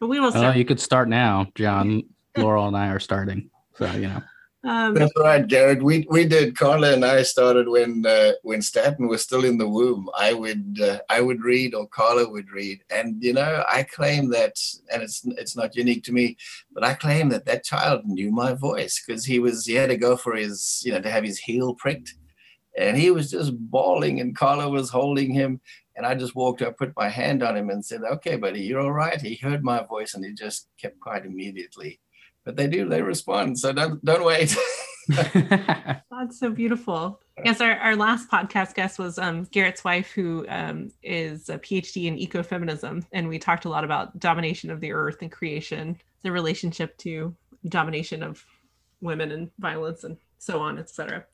but 0.00 0.08
we 0.08 0.18
will 0.18 0.28
oh, 0.28 0.30
start. 0.30 0.56
you 0.56 0.64
could 0.64 0.80
start 0.80 1.08
now, 1.08 1.46
John. 1.54 2.02
Laurel 2.36 2.68
and 2.68 2.76
I 2.76 2.88
are 2.88 3.00
starting. 3.00 3.50
So, 3.74 3.90
you 3.92 4.08
know. 4.08 4.22
Um, 4.62 4.94
That's 4.94 5.12
right, 5.16 5.46
Garrett. 5.46 5.82
We 5.82 6.06
we 6.10 6.26
did. 6.26 6.54
Carla 6.54 6.92
and 6.92 7.02
I 7.02 7.22
started 7.22 7.66
when 7.66 8.04
uh, 8.04 8.32
when 8.42 8.60
Stanton 8.60 9.08
was 9.08 9.22
still 9.22 9.44
in 9.44 9.56
the 9.56 9.68
womb. 9.68 10.10
I 10.18 10.34
would 10.34 10.78
uh, 10.82 10.98
I 11.08 11.22
would 11.22 11.42
read, 11.42 11.74
or 11.74 11.88
Carla 11.88 12.28
would 12.28 12.50
read, 12.50 12.82
and 12.90 13.22
you 13.22 13.32
know 13.32 13.64
I 13.66 13.84
claim 13.84 14.28
that, 14.30 14.56
and 14.92 15.02
it's 15.02 15.22
it's 15.24 15.56
not 15.56 15.76
unique 15.76 16.04
to 16.04 16.12
me, 16.12 16.36
but 16.74 16.84
I 16.84 16.92
claim 16.92 17.30
that 17.30 17.46
that 17.46 17.64
child 17.64 18.04
knew 18.04 18.30
my 18.30 18.52
voice 18.52 19.02
because 19.02 19.24
he 19.24 19.38
was 19.38 19.64
he 19.64 19.74
had 19.74 19.88
to 19.88 19.96
go 19.96 20.14
for 20.14 20.36
his 20.36 20.82
you 20.84 20.92
know 20.92 21.00
to 21.00 21.10
have 21.10 21.24
his 21.24 21.38
heel 21.38 21.74
pricked, 21.74 22.12
and 22.76 22.98
he 22.98 23.10
was 23.10 23.30
just 23.30 23.56
bawling, 23.56 24.20
and 24.20 24.36
Carla 24.36 24.68
was 24.68 24.90
holding 24.90 25.32
him, 25.32 25.62
and 26.00 26.06
I 26.06 26.14
just 26.14 26.34
walked 26.34 26.62
up, 26.62 26.78
put 26.78 26.96
my 26.96 27.10
hand 27.10 27.42
on 27.42 27.58
him, 27.58 27.68
and 27.68 27.84
said, 27.84 28.00
"Okay, 28.02 28.36
buddy, 28.36 28.62
you're 28.62 28.80
all 28.80 28.90
right." 28.90 29.20
He 29.20 29.34
heard 29.34 29.62
my 29.62 29.84
voice, 29.84 30.14
and 30.14 30.24
he 30.24 30.32
just 30.32 30.68
kept 30.80 30.98
quiet 30.98 31.26
immediately. 31.26 32.00
But 32.42 32.56
they 32.56 32.68
do; 32.68 32.88
they 32.88 33.02
respond. 33.02 33.58
So 33.58 33.70
don't 33.74 34.02
don't 34.02 34.24
wait. 34.24 34.56
That's 35.08 36.38
so 36.38 36.50
beautiful. 36.50 37.20
Yes, 37.44 37.60
our, 37.60 37.72
our 37.72 37.96
last 37.96 38.30
podcast 38.30 38.74
guest 38.74 38.98
was 38.98 39.18
um, 39.18 39.44
Garrett's 39.50 39.84
wife, 39.84 40.10
who 40.10 40.46
um, 40.48 40.90
is 41.02 41.50
a 41.50 41.58
PhD 41.58 42.06
in 42.06 42.16
ecofeminism. 42.16 43.04
And 43.12 43.28
we 43.28 43.38
talked 43.38 43.66
a 43.66 43.68
lot 43.68 43.84
about 43.84 44.18
domination 44.18 44.70
of 44.70 44.80
the 44.80 44.92
earth 44.92 45.18
and 45.20 45.30
creation, 45.30 45.98
the 46.22 46.32
relationship 46.32 46.96
to 46.98 47.34
domination 47.68 48.22
of 48.22 48.42
women 49.02 49.32
and 49.32 49.50
violence 49.58 50.04
and 50.04 50.16
so 50.38 50.60
on, 50.60 50.78
etc. 50.78 51.26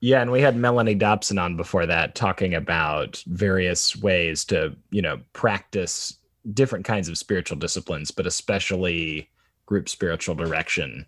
Yeah, 0.00 0.22
and 0.22 0.30
we 0.30 0.40
had 0.40 0.56
Melanie 0.56 0.94
Dobson 0.94 1.38
on 1.38 1.56
before 1.56 1.86
that 1.86 2.14
talking 2.14 2.54
about 2.54 3.22
various 3.26 3.96
ways 3.96 4.44
to, 4.46 4.76
you 4.90 5.02
know, 5.02 5.20
practice 5.32 6.16
different 6.52 6.84
kinds 6.84 7.08
of 7.08 7.18
spiritual 7.18 7.58
disciplines, 7.58 8.10
but 8.10 8.26
especially 8.26 9.28
group 9.66 9.88
spiritual 9.88 10.34
direction. 10.34 11.04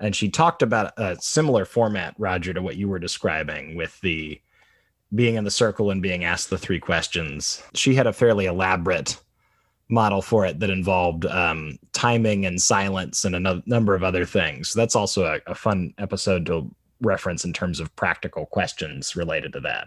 And 0.00 0.14
she 0.14 0.28
talked 0.28 0.62
about 0.62 0.92
a 0.96 1.16
similar 1.20 1.64
format, 1.64 2.14
Roger, 2.18 2.52
to 2.54 2.62
what 2.62 2.76
you 2.76 2.88
were 2.88 2.98
describing 2.98 3.76
with 3.76 4.00
the 4.00 4.40
being 5.14 5.36
in 5.36 5.44
the 5.44 5.50
circle 5.50 5.90
and 5.90 6.02
being 6.02 6.24
asked 6.24 6.50
the 6.50 6.58
three 6.58 6.78
questions. 6.78 7.62
She 7.74 7.94
had 7.94 8.06
a 8.06 8.12
fairly 8.12 8.46
elaborate 8.46 9.16
model 9.88 10.20
for 10.20 10.44
it 10.44 10.60
that 10.60 10.70
involved 10.70 11.24
um, 11.24 11.78
timing 11.92 12.44
and 12.44 12.60
silence 12.60 13.24
and 13.24 13.34
a 13.34 13.40
no- 13.40 13.62
number 13.64 13.94
of 13.94 14.04
other 14.04 14.26
things. 14.26 14.70
So 14.70 14.80
That's 14.80 14.94
also 14.94 15.24
a, 15.24 15.40
a 15.50 15.54
fun 15.54 15.94
episode 15.98 16.46
to 16.46 16.70
reference 17.00 17.44
in 17.44 17.52
terms 17.52 17.80
of 17.80 17.94
practical 17.96 18.46
questions 18.46 19.16
related 19.16 19.52
to 19.54 19.60
that. 19.60 19.86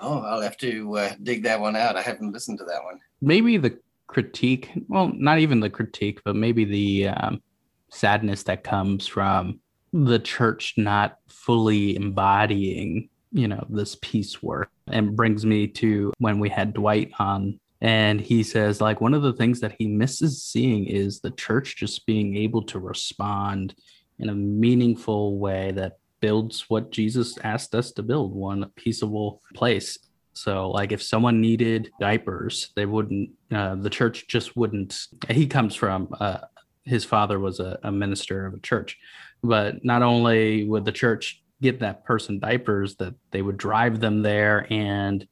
Oh, 0.00 0.20
I'll 0.20 0.40
have 0.40 0.56
to 0.58 0.96
uh, 0.96 1.12
dig 1.22 1.42
that 1.44 1.60
one 1.60 1.74
out. 1.76 1.96
I 1.96 2.02
haven't 2.02 2.32
listened 2.32 2.58
to 2.58 2.64
that 2.64 2.84
one. 2.84 3.00
maybe 3.20 3.56
the 3.56 3.78
critique 4.06 4.70
well 4.88 5.12
not 5.14 5.38
even 5.38 5.60
the 5.60 5.68
critique 5.68 6.18
but 6.24 6.34
maybe 6.34 6.64
the 6.64 7.08
um, 7.08 7.42
sadness 7.90 8.42
that 8.42 8.64
comes 8.64 9.06
from 9.06 9.60
the 9.92 10.18
church 10.18 10.74
not 10.78 11.18
fully 11.28 11.94
embodying 11.94 13.08
you 13.32 13.46
know 13.46 13.62
this 13.68 13.96
peace 14.00 14.42
work 14.42 14.70
and 14.90 15.14
brings 15.14 15.44
me 15.44 15.66
to 15.66 16.10
when 16.18 16.38
we 16.38 16.48
had 16.48 16.72
dwight 16.72 17.10
on 17.18 17.60
and 17.82 18.18
he 18.20 18.42
says 18.42 18.80
like 18.80 19.00
one 19.02 19.12
of 19.12 19.20
the 19.22 19.34
things 19.34 19.60
that 19.60 19.74
he 19.78 19.86
misses 19.86 20.42
seeing 20.42 20.86
is 20.86 21.20
the 21.20 21.30
church 21.32 21.76
just 21.76 22.06
being 22.06 22.34
able 22.34 22.62
to 22.62 22.78
respond 22.78 23.74
in 24.18 24.30
a 24.30 24.34
meaningful 24.34 25.38
way 25.38 25.70
that 25.72 25.97
builds 26.20 26.66
what 26.68 26.90
jesus 26.90 27.38
asked 27.44 27.74
us 27.74 27.92
to 27.92 28.02
build 28.02 28.34
one 28.34 28.70
peaceable 28.76 29.42
place 29.54 29.98
so, 30.38 30.70
like, 30.70 30.92
if 30.92 31.02
someone 31.02 31.40
needed 31.40 31.90
diapers, 31.98 32.70
they 32.76 32.86
wouldn't. 32.86 33.30
Uh, 33.50 33.74
the 33.74 33.90
church 33.90 34.28
just 34.28 34.56
wouldn't. 34.56 34.96
He 35.28 35.48
comes 35.48 35.74
from. 35.74 36.14
Uh, 36.20 36.38
his 36.84 37.04
father 37.04 37.40
was 37.40 37.58
a, 37.58 37.80
a 37.82 37.90
minister 37.90 38.46
of 38.46 38.54
a 38.54 38.60
church, 38.60 38.98
but 39.42 39.84
not 39.84 40.02
only 40.02 40.62
would 40.62 40.84
the 40.84 40.92
church 40.92 41.42
get 41.60 41.80
that 41.80 42.04
person 42.04 42.38
diapers, 42.38 42.94
that 42.96 43.14
they 43.32 43.42
would 43.42 43.56
drive 43.56 43.98
them 43.98 44.22
there, 44.22 44.64
and 44.72 45.26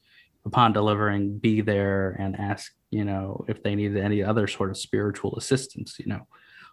upon 0.45 0.73
delivering, 0.73 1.39
be 1.39 1.61
there 1.61 2.17
and 2.19 2.35
ask, 2.35 2.73
you 2.91 3.05
know, 3.05 3.45
if 3.47 3.63
they 3.63 3.77
needed 3.77 3.99
any 3.99 4.25
other 4.25 4.49
sort 4.49 4.71
of 4.71 4.77
spiritual 4.77 5.37
assistance. 5.37 6.01
You 6.01 6.07
know, 6.07 6.27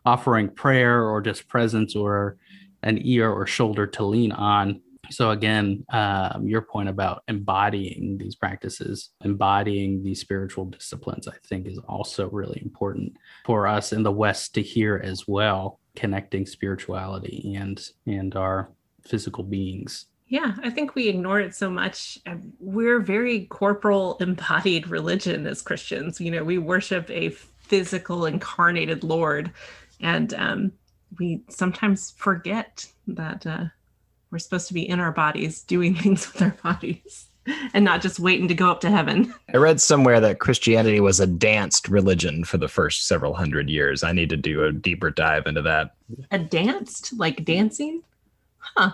offering 0.08 0.50
prayer 0.50 1.04
or 1.04 1.22
just 1.22 1.48
presence 1.48 1.96
or 1.96 2.38
an 2.84 3.00
ear 3.02 3.30
or 3.32 3.46
shoulder 3.46 3.88
to 3.88 4.04
lean 4.04 4.32
on 4.32 4.82
so 5.10 5.32
again 5.32 5.84
um, 5.92 6.48
your 6.48 6.62
point 6.62 6.90
about 6.90 7.24
embodying 7.28 8.18
these 8.18 8.36
practices 8.36 9.10
embodying 9.24 10.04
these 10.04 10.20
spiritual 10.20 10.66
disciplines 10.66 11.28
i 11.28 11.36
think 11.46 11.68
is 11.68 11.80
also 11.88 12.30
really 12.30 12.62
important 12.62 13.12
for 13.46 13.68
us 13.68 13.94
in 13.94 14.04
the 14.04 14.12
west 14.12 14.54
to 14.54 14.62
hear 14.62 15.02
as 15.04 15.28
well 15.28 15.80
connecting 15.96 16.46
spirituality 16.46 17.54
and 17.56 17.90
and 18.06 18.36
our 18.36 18.70
physical 19.02 19.44
beings 19.44 20.06
Yeah, 20.28 20.56
I 20.64 20.72
think 20.72 20.96
we 20.96 21.10
ignore 21.10 21.40
it 21.40 21.54
so 21.54 21.70
much. 21.70 22.18
We're 22.60 23.00
very 23.00 23.46
corporal 23.48 24.18
embodied 24.20 24.88
religion 24.88 25.46
as 25.46 25.62
Christians. 25.62 26.20
You 26.20 26.32
know, 26.32 26.44
we 26.44 26.58
worship 26.58 27.08
a 27.12 27.30
physical 27.30 28.26
incarnated 28.26 29.04
Lord, 29.04 29.52
and 30.00 30.34
um, 30.34 30.72
we 31.20 31.42
sometimes 31.50 32.12
forget 32.18 32.86
that 33.08 33.46
uh, 33.46 33.66
we're 34.32 34.40
supposed 34.40 34.68
to 34.68 34.74
be 34.74 34.88
in 34.88 35.00
our 35.00 35.12
bodies 35.12 35.62
doing 35.62 35.96
things 36.04 36.32
with 36.32 36.42
our 36.42 36.56
bodies 36.64 37.28
and 37.74 37.84
not 37.84 38.02
just 38.02 38.20
waiting 38.20 38.48
to 38.48 38.54
go 38.54 38.70
up 38.72 38.82
to 38.82 38.90
heaven. 38.90 39.34
I 39.54 39.58
read 39.58 39.82
somewhere 39.82 40.20
that 40.20 40.40
Christianity 40.40 41.00
was 41.00 41.20
a 41.20 41.28
danced 41.28 41.88
religion 41.88 42.44
for 42.44 42.58
the 42.58 42.68
first 42.68 43.08
several 43.08 43.34
hundred 43.34 43.70
years. 43.70 44.04
I 44.04 44.12
need 44.12 44.30
to 44.30 44.38
do 44.38 44.64
a 44.64 44.72
deeper 44.72 45.12
dive 45.12 45.46
into 45.46 45.62
that. 45.64 45.96
A 46.32 46.40
danced, 46.40 47.18
like 47.18 47.44
dancing? 47.44 48.02
Huh. 48.58 48.92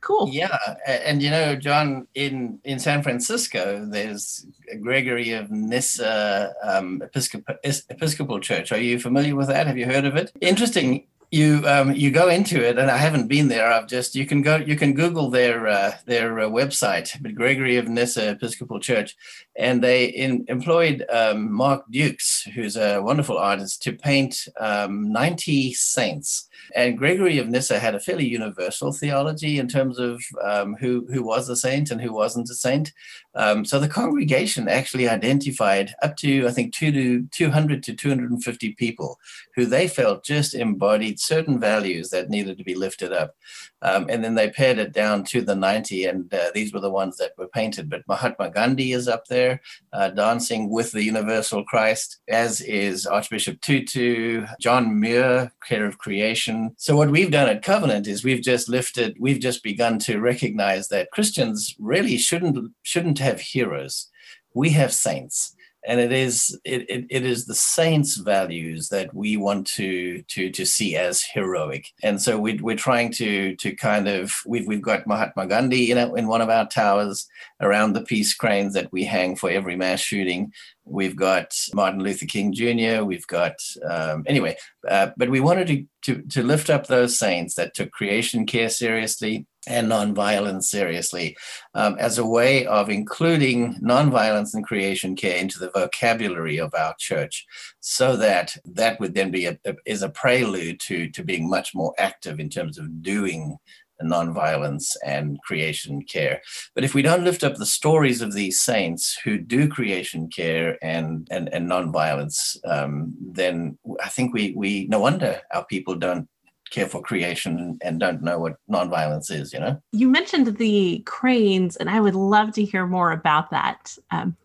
Cool. 0.00 0.30
Yeah, 0.30 0.56
and 0.86 1.22
you 1.22 1.28
know, 1.28 1.56
John, 1.56 2.06
in 2.14 2.58
in 2.64 2.78
San 2.78 3.02
Francisco, 3.02 3.84
there's 3.86 4.46
Gregory 4.80 5.32
of 5.32 5.50
Nyssa 5.50 6.54
um, 6.62 7.02
Episcopal, 7.02 7.56
Episcopal 7.62 8.40
Church. 8.40 8.72
Are 8.72 8.80
you 8.80 8.98
familiar 8.98 9.36
with 9.36 9.48
that? 9.48 9.66
Have 9.66 9.76
you 9.76 9.84
heard 9.84 10.06
of 10.06 10.16
it? 10.16 10.32
Interesting. 10.40 11.06
You 11.32 11.62
um, 11.64 11.94
you 11.94 12.10
go 12.10 12.28
into 12.28 12.60
it, 12.60 12.76
and 12.76 12.90
I 12.90 12.96
haven't 12.96 13.28
been 13.28 13.46
there. 13.46 13.70
I've 13.70 13.86
just 13.86 14.16
you 14.16 14.26
can 14.26 14.42
go 14.42 14.56
you 14.56 14.74
can 14.74 14.94
Google 14.94 15.30
their 15.30 15.68
uh, 15.68 15.92
their 16.04 16.40
uh, 16.40 16.48
website, 16.48 17.16
but 17.22 17.36
Gregory 17.36 17.76
of 17.76 17.86
Nyssa 17.86 18.30
Episcopal 18.30 18.80
Church, 18.80 19.16
and 19.56 19.80
they 19.80 20.06
in, 20.06 20.44
employed 20.48 21.06
um, 21.08 21.52
Mark 21.52 21.84
Dukes, 21.88 22.42
who's 22.52 22.76
a 22.76 23.00
wonderful 23.00 23.38
artist, 23.38 23.80
to 23.84 23.92
paint 23.92 24.48
um, 24.58 25.12
ninety 25.12 25.72
saints. 25.72 26.48
And 26.74 26.98
Gregory 26.98 27.38
of 27.38 27.48
Nyssa 27.48 27.78
had 27.78 27.94
a 27.94 28.00
fairly 28.00 28.26
universal 28.26 28.92
theology 28.92 29.58
in 29.58 29.68
terms 29.68 29.98
of 29.98 30.22
um, 30.42 30.76
who 30.76 31.06
who 31.12 31.22
was 31.22 31.48
a 31.48 31.56
saint 31.56 31.90
and 31.90 32.00
who 32.00 32.12
wasn't 32.12 32.50
a 32.50 32.54
saint. 32.54 32.92
Um, 33.34 33.64
so 33.64 33.78
the 33.78 33.88
congregation 33.88 34.68
actually 34.68 35.08
identified 35.08 35.94
up 36.02 36.16
to 36.18 36.46
I 36.46 36.50
think 36.50 36.74
two 36.74 36.92
to 36.92 37.26
two 37.30 37.50
hundred 37.50 37.82
to 37.84 37.94
two 37.94 38.08
hundred 38.08 38.30
and 38.30 38.42
fifty 38.42 38.72
people 38.74 39.18
who 39.54 39.66
they 39.66 39.88
felt 39.88 40.24
just 40.24 40.54
embodied 40.54 41.20
certain 41.20 41.58
values 41.60 42.10
that 42.10 42.30
needed 42.30 42.58
to 42.58 42.64
be 42.64 42.74
lifted 42.74 43.12
up. 43.12 43.34
Um, 43.82 44.06
and 44.10 44.22
then 44.22 44.34
they 44.34 44.50
pared 44.50 44.78
it 44.78 44.92
down 44.92 45.24
to 45.24 45.40
the 45.40 45.54
90, 45.54 46.04
and 46.04 46.32
uh, 46.34 46.50
these 46.54 46.72
were 46.72 46.80
the 46.80 46.90
ones 46.90 47.16
that 47.16 47.32
were 47.38 47.48
painted. 47.48 47.88
But 47.88 48.06
Mahatma 48.06 48.50
Gandhi 48.50 48.92
is 48.92 49.08
up 49.08 49.26
there 49.26 49.60
uh, 49.92 50.10
dancing 50.10 50.68
with 50.68 50.92
the 50.92 51.02
Universal 51.02 51.64
Christ, 51.64 52.18
as 52.28 52.60
is 52.60 53.06
Archbishop 53.06 53.60
Tutu, 53.62 54.46
John 54.60 55.00
Muir, 55.00 55.52
care 55.66 55.86
of 55.86 55.98
creation. 55.98 56.49
So, 56.76 56.96
what 56.96 57.10
we've 57.10 57.30
done 57.30 57.48
at 57.48 57.62
Covenant 57.62 58.06
is 58.06 58.24
we've 58.24 58.42
just 58.42 58.68
lifted, 58.68 59.16
we've 59.20 59.40
just 59.40 59.62
begun 59.62 59.98
to 60.00 60.20
recognize 60.20 60.88
that 60.88 61.10
Christians 61.10 61.74
really 61.78 62.16
shouldn't 62.16 62.72
shouldn't 62.82 63.18
have 63.18 63.40
heroes. 63.40 64.08
We 64.54 64.70
have 64.70 64.92
saints 64.92 65.54
and 65.86 65.98
it 66.00 66.12
is 66.12 66.58
it, 66.64 66.88
it, 66.90 67.06
it 67.10 67.24
is 67.24 67.46
the 67.46 67.54
saints 67.54 68.16
values 68.16 68.88
that 68.88 69.14
we 69.14 69.36
want 69.36 69.66
to 69.66 70.22
to 70.22 70.50
to 70.50 70.66
see 70.66 70.96
as 70.96 71.22
heroic. 71.22 71.86
And 72.02 72.20
so 72.20 72.38
we, 72.38 72.54
we're 72.54 72.76
trying 72.76 73.12
to 73.12 73.56
to 73.56 73.74
kind 73.74 74.08
of 74.08 74.32
we've 74.46 74.66
we've 74.66 74.82
got 74.82 75.06
mahatma 75.06 75.46
gandhi 75.46 75.80
you 75.80 75.94
know 75.94 76.14
in 76.14 76.26
one 76.26 76.42
of 76.42 76.50
our 76.50 76.68
towers 76.68 77.26
around 77.60 77.92
the 77.92 78.02
peace 78.02 78.34
cranes 78.34 78.74
that 78.74 78.92
we 78.92 79.04
hang 79.04 79.36
for 79.36 79.50
every 79.50 79.76
mass 79.76 80.00
shooting. 80.00 80.52
We've 80.84 81.16
got 81.16 81.54
martin 81.72 82.02
luther 82.02 82.26
king 82.26 82.52
jr 82.52 83.04
we've 83.04 83.26
got 83.26 83.54
um, 83.88 84.24
anyway 84.26 84.56
uh, 84.88 85.10
but 85.16 85.30
we 85.30 85.38
wanted 85.38 85.68
to, 85.68 85.86
to 86.02 86.22
to 86.22 86.42
lift 86.42 86.68
up 86.68 86.86
those 86.88 87.16
saints 87.16 87.54
that 87.54 87.74
took 87.74 87.92
creation 87.92 88.44
care 88.44 88.68
seriously 88.68 89.46
and 89.66 89.88
nonviolence 89.88 90.64
seriously 90.64 91.36
um, 91.74 91.96
as 91.98 92.18
a 92.18 92.26
way 92.26 92.66
of 92.66 92.88
including 92.88 93.74
nonviolence 93.74 94.54
and 94.54 94.64
creation 94.64 95.14
care 95.14 95.36
into 95.36 95.58
the 95.58 95.70
vocabulary 95.72 96.58
of 96.58 96.72
our 96.74 96.94
church 96.98 97.46
so 97.80 98.16
that 98.16 98.56
that 98.64 98.98
would 99.00 99.14
then 99.14 99.30
be 99.30 99.46
a, 99.46 99.58
a- 99.66 99.74
is 99.84 100.02
a 100.02 100.08
prelude 100.08 100.80
to 100.80 101.10
to 101.10 101.22
being 101.22 101.48
much 101.48 101.74
more 101.74 101.94
active 101.98 102.40
in 102.40 102.48
terms 102.48 102.78
of 102.78 103.02
doing 103.02 103.58
nonviolence 104.02 104.96
and 105.04 105.40
creation 105.42 106.02
care. 106.02 106.40
But 106.74 106.84
if 106.84 106.94
we 106.94 107.02
don't 107.02 107.24
lift 107.24 107.44
up 107.44 107.56
the 107.56 107.66
stories 107.66 108.22
of 108.22 108.32
these 108.32 108.60
saints 108.60 109.18
who 109.24 109.38
do 109.38 109.68
creation 109.68 110.28
care 110.28 110.78
and 110.82 111.28
and, 111.30 111.52
and 111.52 111.68
nonviolence 111.68 112.56
um, 112.66 113.14
then 113.20 113.78
i 114.02 114.08
think 114.08 114.32
we 114.32 114.52
we 114.56 114.86
no 114.88 115.00
wonder 115.00 115.40
our 115.52 115.64
people 115.66 115.94
don't 115.94 116.28
care 116.70 116.86
for 116.86 117.02
creation 117.02 117.78
and 117.82 118.00
don't 118.00 118.22
know 118.22 118.38
what 118.38 118.56
nonviolence 118.70 119.30
is, 119.30 119.52
you 119.52 119.60
know? 119.60 119.80
You 119.92 120.08
mentioned 120.08 120.56
the 120.58 121.02
cranes, 121.06 121.76
and 121.76 121.90
I 121.90 122.00
would 122.00 122.14
love 122.14 122.52
to 122.52 122.64
hear 122.64 122.86
more 122.86 123.12
about 123.12 123.50
that. 123.50 123.96
Um, 124.10 124.36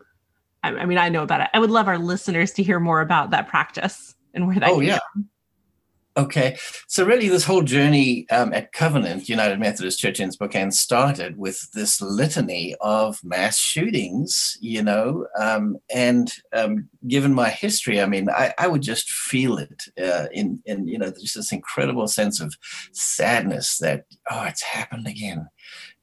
I, 0.64 0.70
I 0.70 0.86
mean, 0.86 0.98
I 0.98 1.10
know 1.10 1.24
about 1.24 1.42
it. 1.42 1.48
I 1.54 1.60
would 1.60 1.72
love 1.72 1.88
our 1.88 1.98
listeners 1.98 2.52
to 2.54 2.64
hear 2.64 2.80
more 2.80 3.02
about 3.02 3.30
that 3.32 3.48
practice 3.48 4.16
and 4.34 4.48
where 4.48 4.60
that. 4.60 4.70
Oh, 4.70 4.80
yeah. 4.80 5.00
from. 5.14 5.30
Okay, 6.18 6.56
so 6.88 7.04
really, 7.04 7.28
this 7.28 7.44
whole 7.44 7.62
journey 7.62 8.26
um, 8.30 8.54
at 8.54 8.72
Covenant 8.72 9.28
United 9.28 9.60
Methodist 9.60 10.00
Church 10.00 10.22
in 10.22 10.32
Spokane 10.32 10.72
started 10.72 11.38
with 11.38 11.70
this 11.74 12.00
litany 12.00 12.74
of 12.80 13.20
mass 13.22 13.60
shootings, 13.60 14.58
you 14.62 14.82
know. 14.82 15.28
Um, 15.38 15.76
and 15.94 16.32
um, 16.54 16.88
given 17.06 17.34
my 17.34 17.50
history, 17.50 18.00
I 18.00 18.06
mean, 18.06 18.30
I, 18.30 18.54
I 18.58 18.68
would 18.68 18.82
just 18.82 19.10
feel 19.10 19.58
it 19.58 19.84
uh, 20.02 20.28
in, 20.32 20.62
in, 20.66 20.88
you 20.88 20.98
know, 20.98 21.12
just 21.12 21.36
this 21.36 21.52
incredible 21.52 22.08
sense 22.08 22.40
of 22.40 22.56
sadness 22.94 23.78
that, 23.80 24.06
oh, 24.32 24.46
it's 24.46 24.64
happened 24.64 25.08
again. 25.08 25.50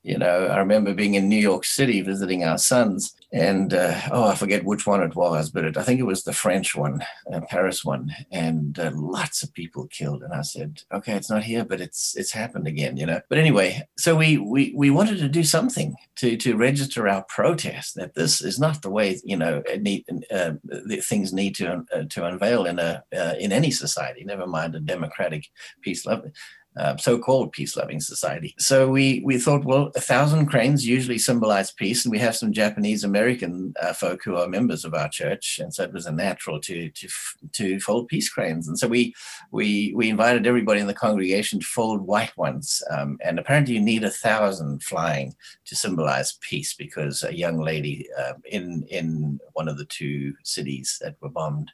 You 0.03 0.19
know, 0.19 0.47
I 0.47 0.59
remember 0.59 0.95
being 0.95 1.15
in 1.15 1.29
New 1.29 1.37
York 1.37 1.65
City 1.65 2.01
visiting 2.01 2.43
our 2.43 2.59
sons, 2.59 3.15
and 3.33 3.73
uh, 3.73 4.01
oh, 4.11 4.25
I 4.25 4.35
forget 4.35 4.65
which 4.65 4.85
one 4.85 5.01
it 5.01 5.15
was, 5.15 5.49
but 5.49 5.65
it, 5.65 5.77
I 5.77 5.85
think 5.85 6.01
it 6.01 6.07
was 6.07 6.25
the 6.25 6.33
French 6.33 6.75
one, 6.75 7.05
uh, 7.33 7.41
Paris 7.49 7.85
one, 7.85 8.13
and 8.33 8.77
uh, 8.81 8.91
lots 8.95 9.45
of 9.45 9.55
people 9.55 9.87
killed. 9.87 10.25
And 10.25 10.33
I 10.33 10.43
said, 10.43 10.83
okay, 10.93 11.13
it's 11.13 11.31
not 11.31 11.45
here, 11.45 11.65
but 11.65 11.81
it's 11.81 12.17
it's 12.17 12.33
happened 12.33 12.67
again, 12.67 12.97
you 12.97 13.07
know. 13.07 13.21
But 13.29 13.39
anyway, 13.39 13.87
so 13.97 14.17
we 14.17 14.39
we 14.39 14.75
we 14.77 14.91
wanted 14.91 15.19
to 15.19 15.29
do 15.29 15.45
something 15.45 15.95
to 16.17 16.37
to 16.37 16.57
register 16.57 17.07
our 17.07 17.23
protest 17.29 17.95
that 17.95 18.15
this 18.15 18.41
is 18.43 18.59
not 18.59 18.83
the 18.83 18.91
way 18.91 19.21
you 19.23 19.37
know 19.37 19.63
need, 19.79 20.05
uh, 20.33 20.55
things 21.01 21.33
need 21.33 21.55
to 21.57 21.85
uh, 21.95 22.03
to 22.11 22.27
unveil 22.27 22.67
in 22.67 22.81
a 22.81 23.05
uh, 23.17 23.35
in 23.39 23.53
any 23.53 23.71
society. 23.71 24.25
Never 24.25 24.49
mind 24.49 24.75
a 24.75 24.81
democratic, 24.81 25.49
peace 25.81 26.05
loving 26.05 26.33
uh, 26.77 26.97
so-called 26.97 27.53
peace-loving 27.53 28.01
society. 28.01 28.55
So 28.59 28.89
we 28.89 29.23
we 29.25 29.39
thought, 29.39 29.65
well, 29.65 29.91
a 29.95 30.01
thousand 30.01 30.47
cranes 30.47 30.87
usually 30.87 31.19
symbolize 31.19 31.71
peace, 31.71 32.05
and 32.05 32.13
we 32.13 32.19
have 32.19 32.37
some 32.37 32.53
Japanese 32.53 33.05
American 33.05 33.75
uh, 33.81 33.93
folk 33.93 34.23
who 34.25 34.37
are 34.37 34.49
members 34.49 34.85
of 34.85 34.95
our 34.95 35.09
church, 35.09 35.59
and 35.59 35.75
so 35.75 35.83
it 35.85 35.93
was 35.93 36.07
a 36.07 36.13
natural 36.13 36.61
to 36.61 36.91
to 36.91 37.09
to 37.53 37.81
fold 37.81 38.09
peace 38.09 38.29
cranes. 38.29 38.69
And 38.69 38.79
so 38.79 38.89
we 38.89 39.15
we 39.51 39.93
we 39.95 40.09
invited 40.09 40.47
everybody 40.47 40.81
in 40.81 40.87
the 40.87 40.95
congregation 40.95 41.61
to 41.61 41.67
fold 41.67 42.03
white 42.03 42.37
ones, 42.37 42.83
um, 42.91 43.19
and 43.23 43.39
apparently 43.39 43.75
you 43.75 43.81
need 43.81 44.05
a 44.05 44.11
thousand 44.11 44.83
flying 44.83 45.35
to 45.67 45.77
symbolize 45.77 46.39
peace 46.41 46.75
because 46.75 47.23
a 47.23 47.37
young 47.37 47.59
lady 47.61 48.09
uh, 48.19 48.35
in 48.47 48.85
in 48.89 49.39
one 49.53 49.69
of 49.69 49.77
the 49.77 49.87
two 49.87 50.35
cities 50.43 50.99
that 51.01 51.17
were 51.21 51.29
bombed 51.29 51.71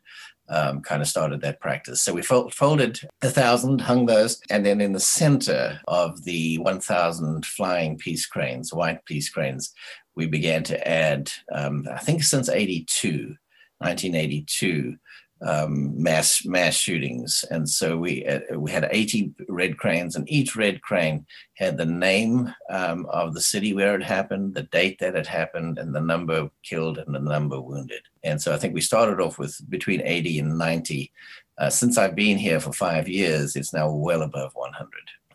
um, 0.48 0.80
kind 0.80 1.02
of 1.02 1.08
started 1.08 1.40
that 1.40 1.60
practice. 1.60 2.02
So 2.02 2.12
we 2.12 2.22
folded 2.22 3.00
a 3.22 3.30
thousand, 3.30 3.80
hung 3.80 4.06
those, 4.06 4.40
and 4.50 4.64
then 4.64 4.80
in 4.80 4.92
the 4.92 5.00
center 5.00 5.80
of 5.88 6.24
the 6.24 6.58
1,000 6.58 7.44
flying 7.44 7.98
peace 7.98 8.26
cranes, 8.26 8.72
white 8.72 9.04
peace 9.04 9.28
cranes, 9.28 9.72
we 10.16 10.26
began 10.26 10.62
to 10.64 10.88
add, 10.88 11.30
um, 11.54 11.86
I 11.92 11.98
think 11.98 12.22
since 12.22 12.48
82, 12.48 13.36
1982, 13.78 14.96
um, 15.40 16.00
mass 16.02 16.44
mass 16.44 16.74
shootings, 16.74 17.44
and 17.50 17.68
so 17.68 17.96
we 17.96 18.26
uh, 18.26 18.40
we 18.58 18.70
had 18.70 18.88
80 18.90 19.32
red 19.48 19.76
cranes, 19.76 20.16
and 20.16 20.28
each 20.28 20.56
red 20.56 20.82
crane 20.82 21.26
had 21.54 21.76
the 21.76 21.86
name 21.86 22.52
um, 22.70 23.06
of 23.06 23.34
the 23.34 23.40
city 23.40 23.74
where 23.74 23.94
it 23.94 24.02
happened, 24.02 24.54
the 24.54 24.64
date 24.64 24.98
that 25.00 25.16
it 25.16 25.26
happened, 25.26 25.78
and 25.78 25.94
the 25.94 26.00
number 26.00 26.50
killed 26.62 26.98
and 26.98 27.14
the 27.14 27.20
number 27.20 27.60
wounded. 27.60 28.02
And 28.24 28.40
so 28.40 28.52
I 28.52 28.56
think 28.56 28.74
we 28.74 28.80
started 28.80 29.20
off 29.20 29.38
with 29.38 29.58
between 29.70 30.02
80 30.02 30.40
and 30.40 30.58
90. 30.58 31.12
Uh, 31.58 31.70
since 31.70 31.98
I've 31.98 32.14
been 32.14 32.38
here 32.38 32.60
for 32.60 32.72
five 32.72 33.08
years, 33.08 33.56
it's 33.56 33.72
now 33.72 33.90
well 33.90 34.22
above 34.22 34.52
100 34.54 34.88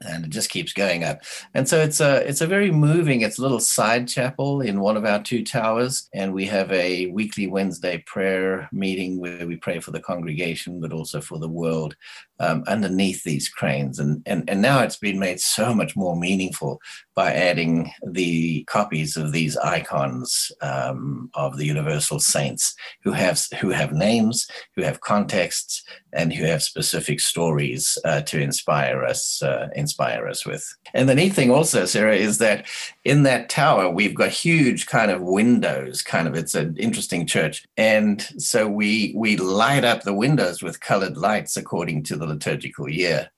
and 0.03 0.25
it 0.25 0.29
just 0.29 0.49
keeps 0.49 0.73
going 0.73 1.03
up. 1.03 1.21
And 1.53 1.67
so 1.67 1.79
it's 1.79 1.99
a 1.99 2.27
it's 2.27 2.41
a 2.41 2.47
very 2.47 2.71
moving. 2.71 3.21
It's 3.21 3.39
a 3.39 3.41
little 3.41 3.59
side 3.59 4.07
chapel 4.07 4.61
in 4.61 4.79
one 4.79 4.97
of 4.97 5.05
our 5.05 5.21
two 5.21 5.43
towers, 5.43 6.09
and 6.13 6.33
we 6.33 6.45
have 6.45 6.71
a 6.71 7.07
weekly 7.07 7.47
Wednesday 7.47 8.03
prayer 8.05 8.69
meeting 8.71 9.19
where 9.19 9.47
we 9.47 9.55
pray 9.55 9.79
for 9.79 9.91
the 9.91 9.99
congregation, 9.99 10.79
but 10.79 10.93
also 10.93 11.21
for 11.21 11.39
the 11.39 11.49
world 11.49 11.95
um, 12.43 12.63
underneath 12.67 13.23
these 13.23 13.47
cranes. 13.57 13.99
And, 13.99 14.21
and, 14.25 14.49
and 14.49 14.61
now 14.61 14.77
it's 14.83 14.97
been 14.97 15.19
made 15.19 15.39
so 15.39 15.73
much 15.73 15.95
more 15.95 16.15
meaningful 16.15 16.79
by 17.15 17.29
adding 17.49 17.91
the 18.19 18.63
copies 18.63 19.17
of 19.17 19.31
these 19.31 19.55
icons 19.57 20.51
um, 20.61 21.29
of 21.35 21.57
the 21.57 21.65
universal 21.65 22.19
saints 22.19 22.75
who 23.03 23.11
have, 23.11 23.39
who 23.61 23.69
have 23.69 23.93
names, 23.93 24.47
who 24.75 24.83
have 24.83 24.99
contexts, 25.01 25.83
and 26.11 26.33
who 26.33 26.45
have 26.45 26.61
specific 26.63 27.19
stories 27.19 27.97
uh, 28.05 28.21
to 28.21 28.39
inspire 28.39 29.03
us, 29.03 29.41
uh, 29.43 29.67
inspire 29.75 30.27
us 30.27 30.45
with. 30.45 30.65
And 30.93 31.07
the 31.07 31.15
neat 31.15 31.33
thing 31.33 31.51
also, 31.51 31.85
Sarah, 31.85 32.15
is 32.15 32.37
that 32.39 32.65
in 33.03 33.23
that 33.23 33.49
tower, 33.49 33.89
we've 33.89 34.15
got 34.15 34.29
huge 34.29 34.85
kind 34.85 35.11
of 35.11 35.21
windows, 35.21 36.01
kind 36.01 36.27
of, 36.27 36.35
it's 36.35 36.55
an 36.55 36.75
interesting 36.77 37.25
church. 37.27 37.63
And 37.77 38.21
so 38.37 38.67
we, 38.67 39.13
we 39.15 39.37
light 39.37 39.83
up 39.83 40.01
the 40.01 40.13
windows 40.13 40.61
with 40.63 40.79
colored 40.79 41.17
lights 41.17 41.57
according 41.57 42.03
to 42.03 42.15
the 42.15 42.32
liturgical 42.33 42.89
year. 42.89 43.29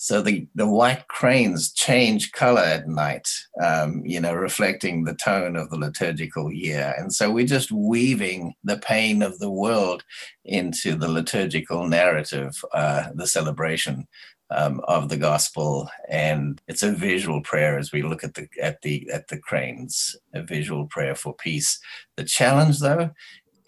So 0.00 0.22
the, 0.22 0.46
the 0.54 0.68
white 0.68 1.08
cranes 1.08 1.72
change 1.72 2.30
color 2.30 2.62
at 2.62 2.86
night, 2.86 3.28
um, 3.60 4.00
you 4.06 4.20
know, 4.20 4.32
reflecting 4.32 5.02
the 5.02 5.14
tone 5.14 5.56
of 5.56 5.70
the 5.70 5.76
liturgical 5.76 6.52
year. 6.52 6.94
And 6.96 7.12
so 7.12 7.32
we're 7.32 7.46
just 7.46 7.72
weaving 7.72 8.54
the 8.62 8.78
pain 8.78 9.22
of 9.22 9.40
the 9.40 9.50
world 9.50 10.04
into 10.44 10.94
the 10.94 11.08
liturgical 11.08 11.88
narrative, 11.88 12.64
uh, 12.72 13.08
the 13.12 13.26
celebration 13.26 14.06
um, 14.50 14.80
of 14.84 15.08
the 15.08 15.16
gospel. 15.16 15.90
And 16.08 16.62
it's 16.68 16.84
a 16.84 16.92
visual 16.92 17.42
prayer 17.42 17.76
as 17.76 17.90
we 17.90 18.02
look 18.02 18.22
at 18.22 18.34
the 18.34 18.46
at 18.62 18.82
the 18.82 19.10
at 19.12 19.26
the 19.26 19.38
cranes, 19.38 20.14
a 20.32 20.42
visual 20.42 20.86
prayer 20.86 21.16
for 21.16 21.34
peace. 21.34 21.80
The 22.16 22.24
challenge 22.24 22.78
though 22.78 23.10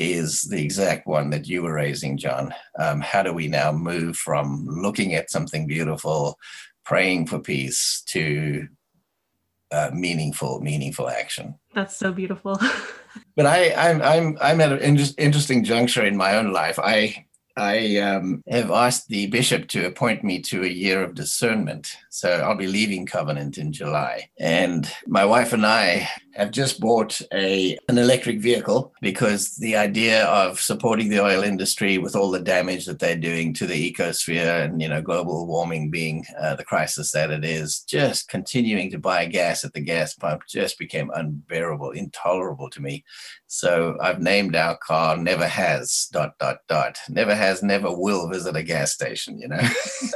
is 0.01 0.43
the 0.45 0.61
exact 0.61 1.07
one 1.07 1.29
that 1.31 1.47
you 1.47 1.63
were 1.63 1.75
raising, 1.75 2.17
John. 2.17 2.55
Um, 2.79 3.01
how 3.03 3.23
do 3.23 3.35
we 3.35 3.49
now 3.49 3.71
move 3.71 4.17
from 4.17 4.67
looking 4.67 5.15
at 5.15 5.31
something 5.31 5.67
beautiful, 5.67 6.39
praying 6.87 7.27
for 7.27 7.39
peace, 7.39 8.03
to 8.07 8.67
uh, 9.71 9.91
meaningful, 9.93 10.61
meaningful 10.63 11.11
action? 11.11 11.55
That's 11.75 11.95
so 11.95 12.13
beautiful. 12.13 12.59
but 13.37 13.45
I, 13.45 13.75
I'm, 13.75 14.01
I'm, 14.01 14.39
I'm 14.41 14.61
at 14.63 14.73
an 14.73 14.79
inter- 14.79 15.15
interesting 15.19 15.65
juncture 15.65 16.05
in 16.05 16.17
my 16.17 16.37
own 16.37 16.51
life. 16.51 16.79
I 16.79 17.27
I 17.57 17.99
um, 17.99 18.43
have 18.49 18.71
asked 18.71 19.09
the 19.09 19.27
bishop 19.27 19.69
to 19.69 19.85
appoint 19.85 20.25
me 20.25 20.41
to 20.43 20.65
a 20.65 20.69
year 20.69 21.03
of 21.03 21.15
discernment. 21.15 21.97
So 22.11 22.29
I'll 22.29 22.57
be 22.57 22.67
leaving 22.67 23.07
Covenant 23.07 23.57
in 23.57 23.73
July. 23.73 24.29
And 24.39 24.93
my 25.07 25.25
wife 25.25 25.53
and 25.53 25.65
I 25.65 26.09
have 26.35 26.51
just 26.51 26.81
bought 26.81 27.21
a 27.33 27.77
an 27.89 27.99
electric 27.99 28.41
vehicle 28.41 28.93
because 29.01 29.57
the 29.57 29.77
idea 29.77 30.25
of 30.27 30.61
supporting 30.61 31.09
the 31.09 31.23
oil 31.23 31.43
industry 31.43 31.99
with 31.99 32.15
all 32.17 32.31
the 32.31 32.41
damage 32.41 32.87
that 32.87 32.99
they're 32.99 33.17
doing 33.17 33.53
to 33.55 33.67
the 33.67 33.93
ecosphere 33.93 34.65
and 34.65 34.81
you 34.81 34.89
know 34.89 35.03
global 35.03 35.47
warming 35.47 35.91
being 35.91 36.25
uh, 36.41 36.55
the 36.55 36.65
crisis 36.65 37.13
that 37.13 37.31
it 37.31 37.45
is 37.45 37.81
just 37.81 38.29
continuing 38.29 38.91
to 38.91 38.99
buy 38.99 39.25
gas 39.25 39.65
at 39.65 39.73
the 39.73 39.81
gas 39.81 40.15
pump 40.15 40.43
just 40.49 40.79
became 40.79 41.11
unbearable 41.15 41.91
intolerable 41.91 42.71
to 42.71 42.81
me. 42.81 43.05
So 43.47 43.97
i've 44.01 44.21
named 44.21 44.57
our 44.57 44.77
car 44.77 45.17
never 45.17 45.47
has 45.47 46.09
dot 46.13 46.39
dot 46.39 46.59
dot. 46.69 46.99
Never 47.09 47.35
has 47.35 47.63
never 47.63 47.95
will 47.95 48.29
visit 48.29 48.57
a 48.57 48.63
gas 48.63 48.93
station 48.93 49.39
you 49.39 49.49
know? 49.49 49.61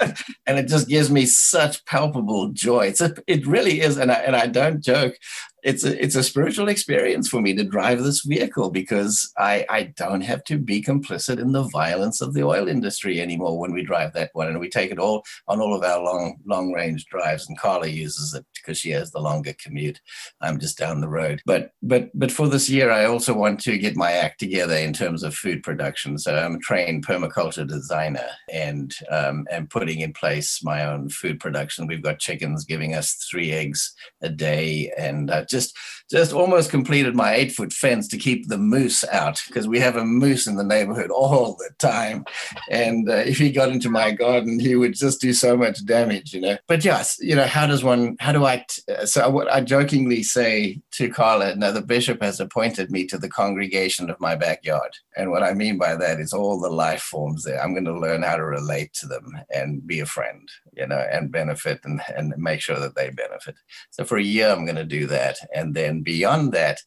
And 0.47 0.59
it 0.59 0.69
just 0.69 0.89
gives 0.89 1.11
me 1.11 1.25
such 1.27 1.84
palpable 1.87 2.51
joy. 2.51 2.87
It's 2.87 3.01
a, 3.01 3.15
it 3.27 3.47
really 3.47 3.81
is 3.81 3.97
and 3.97 4.11
I, 4.11 4.17
and 4.17 4.37
I 4.37 4.47
don't 4.47 4.83
joke 4.83 5.17
it's 5.65 5.83
a 5.83 6.03
it's 6.03 6.15
a 6.15 6.23
spiritual 6.23 6.69
experience 6.69 7.29
for 7.29 7.41
me 7.41 7.55
to 7.55 7.65
drive 7.65 8.03
this 8.03 8.23
vehicle 8.25 8.71
because 8.71 9.33
I 9.39 9.65
I 9.71 9.83
don't 9.97 10.21
have 10.21 10.45
to 10.45 10.59
be 10.59 10.83
complicit 10.83 11.41
in 11.41 11.53
the 11.53 11.63
violence 11.65 12.21
of 12.21 12.35
the 12.35 12.45
oil 12.45 12.69
industry 12.69 13.21
anymore 13.21 13.59
when 13.59 13.73
we 13.73 13.83
drive 13.83 14.13
that 14.13 14.31
one 14.35 14.49
and 14.49 14.61
we 14.61 14.69
take 14.69 14.91
it 14.91 14.99
all 14.99 15.25
on 15.49 15.61
all 15.61 15.75
of 15.75 15.83
our 15.83 16.03
long 16.03 16.37
long 16.45 16.73
range 16.73 17.07
drives 17.07 17.49
and 17.49 17.59
Carla 17.59 17.87
uses 17.87 18.35
it 18.35 18.45
because 18.55 18.79
she 18.79 18.91
has 18.91 19.11
the 19.11 19.21
longer 19.21 19.55
commute. 19.59 20.01
I'm 20.43 20.61
just 20.61 20.77
down 20.77 21.01
the 21.01 21.09
road. 21.09 21.41
But 21.47 21.71
but 21.83 22.11
but 22.15 22.31
for 22.31 22.47
this 22.47 22.69
year 22.69 22.91
I 22.91 23.07
also 23.07 23.33
want 23.33 23.59
to 23.61 23.79
get 23.79 23.97
my 23.97 24.13
act 24.13 24.41
together 24.41 24.77
in 24.77 24.93
terms 24.93 25.23
of 25.23 25.35
food 25.35 25.63
production. 25.63 26.19
So 26.19 26.37
I'm 26.37 26.57
a 26.57 26.59
trained 26.59 27.07
permaculture 27.07 27.67
designer 27.67 28.29
and 28.53 28.95
um, 29.11 29.47
and 29.51 29.71
putting 29.71 30.01
in 30.01 30.13
place 30.13 30.63
my 30.63 30.85
own 30.85 31.09
food 31.09 31.41
production. 31.41 31.87
We've 31.87 32.03
got 32.03 32.19
chickens 32.19 32.65
giving 32.67 32.95
us 32.95 33.15
three 33.31 33.51
eggs 33.53 33.95
a 34.25 34.29
day. 34.29 34.93
And 34.99 35.31
uh, 35.31 35.45
just 35.49 35.77
just 36.11 36.33
almost 36.33 36.71
completed 36.71 37.15
my 37.15 37.35
eight 37.35 37.53
foot 37.53 37.73
fence 37.73 38.09
to 38.09 38.19
keep 38.19 38.49
the 38.49 38.59
moose 38.59 39.05
out 39.11 39.43
because 39.47 39.67
we 39.67 39.79
have 39.81 39.97
a 39.97 40.05
moose 40.05 40.47
in 40.47 40.57
the 40.57 40.65
neighborhood 40.65 41.11
all 41.15 41.57
the 41.57 41.71
time, 41.79 42.25
and 42.71 43.09
uh, 43.09 43.15
if 43.15 43.39
he 43.39 43.51
got 43.51 43.71
into 43.71 43.91
my 43.91 44.11
garden, 44.11 44.59
he 44.59 44.75
would 44.77 44.95
just 44.95 45.21
do 45.21 45.33
so 45.33 45.57
much 45.57 45.85
damage, 45.85 46.33
you 46.35 46.41
know. 46.41 46.57
But 46.69 46.85
yes, 46.85 47.17
you 47.21 47.35
know, 47.35 47.47
how 47.47 47.67
does 47.67 47.83
one? 47.83 48.17
How 48.21 48.33
do 48.33 48.45
I? 48.45 48.65
T- 48.69 49.07
so 49.07 49.29
what 49.31 49.53
I 49.53 49.61
jokingly 49.61 50.23
say 50.23 50.81
to 50.93 51.09
Carla, 51.09 51.57
now 51.57 51.71
the 51.71 51.83
bishop 51.83 52.23
has 52.23 52.41
appointed 52.41 52.91
me 52.91 53.07
to 53.07 53.19
the 53.19 53.29
congregation 53.29 54.11
of 54.11 54.21
my 54.21 54.35
backyard, 54.35 54.93
and 55.17 55.31
what 55.31 55.43
I 55.43 55.55
mean 55.55 55.79
by 55.79 55.97
that 55.97 56.21
is 56.21 56.33
all 56.33 56.61
the 56.61 56.71
life 56.71 57.03
forms 57.03 57.45
there. 57.45 57.63
I'm 57.63 57.73
going 57.73 57.85
to 57.85 57.99
learn 57.99 58.23
how 58.23 58.37
to 58.37 58.45
relate 58.45 58.93
to 58.95 59.07
them 59.07 59.33
and 59.51 59.87
be 59.87 60.01
a 60.01 60.07
friend, 60.07 60.49
you 60.77 60.87
know, 60.87 61.05
and 61.11 61.33
benefit 61.33 61.81
and 61.85 62.01
and 62.17 62.35
make 62.37 62.61
sure 62.61 62.79
that 62.79 62.95
they 62.95 63.11
benefit. 63.11 63.57
So 63.91 64.05
for 64.05 64.19
a 64.19 64.23
year, 64.23 64.51
I'm 64.51 64.65
going 64.65 64.77
to 64.77 64.85
do 64.85 65.07
that 65.07 65.39
and 65.55 65.75
then 65.75 65.94
beyond 66.03 66.53
that, 66.53 66.81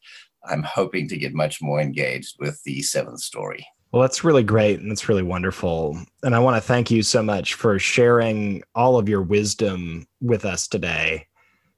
I'm 0.44 0.62
hoping 0.62 1.08
to 1.08 1.18
get 1.18 1.34
much 1.34 1.60
more 1.60 1.80
engaged 1.80 2.36
with 2.38 2.62
the 2.64 2.82
seventh 2.82 3.20
story. 3.20 3.66
Well, 3.92 4.02
that's 4.02 4.24
really 4.24 4.42
great 4.42 4.80
and 4.80 4.92
it's 4.92 5.08
really 5.08 5.22
wonderful. 5.22 5.98
And 6.22 6.34
I 6.34 6.38
want 6.40 6.56
to 6.56 6.66
thank 6.66 6.90
you 6.90 7.02
so 7.02 7.22
much 7.22 7.54
for 7.54 7.78
sharing 7.78 8.62
all 8.74 8.98
of 8.98 9.08
your 9.08 9.22
wisdom 9.22 10.06
with 10.20 10.44
us 10.44 10.68
today. 10.68 11.26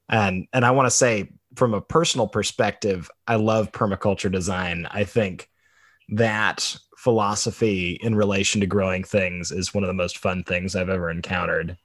And 0.09 0.47
and 0.51 0.65
I 0.65 0.71
want 0.71 0.87
to 0.87 0.91
say 0.91 1.29
from 1.55 1.73
a 1.73 1.81
personal 1.81 2.27
perspective, 2.27 3.09
I 3.27 3.35
love 3.35 3.71
permaculture 3.71 4.31
design. 4.31 4.87
I 4.91 5.05
think 5.05 5.49
that 6.09 6.75
philosophy 6.97 7.97
in 8.01 8.15
relation 8.15 8.61
to 8.61 8.67
growing 8.67 9.03
things 9.03 9.51
is 9.51 9.73
one 9.73 9.83
of 9.83 9.87
the 9.87 9.93
most 9.93 10.17
fun 10.17 10.43
things 10.43 10.75
I've 10.75 10.89
ever 10.89 11.09
encountered 11.09 11.77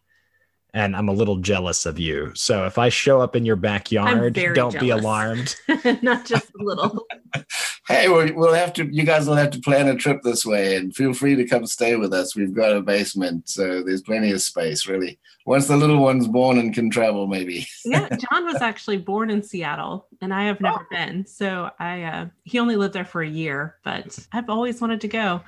and 0.76 0.94
I'm 0.94 1.08
a 1.08 1.12
little 1.12 1.38
jealous 1.38 1.86
of 1.86 1.98
you. 1.98 2.32
So 2.34 2.66
if 2.66 2.76
I 2.76 2.90
show 2.90 3.22
up 3.22 3.34
in 3.34 3.46
your 3.46 3.56
backyard, 3.56 4.34
don't 4.34 4.54
jealous. 4.54 4.76
be 4.76 4.90
alarmed. 4.90 5.56
Not 6.02 6.26
just 6.26 6.50
a 6.50 6.62
little. 6.62 7.06
hey, 7.88 8.08
we'll, 8.08 8.34
we'll 8.34 8.52
have 8.52 8.74
to. 8.74 8.84
You 8.84 9.04
guys 9.04 9.26
will 9.26 9.36
have 9.36 9.50
to 9.52 9.60
plan 9.60 9.88
a 9.88 9.96
trip 9.96 10.20
this 10.22 10.44
way, 10.44 10.76
and 10.76 10.94
feel 10.94 11.14
free 11.14 11.34
to 11.34 11.46
come 11.46 11.66
stay 11.66 11.96
with 11.96 12.12
us. 12.12 12.36
We've 12.36 12.52
got 12.52 12.76
a 12.76 12.82
basement, 12.82 13.48
so 13.48 13.82
there's 13.82 14.02
plenty 14.02 14.30
of 14.32 14.42
space. 14.42 14.86
Really, 14.86 15.18
once 15.46 15.66
the 15.66 15.78
little 15.78 15.98
one's 15.98 16.28
born 16.28 16.58
and 16.58 16.74
can 16.74 16.90
travel, 16.90 17.26
maybe. 17.26 17.66
yeah, 17.86 18.10
John 18.10 18.44
was 18.44 18.60
actually 18.60 18.98
born 18.98 19.30
in 19.30 19.42
Seattle, 19.42 20.06
and 20.20 20.34
I 20.34 20.44
have 20.44 20.60
never 20.60 20.82
oh. 20.82 20.94
been. 20.94 21.24
So 21.24 21.70
I, 21.78 22.02
uh, 22.02 22.26
he 22.44 22.58
only 22.58 22.76
lived 22.76 22.92
there 22.92 23.06
for 23.06 23.22
a 23.22 23.28
year, 23.28 23.76
but 23.82 24.18
I've 24.30 24.50
always 24.50 24.82
wanted 24.82 25.00
to 25.00 25.08
go. 25.08 25.40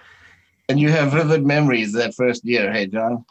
And 0.71 0.81
you 0.81 0.89
have 0.89 1.13
vivid 1.13 1.45
memories 1.45 1.93
that 1.93 2.15
first 2.15 2.47
year, 2.47 2.73
hey, 2.73 2.87
John. 2.87 3.27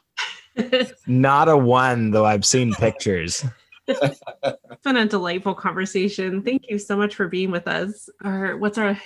Not 1.08 1.49
a 1.49 1.58
one, 1.58 2.12
though 2.12 2.26
I've 2.26 2.45
seen 2.45 2.74
pictures. 2.80 3.45
it's 3.88 4.84
been 4.84 4.97
a 4.97 5.05
delightful 5.05 5.55
conversation. 5.55 6.41
Thank 6.41 6.70
you 6.70 6.78
so 6.78 6.97
much 6.97 7.16
for 7.16 7.28
being 7.28 7.51
with 7.51 7.68
us. 7.68 8.10
Or 8.24 8.58
what's 8.58 8.78
our 8.78 8.99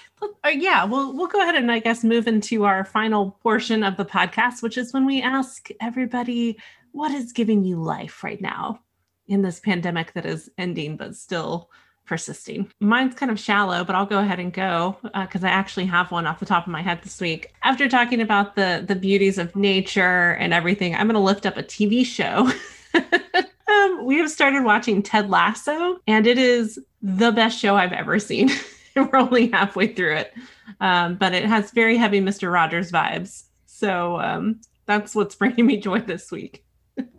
uh, 0.44 0.50
yeah, 0.50 0.84
we'll 0.86 1.16
we'll 1.16 1.28
go 1.28 1.42
ahead 1.42 1.56
and 1.56 1.72
I 1.72 1.80
guess 1.80 2.04
move 2.04 2.28
into 2.28 2.64
our 2.66 2.84
final 2.84 3.38
portion 3.44 3.84
of 3.84 3.98
the 3.98 4.06
podcast, 4.06 4.64
which 4.64 4.78
is 4.78 4.94
when 4.94 5.06
we 5.06 5.22
ask 5.22 5.70
everybody 5.80 6.58
what 6.94 7.12
is 7.12 7.32
giving 7.32 7.64
you 7.64 7.78
life 7.82 8.24
right 8.24 8.42
now 8.42 8.80
in 9.28 9.42
this 9.42 9.60
pandemic 9.60 10.14
that 10.14 10.26
is 10.26 10.50
ending 10.58 10.98
but 10.98 11.16
still 11.16 11.70
persisting. 12.06 12.72
Mine's 12.80 13.16
kind 13.16 13.32
of 13.32 13.40
shallow, 13.40 13.84
but 13.84 13.96
I'll 13.96 14.06
go 14.06 14.20
ahead 14.20 14.40
and 14.40 14.52
go 14.52 14.98
because 15.02 15.44
uh, 15.44 15.48
I 15.48 15.50
actually 15.50 15.86
have 15.86 16.12
one 16.12 16.28
off 16.28 16.40
the 16.40 16.46
top 16.46 16.68
of 16.68 16.72
my 16.72 16.82
head 16.82 17.02
this 17.04 17.22
week. 17.22 17.54
After 17.64 17.88
talking 17.88 18.22
about 18.22 18.56
the 18.56 18.84
the 18.86 18.96
beauties 18.96 19.38
of 19.38 19.56
nature 19.56 20.32
and 20.32 20.54
everything, 20.54 20.96
I'm 20.96 21.08
going 21.08 21.14
to 21.14 21.20
lift 21.20 21.46
up 21.46 21.58
a 21.58 21.64
TV 21.64 22.06
show. 22.06 22.52
um, 23.68 24.06
we 24.06 24.18
have 24.18 24.30
started 24.30 24.64
watching 24.64 25.02
Ted 25.02 25.30
Lasso, 25.30 26.00
and 26.08 26.28
it 26.28 26.38
is 26.38 26.80
the 27.02 27.32
best 27.32 27.58
show 27.58 27.76
I've 27.76 27.94
ever 27.94 28.20
seen. 28.20 28.50
We're 28.96 29.16
only 29.16 29.50
halfway 29.50 29.94
through 29.94 30.18
it, 30.18 30.34
um, 30.82 31.16
but 31.16 31.34
it 31.34 31.46
has 31.46 31.72
very 31.72 31.96
heavy 31.96 32.20
Mister 32.20 32.52
Rogers 32.52 32.92
vibes. 32.92 33.44
So 33.66 34.20
um, 34.20 34.60
that's 34.86 35.16
what's 35.16 35.36
bringing 35.42 35.66
me 35.66 35.78
joy 35.78 36.00
this 36.00 36.32
week. 36.32 36.66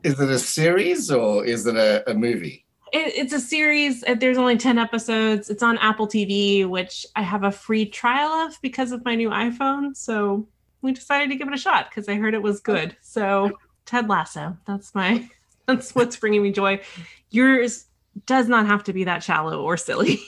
is 0.02 0.20
it 0.20 0.28
a 0.28 0.38
series 0.38 1.10
or 1.10 1.46
is 1.46 1.66
it 1.66 1.76
a, 1.76 2.08
a 2.10 2.14
movie? 2.14 2.66
It, 2.92 3.14
it's 3.16 3.32
a 3.32 3.40
series. 3.40 4.04
Uh, 4.04 4.14
there's 4.14 4.38
only 4.38 4.56
10 4.56 4.78
episodes. 4.78 5.50
It's 5.50 5.62
on 5.62 5.78
Apple 5.78 6.06
TV, 6.06 6.68
which 6.68 7.06
I 7.16 7.22
have 7.22 7.42
a 7.42 7.50
free 7.50 7.86
trial 7.86 8.30
of 8.46 8.60
because 8.60 8.92
of 8.92 9.04
my 9.04 9.14
new 9.14 9.30
iPhone. 9.30 9.96
So 9.96 10.46
we 10.82 10.92
decided 10.92 11.30
to 11.30 11.36
give 11.36 11.48
it 11.48 11.54
a 11.54 11.58
shot 11.58 11.90
because 11.90 12.08
I 12.08 12.14
heard 12.14 12.34
it 12.34 12.42
was 12.42 12.60
good. 12.60 12.96
So 13.00 13.58
Ted 13.86 14.08
Lasso, 14.08 14.56
that's 14.66 14.94
my 14.94 15.28
that's 15.66 15.94
what's 15.94 16.16
bringing 16.16 16.42
me 16.42 16.52
joy. 16.52 16.80
Yours 17.30 17.86
does 18.26 18.48
not 18.48 18.66
have 18.66 18.84
to 18.84 18.92
be 18.92 19.04
that 19.04 19.22
shallow 19.22 19.62
or 19.62 19.76
silly. 19.76 20.20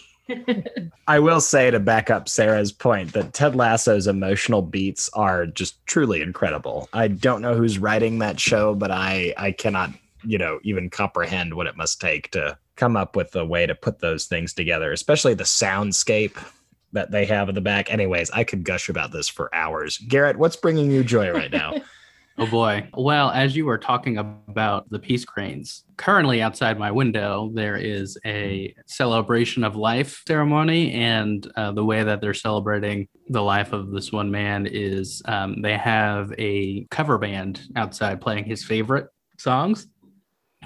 I 1.07 1.19
will 1.19 1.43
say 1.43 1.71
to 1.71 1.79
back 1.79 2.09
up 2.09 2.31
Sarah's 2.31 2.73
point 2.73 3.13
that 3.13 3.35
Ted 3.35 3.55
Lasso's 3.55 4.07
emotional 4.07 4.63
beats 4.63 5.11
are 5.13 5.45
just 5.45 5.85
truly 5.87 6.23
incredible. 6.23 6.89
I 6.95 7.09
don't 7.09 7.43
know 7.43 7.55
who's 7.55 7.79
writing 7.79 8.21
that 8.21 8.41
show, 8.41 8.75
but 8.75 8.91
I 8.91 9.35
I 9.37 9.53
cannot 9.53 9.91
you 10.27 10.39
know 10.39 10.59
even 10.63 10.91
comprehend 10.91 11.55
what 11.55 11.67
it 11.67 11.77
must 11.77 12.01
take 12.01 12.31
to 12.31 12.57
come 12.77 12.97
up 12.97 13.15
with 13.17 13.35
a 13.37 13.45
way 13.45 13.67
to 13.67 13.75
put 13.75 14.01
those 14.01 14.27
things 14.27 14.53
together 14.53 14.93
especially 14.93 15.35
the 15.35 15.45
soundscape 15.45 16.37
that 16.93 17.11
they 17.11 17.25
have 17.25 17.49
in 17.49 17.55
the 17.57 17.61
back. 17.61 17.93
Anyways 17.93 18.31
i 18.31 18.45
could 18.45 18.65
gush 18.65 18.89
about 18.89 19.13
this 19.13 19.29
for 19.29 19.55
hours. 19.55 19.99
Garrett 19.99 20.39
what's 20.39 20.57
bringing 20.57 20.91
you 20.91 21.05
joy 21.05 21.31
right 21.31 21.53
now? 21.53 21.75
Oh 22.37 22.47
boy. 22.49 22.89
Well 22.95 23.31
as 23.31 23.55
you 23.55 23.65
were 23.65 23.79
talking 23.79 24.19
about 24.19 24.91
the 24.91 24.99
peace 24.99 25.25
cranes 25.25 25.85
currently 25.97 26.43
outside 26.43 26.77
my 26.81 26.91
window 26.91 27.53
there 27.55 27.77
is 27.77 28.19
a 28.27 28.75
celebration 28.87 29.63
of 29.63 29.77
life 29.77 30.25
ceremony 30.27 30.93
and 30.95 31.49
uh, 31.55 31.71
the 31.71 31.85
way 31.85 32.03
that 32.03 32.21
they're 32.21 32.35
celebrating 32.35 33.07
the 33.29 33.41
life 33.41 33.73
of 33.73 33.93
this 33.93 34.11
one 34.11 34.33
man 34.33 34.67
is 34.67 35.23
um, 35.27 35.63
they 35.63 35.77
have 35.77 36.35
a 36.37 36.85
cover 36.91 37.19
band 37.19 37.61
outside 37.77 38.21
playing 38.21 38.45
his 38.45 38.65
favorite 38.65 39.07
songs 39.39 39.87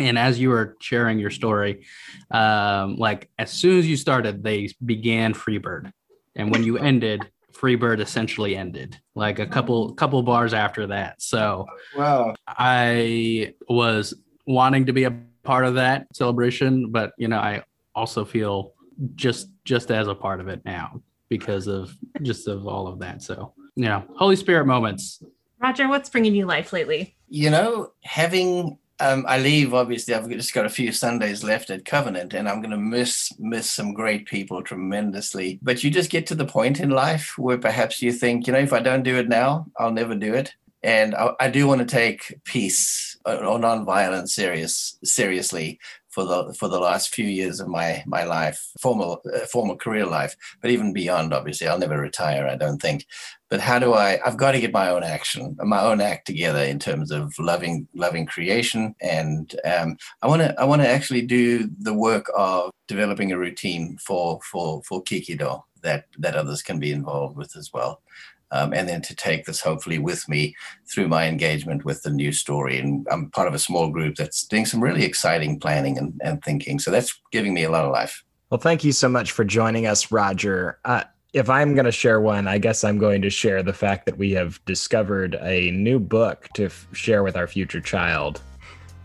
and 0.01 0.19
as 0.19 0.39
you 0.39 0.51
were 0.51 0.77
sharing 0.81 1.19
your 1.19 1.31
story 1.31 1.85
um, 2.31 2.97
like 2.97 3.31
as 3.39 3.51
soon 3.51 3.79
as 3.79 3.87
you 3.87 3.97
started 3.97 4.43
they 4.43 4.71
began 4.85 5.35
freebird. 5.35 5.93
And 6.37 6.53
when 6.53 6.63
you 6.63 6.79
ended 6.79 7.29
freebird 7.53 8.01
essentially 8.01 8.57
ended 8.57 9.01
like 9.15 9.39
a 9.39 9.47
couple 9.47 9.95
couple 9.95 10.23
bars 10.23 10.55
after 10.55 10.87
that. 10.89 11.21
So 11.21 11.67
wow. 11.97 12.35
I 12.47 13.55
was 13.69 14.15
wanting 14.47 14.87
to 14.87 14.93
be 14.93 15.05
a 15.05 15.11
part 15.43 15.65
of 15.65 15.77
that 15.77 16.07
celebration 16.15 16.91
but 16.91 17.13
you 17.17 17.27
know 17.27 17.39
i 17.39 17.63
also 17.95 18.23
feel 18.25 18.75
just 19.15 19.49
just 19.65 19.91
as 19.91 20.09
a 20.09 20.15
part 20.15 20.41
of 20.41 20.49
it 20.49 20.63
now 20.65 21.01
because 21.29 21.67
of 21.67 21.95
just 22.23 22.49
of 22.49 22.67
all 22.67 22.87
of 22.87 23.01
that. 23.01 23.23
So 23.23 23.53
you 23.77 23.87
know 23.87 24.05
holy 24.17 24.37
spirit 24.37 24.67
moments. 24.67 25.23
Roger 25.61 25.89
what's 25.89 26.09
bringing 26.09 26.35
you 26.35 26.47
life 26.47 26.73
lately? 26.73 27.17
You 27.29 27.51
know 27.51 27.93
having 28.03 28.79
um, 29.01 29.25
I 29.29 29.39
leave. 29.39 29.75
Obviously, 29.75 30.15
I've 30.15 30.29
just 30.29 30.55
got 30.55 30.67
a 30.67 30.71
few 30.71 30.93
Sundays 30.93 31.45
left 31.45 31.71
at 31.71 31.85
Covenant, 31.85 32.35
and 32.35 32.49
I'm 32.49 32.61
going 32.61 32.71
to 32.71 32.77
miss 32.77 33.33
miss 33.39 33.71
some 33.71 33.95
great 33.95 34.27
people 34.27 34.63
tremendously. 34.63 35.59
But 35.63 35.85
you 35.85 35.91
just 35.91 36.11
get 36.11 36.27
to 36.29 36.35
the 36.35 36.47
point 36.47 36.81
in 36.81 36.91
life 36.91 37.39
where 37.39 37.59
perhaps 37.59 38.03
you 38.03 38.13
think, 38.13 38.47
you 38.47 38.53
know, 38.53 38.59
if 38.59 38.73
I 38.73 38.81
don't 38.81 39.05
do 39.05 39.17
it 39.17 39.29
now, 39.29 39.67
I'll 39.79 39.93
never 39.93 40.15
do 40.15 40.35
it. 40.35 40.55
And 40.83 41.15
I, 41.15 41.31
I 41.41 41.51
do 41.51 41.67
want 41.67 41.81
to 41.81 41.87
take 41.87 42.39
peace 42.45 43.17
or 43.27 43.59
nonviolence 43.59 44.29
serious 44.31 44.99
seriously 45.05 45.79
for 46.19 46.25
the 46.25 46.53
for 46.55 46.67
the 46.67 46.81
last 46.81 47.15
few 47.15 47.27
years 47.27 47.61
of 47.61 47.69
my 47.69 48.03
my 48.05 48.25
life, 48.25 48.73
formal 48.81 49.23
uh, 49.33 49.47
formal 49.53 49.77
career 49.77 50.05
life, 50.05 50.35
but 50.61 50.73
even 50.73 50.93
beyond. 50.93 51.33
Obviously, 51.33 51.69
I'll 51.69 51.79
never 51.79 52.01
retire. 52.01 52.49
I 52.49 52.57
don't 52.57 52.83
think. 52.83 53.07
But 53.49 53.61
how 53.61 53.79
do 53.79 53.95
I? 53.95 54.19
I've 54.27 54.37
got 54.37 54.53
to 54.53 54.61
get 54.61 54.73
my 54.73 54.91
own 54.91 55.05
action, 55.05 55.57
my 55.61 55.81
own 55.81 56.01
act 56.01 56.27
together 56.27 56.59
in 56.59 56.81
terms 56.81 57.13
of 57.13 57.39
loving 57.39 57.87
loving 57.95 58.27
creation, 58.27 58.97
and 59.01 59.55
um, 59.65 59.97
I 60.21 60.27
want 60.27 60.43
to 60.43 60.61
I 60.61 60.65
want 60.65 60.83
to 60.83 60.89
actually 60.89 61.23
do 61.23 61.71
the 61.79 61.95
work 61.95 62.27
of 62.37 62.73
developing 62.89 63.31
a 63.31 63.39
routine 63.39 63.97
for 63.99 64.41
for 64.51 64.83
for 64.83 65.05
Kikido 65.05 65.63
that 65.83 66.07
that 66.19 66.35
others 66.35 66.63
can 66.63 66.81
be 66.81 66.91
involved 66.91 67.37
with 67.37 67.57
as 67.57 67.73
well 67.73 68.03
um, 68.51 68.73
and 68.73 68.89
then 68.89 69.03
to 69.03 69.15
take 69.15 69.45
this 69.45 69.61
hopefully 69.61 69.99
with 69.99 70.29
me 70.29 70.55
through 70.93 71.09
my 71.09 71.27
engagement 71.27 71.85
with 71.85 72.03
the 72.03 72.11
new 72.11 72.33
story. 72.33 72.79
And 72.79 73.07
I'm 73.11 73.31
part 73.31 73.49
of 73.49 73.55
a 73.55 73.59
small 73.59 73.91
group 73.91 74.17
that's 74.17 74.47
doing 74.47 74.67
some 74.67 74.83
really 74.83 75.05
exciting 75.05 75.61
planning 75.61 75.99
and, 75.99 76.21
and 76.25 76.43
thinking. 76.43 76.79
So 76.79 76.91
that's 76.91 77.21
giving 77.33 77.55
me 77.55 77.65
a 77.65 77.71
lot 77.71 77.85
of 77.85 77.93
life. 77.93 78.25
Well, 78.51 78.61
thank 78.61 78.85
you 78.85 78.93
so 78.93 79.09
much 79.09 79.33
for 79.33 79.45
joining 79.45 79.87
us, 79.87 80.11
Roger. 80.11 80.79
Uh, 80.85 81.05
if 81.35 81.51
I'm 81.51 81.75
going 81.75 81.85
to 81.85 81.93
share 81.93 82.21
one, 82.21 82.49
I 82.49 82.57
guess 82.57 82.85
I'm 82.85 82.99
going 82.99 83.21
to 83.23 83.31
share 83.31 83.63
the 83.63 83.75
fact 83.75 84.07
that 84.07 84.17
we 84.17 84.33
have 84.33 84.65
discovered 84.65 85.37
a 85.43 85.71
new 85.73 85.99
book 85.99 86.49
to 86.55 86.67
f- 86.67 86.89
share 86.93 87.23
with 87.23 87.37
our 87.37 87.47
future 87.47 87.81
child. 87.81 88.41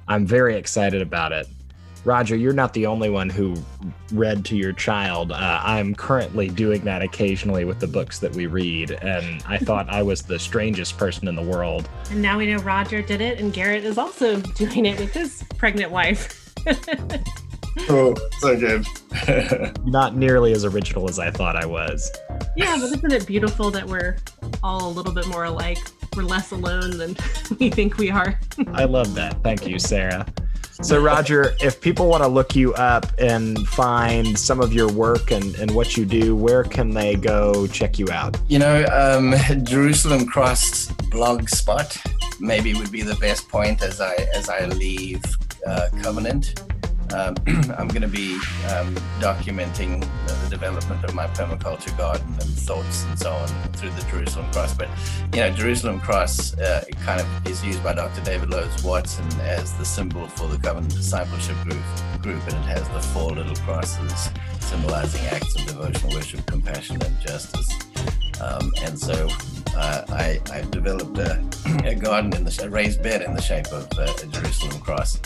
I'm 0.08 0.26
very 0.26 0.56
excited 0.56 1.02
about 1.02 1.34
it. 1.34 1.48
Roger, 2.06 2.36
you're 2.36 2.54
not 2.54 2.74
the 2.74 2.86
only 2.86 3.10
one 3.10 3.30
who 3.30 3.56
read 4.12 4.44
to 4.46 4.58
your 4.58 4.74
child. 4.74 5.32
Uh, 5.32 5.62
I'm 5.64 5.96
currently 5.96 6.50
doing 6.50 6.82
that 6.84 7.02
occasionally 7.02 7.64
with 7.64 7.80
the 7.80 7.88
books 7.88 8.20
that 8.20 8.34
we 8.36 8.46
read, 8.46 8.92
and 8.92 9.42
I 9.48 9.58
thought 9.60 9.90
I 9.90 10.04
was 10.04 10.22
the 10.22 10.38
strangest 10.38 10.98
person 10.98 11.28
in 11.28 11.36
the 11.36 11.42
world. 11.42 11.88
And 12.12 12.22
now 12.22 12.38
we 12.38 12.48
know 12.48 12.58
Roger 12.58 13.02
did 13.02 13.22
it, 13.22 13.40
and 13.40 13.54
Garrett 13.54 13.86
is 13.86 13.98
also 13.98 14.40
doing 14.56 14.86
it 14.86 15.00
with 15.00 15.14
his 15.14 15.44
pregnant 15.58 15.92
wife. 15.92 16.54
oh, 17.90 18.16
so 18.40 18.60
good. 18.60 18.86
not 19.86 20.16
nearly 20.16 20.52
as 20.52 20.66
original 20.66 21.10
as 21.10 21.20
I 21.20 21.32
thought 21.32 21.56
I 21.56 21.66
was. 21.66 22.12
Yeah, 22.58 22.76
but 22.80 22.92
isn't 22.92 23.14
it 23.14 23.26
beautiful 23.26 23.72
that 23.72 23.88
we're 23.88 24.18
all 24.62 24.90
a 24.90 24.92
little 24.92 25.14
bit 25.14 25.28
more 25.28 25.46
alike? 25.46 25.80
We're 26.16 26.24
less 26.24 26.52
alone 26.52 26.98
than 26.98 27.16
we 27.60 27.70
think 27.70 27.98
we 27.98 28.12
are. 28.12 28.40
I 28.74 28.84
love 28.84 29.16
that. 29.16 29.42
Thank 29.42 29.66
you, 29.66 29.80
Sarah. 29.80 30.26
So, 30.84 31.02
Roger, 31.02 31.56
if 31.62 31.80
people 31.80 32.10
want 32.10 32.24
to 32.24 32.28
look 32.28 32.58
you 32.58 32.74
up 32.74 33.06
and 33.18 33.58
find 33.70 34.38
some 34.38 34.60
of 34.60 34.74
your 34.74 34.92
work 34.92 35.32
and, 35.32 35.56
and 35.56 35.72
what 35.72 35.96
you 35.96 36.04
do, 36.04 36.36
where 36.36 36.66
can 36.66 36.90
they 36.90 37.16
go 37.16 37.68
check 37.68 37.98
you 37.98 38.12
out? 38.12 38.38
You 38.50 38.60
know, 38.60 38.86
um, 38.92 39.34
Jerusalem 39.64 40.26
Cross 40.26 40.88
blog 41.10 41.48
spot 41.48 41.98
maybe 42.42 42.74
would 42.74 42.92
be 42.92 43.02
the 43.02 43.16
best 43.16 43.48
point 43.48 43.82
as 43.82 44.02
I 44.02 44.14
as 44.36 44.50
I 44.50 44.66
leave 44.66 45.24
uh, 45.66 45.88
Covenant. 46.02 46.62
Um, 47.14 47.36
I'm 47.78 47.88
going 47.88 48.02
to 48.02 48.08
be 48.08 48.34
um, 48.74 48.96
documenting 49.20 50.02
the 50.28 50.50
development 50.50 51.04
of 51.04 51.14
my 51.14 51.28
permaculture 51.28 51.96
garden 51.98 52.28
and 52.28 52.50
thoughts 52.50 53.06
and 53.06 53.20
so 53.20 53.32
on 53.32 53.48
through 53.74 53.92
the 53.92 54.02
Jerusalem 54.10 54.52
Cross. 54.52 54.76
But, 54.76 54.90
you 55.34 55.42
know, 55.42 55.52
Jerusalem 55.52 56.00
Cross 56.00 56.58
uh, 56.58 56.84
kind 57.04 57.22
of 57.22 57.48
is 57.48 57.64
used 57.64 57.84
by 57.84 57.94
Dr. 57.94 58.22
David 58.24 58.50
Lowes 58.50 58.84
Watson 58.84 59.26
as 59.42 59.74
the 59.78 59.86
symbol 59.86 60.28
for 60.28 60.48
the 60.48 60.58
Covenant 60.58 60.96
Discipleship 60.96 61.56
group, 61.64 61.84
group, 62.22 62.42
and 62.48 62.56
it 62.56 62.68
has 62.68 62.88
the 62.90 63.02
four 63.02 63.32
little 63.32 63.56
crosses 63.58 64.30
symbolizing 64.60 65.26
acts 65.28 65.56
of 65.56 65.66
devotion, 65.68 66.10
worship, 66.10 66.46
compassion, 66.46 67.02
and 67.04 67.20
justice. 67.20 67.70
Um, 68.42 68.72
and 68.82 68.98
so 68.98 69.28
uh, 69.76 70.04
I, 70.10 70.40
have 70.52 70.72
developed 70.72 71.18
a, 71.20 71.44
a, 71.66 71.96
garden 71.96 72.34
in 72.36 72.44
the 72.44 72.64
a 72.64 72.70
raised 72.70 73.02
bed 73.02 73.22
in 73.22 73.34
the 73.34 73.42
shape 73.42 73.68
of 73.68 73.88
uh, 73.98 74.14
a 74.22 74.28
Jerusalem 74.28 74.80
cross, 74.82 75.20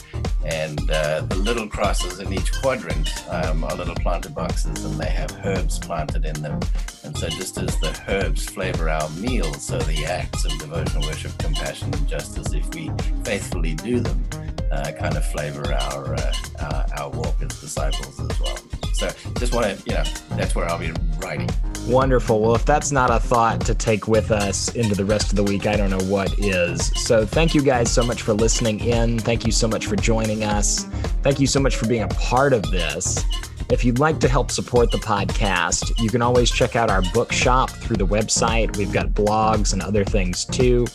and 0.45 0.89
uh, 0.89 1.21
the 1.21 1.35
little 1.35 1.67
crosses 1.67 2.19
in 2.19 2.31
each 2.33 2.51
quadrant 2.61 3.09
um, 3.29 3.63
are 3.63 3.75
little 3.75 3.95
planter 3.95 4.29
boxes, 4.29 4.85
and 4.85 4.99
they 4.99 5.09
have 5.09 5.31
herbs 5.45 5.79
planted 5.79 6.25
in 6.25 6.41
them. 6.41 6.59
And 7.03 7.17
so, 7.17 7.29
just 7.29 7.57
as 7.57 7.79
the 7.79 7.99
herbs 8.07 8.45
flavor 8.45 8.89
our 8.89 9.09
meals, 9.11 9.65
so 9.65 9.77
the 9.79 10.05
acts 10.05 10.45
of 10.45 10.57
devotion, 10.59 11.01
worship, 11.01 11.37
compassion, 11.37 11.93
and 11.93 12.07
justice, 12.07 12.53
if 12.53 12.73
we 12.73 12.91
faithfully 13.23 13.75
do 13.75 13.99
them, 13.99 14.23
uh, 14.71 14.91
kind 14.91 15.15
of 15.15 15.25
flavor 15.25 15.73
our, 15.73 16.15
uh, 16.15 16.33
our 16.59 16.85
our 16.97 17.09
walk 17.09 17.35
as 17.41 17.59
disciples 17.59 18.19
as 18.19 18.39
well. 18.39 18.57
So 18.93 19.09
just 19.37 19.53
want 19.53 19.65
to, 19.67 19.83
you 19.85 19.95
know, 19.95 20.03
that's 20.31 20.55
where 20.55 20.67
I'll 20.67 20.79
be 20.79 20.91
writing. 21.19 21.49
Wonderful. 21.87 22.41
Well, 22.41 22.53
if 22.53 22.65
that's 22.65 22.91
not 22.91 23.09
a 23.09 23.19
thought 23.19 23.61
to 23.61 23.73
take 23.73 24.09
with 24.09 24.29
us 24.29 24.75
into 24.75 24.93
the 24.93 25.05
rest 25.05 25.29
of 25.29 25.37
the 25.37 25.43
week, 25.43 25.67
I 25.67 25.77
don't 25.77 25.89
know 25.89 26.03
what 26.11 26.37
is. 26.37 26.91
So 27.01 27.25
thank 27.25 27.55
you 27.55 27.61
guys 27.61 27.89
so 27.89 28.03
much 28.03 28.23
for 28.23 28.33
listening 28.33 28.81
in. 28.81 29.19
Thank 29.19 29.45
you 29.45 29.53
so 29.53 29.69
much 29.69 29.85
for 29.85 29.95
joining 29.95 30.43
us. 30.43 30.83
Thank 31.23 31.39
you 31.39 31.47
so 31.47 31.61
much 31.61 31.77
for 31.77 31.87
being 31.87 32.03
a 32.03 32.09
part 32.09 32.51
of 32.51 32.61
this. 32.71 33.23
If 33.69 33.85
you'd 33.85 33.99
like 33.99 34.19
to 34.19 34.27
help 34.27 34.51
support 34.51 34.91
the 34.91 34.97
podcast, 34.97 35.97
you 35.97 36.09
can 36.09 36.21
always 36.21 36.51
check 36.51 36.75
out 36.75 36.89
our 36.89 37.01
bookshop 37.13 37.69
through 37.69 37.97
the 37.97 38.07
website. 38.07 38.75
We've 38.75 38.91
got 38.91 39.07
blogs 39.09 39.71
and 39.71 39.81
other 39.81 40.03
things 40.03 40.43
too. 40.43 40.87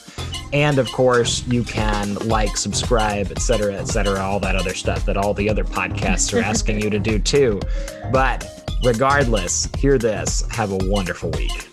And 0.52 0.78
of 0.78 0.90
course, 0.92 1.46
you 1.46 1.64
can 1.64 2.14
like, 2.28 2.56
subscribe, 2.58 3.30
etc., 3.30 3.74
etc., 3.74 4.20
all 4.20 4.40
that 4.40 4.56
other 4.56 4.74
stuff 4.74 5.06
that 5.06 5.16
all 5.16 5.32
the 5.32 5.48
other 5.48 5.64
podcasts 5.64 6.38
are 6.38 6.42
asking 6.42 6.82
you 6.82 6.90
to 6.90 6.98
do 6.98 7.18
too. 7.18 7.60
But 8.10 8.61
regardless, 8.82 9.68
hear 9.78 9.98
this. 9.98 10.44
Have 10.50 10.72
a 10.72 10.78
wonderful 10.88 11.30
week. 11.30 11.71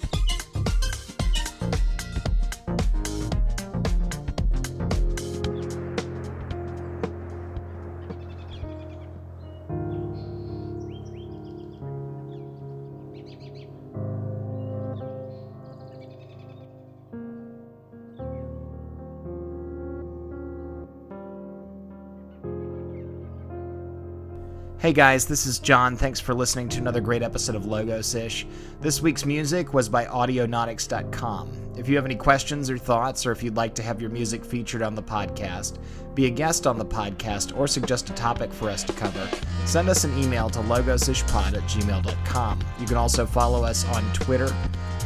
Hey 24.80 24.94
guys, 24.94 25.26
this 25.26 25.46
is 25.46 25.60
John. 25.60 25.98
Thanks 25.98 26.22
for 26.22 26.34
listening 26.34 26.70
to 26.70 26.78
another 26.78 27.02
great 27.02 27.22
episode 27.22 27.58
of 27.58 27.66
Logos 27.66 28.16
Ish. 28.16 28.48
This 28.80 29.02
week's 29.02 29.26
music 29.26 29.74
was 29.74 29.90
by 29.90 30.06
Audionautix.com. 30.06 31.74
If 31.78 31.90
you 31.90 31.98
have 31.98 32.06
any 32.06 32.16
questions 32.16 32.70
or 32.70 32.78
thoughts, 32.78 33.26
or 33.26 33.34
if 33.34 33.44
you'd 33.44 33.58
like 33.58 33.76
to 33.76 33.84
have 33.84 34.00
your 34.00 34.10
music 34.10 34.46
featured 34.46 34.82
on 34.82 34.96
the 34.96 35.04
podcast, 35.04 35.80
be 36.16 36.28
a 36.28 36.30
guest 36.30 36.66
on 36.66 36.78
the 36.78 36.86
podcast, 36.86 37.58
or 37.58 37.68
suggest 37.68 38.10
a 38.10 38.14
topic 38.14 38.54
for 38.54 38.70
us 38.70 38.86
to 38.86 38.94
cover, 38.94 39.30
send 39.66 39.90
us 39.90 40.06
an 40.06 40.18
email 40.18 40.50
to 40.50 40.60
logosishpod 40.60 41.58
at 41.58 41.64
gmail.com. 41.64 42.60
You 42.80 42.88
can 42.88 42.96
also 42.96 43.26
follow 43.26 43.66
us 43.66 43.84
on 43.88 44.14
Twitter 44.14 44.48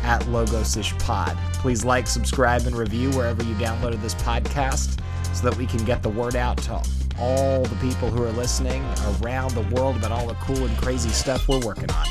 at 0.03 0.21
logosishpod. 0.26 1.36
Please 1.53 1.84
like, 1.84 2.05
subscribe, 2.05 2.67
and 2.67 2.76
review 2.76 3.09
wherever 3.13 3.41
you 3.41 3.55
downloaded 3.55 4.03
this 4.03 4.13
podcast 4.13 4.99
so 5.36 5.49
that 5.49 5.57
we 5.57 5.65
can 5.65 5.84
get 5.84 6.03
the 6.03 6.09
word 6.09 6.36
out 6.36 6.57
to 6.57 6.76
all 7.20 7.64
the 7.64 7.76
people 7.76 8.09
who 8.09 8.24
are 8.24 8.32
listening 8.32 8.84
around 9.22 9.51
the 9.51 9.76
world 9.76 9.95
about 9.95 10.11
all 10.11 10.28
the 10.28 10.36
cool 10.36 10.66
and 10.66 10.78
crazy 10.78 11.09
stuff 11.09 11.47
we're 11.47 11.59
working 11.59 11.91
on. 11.91 12.05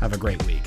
Have 0.00 0.12
a 0.12 0.18
great 0.18 0.44
week. 0.46 0.62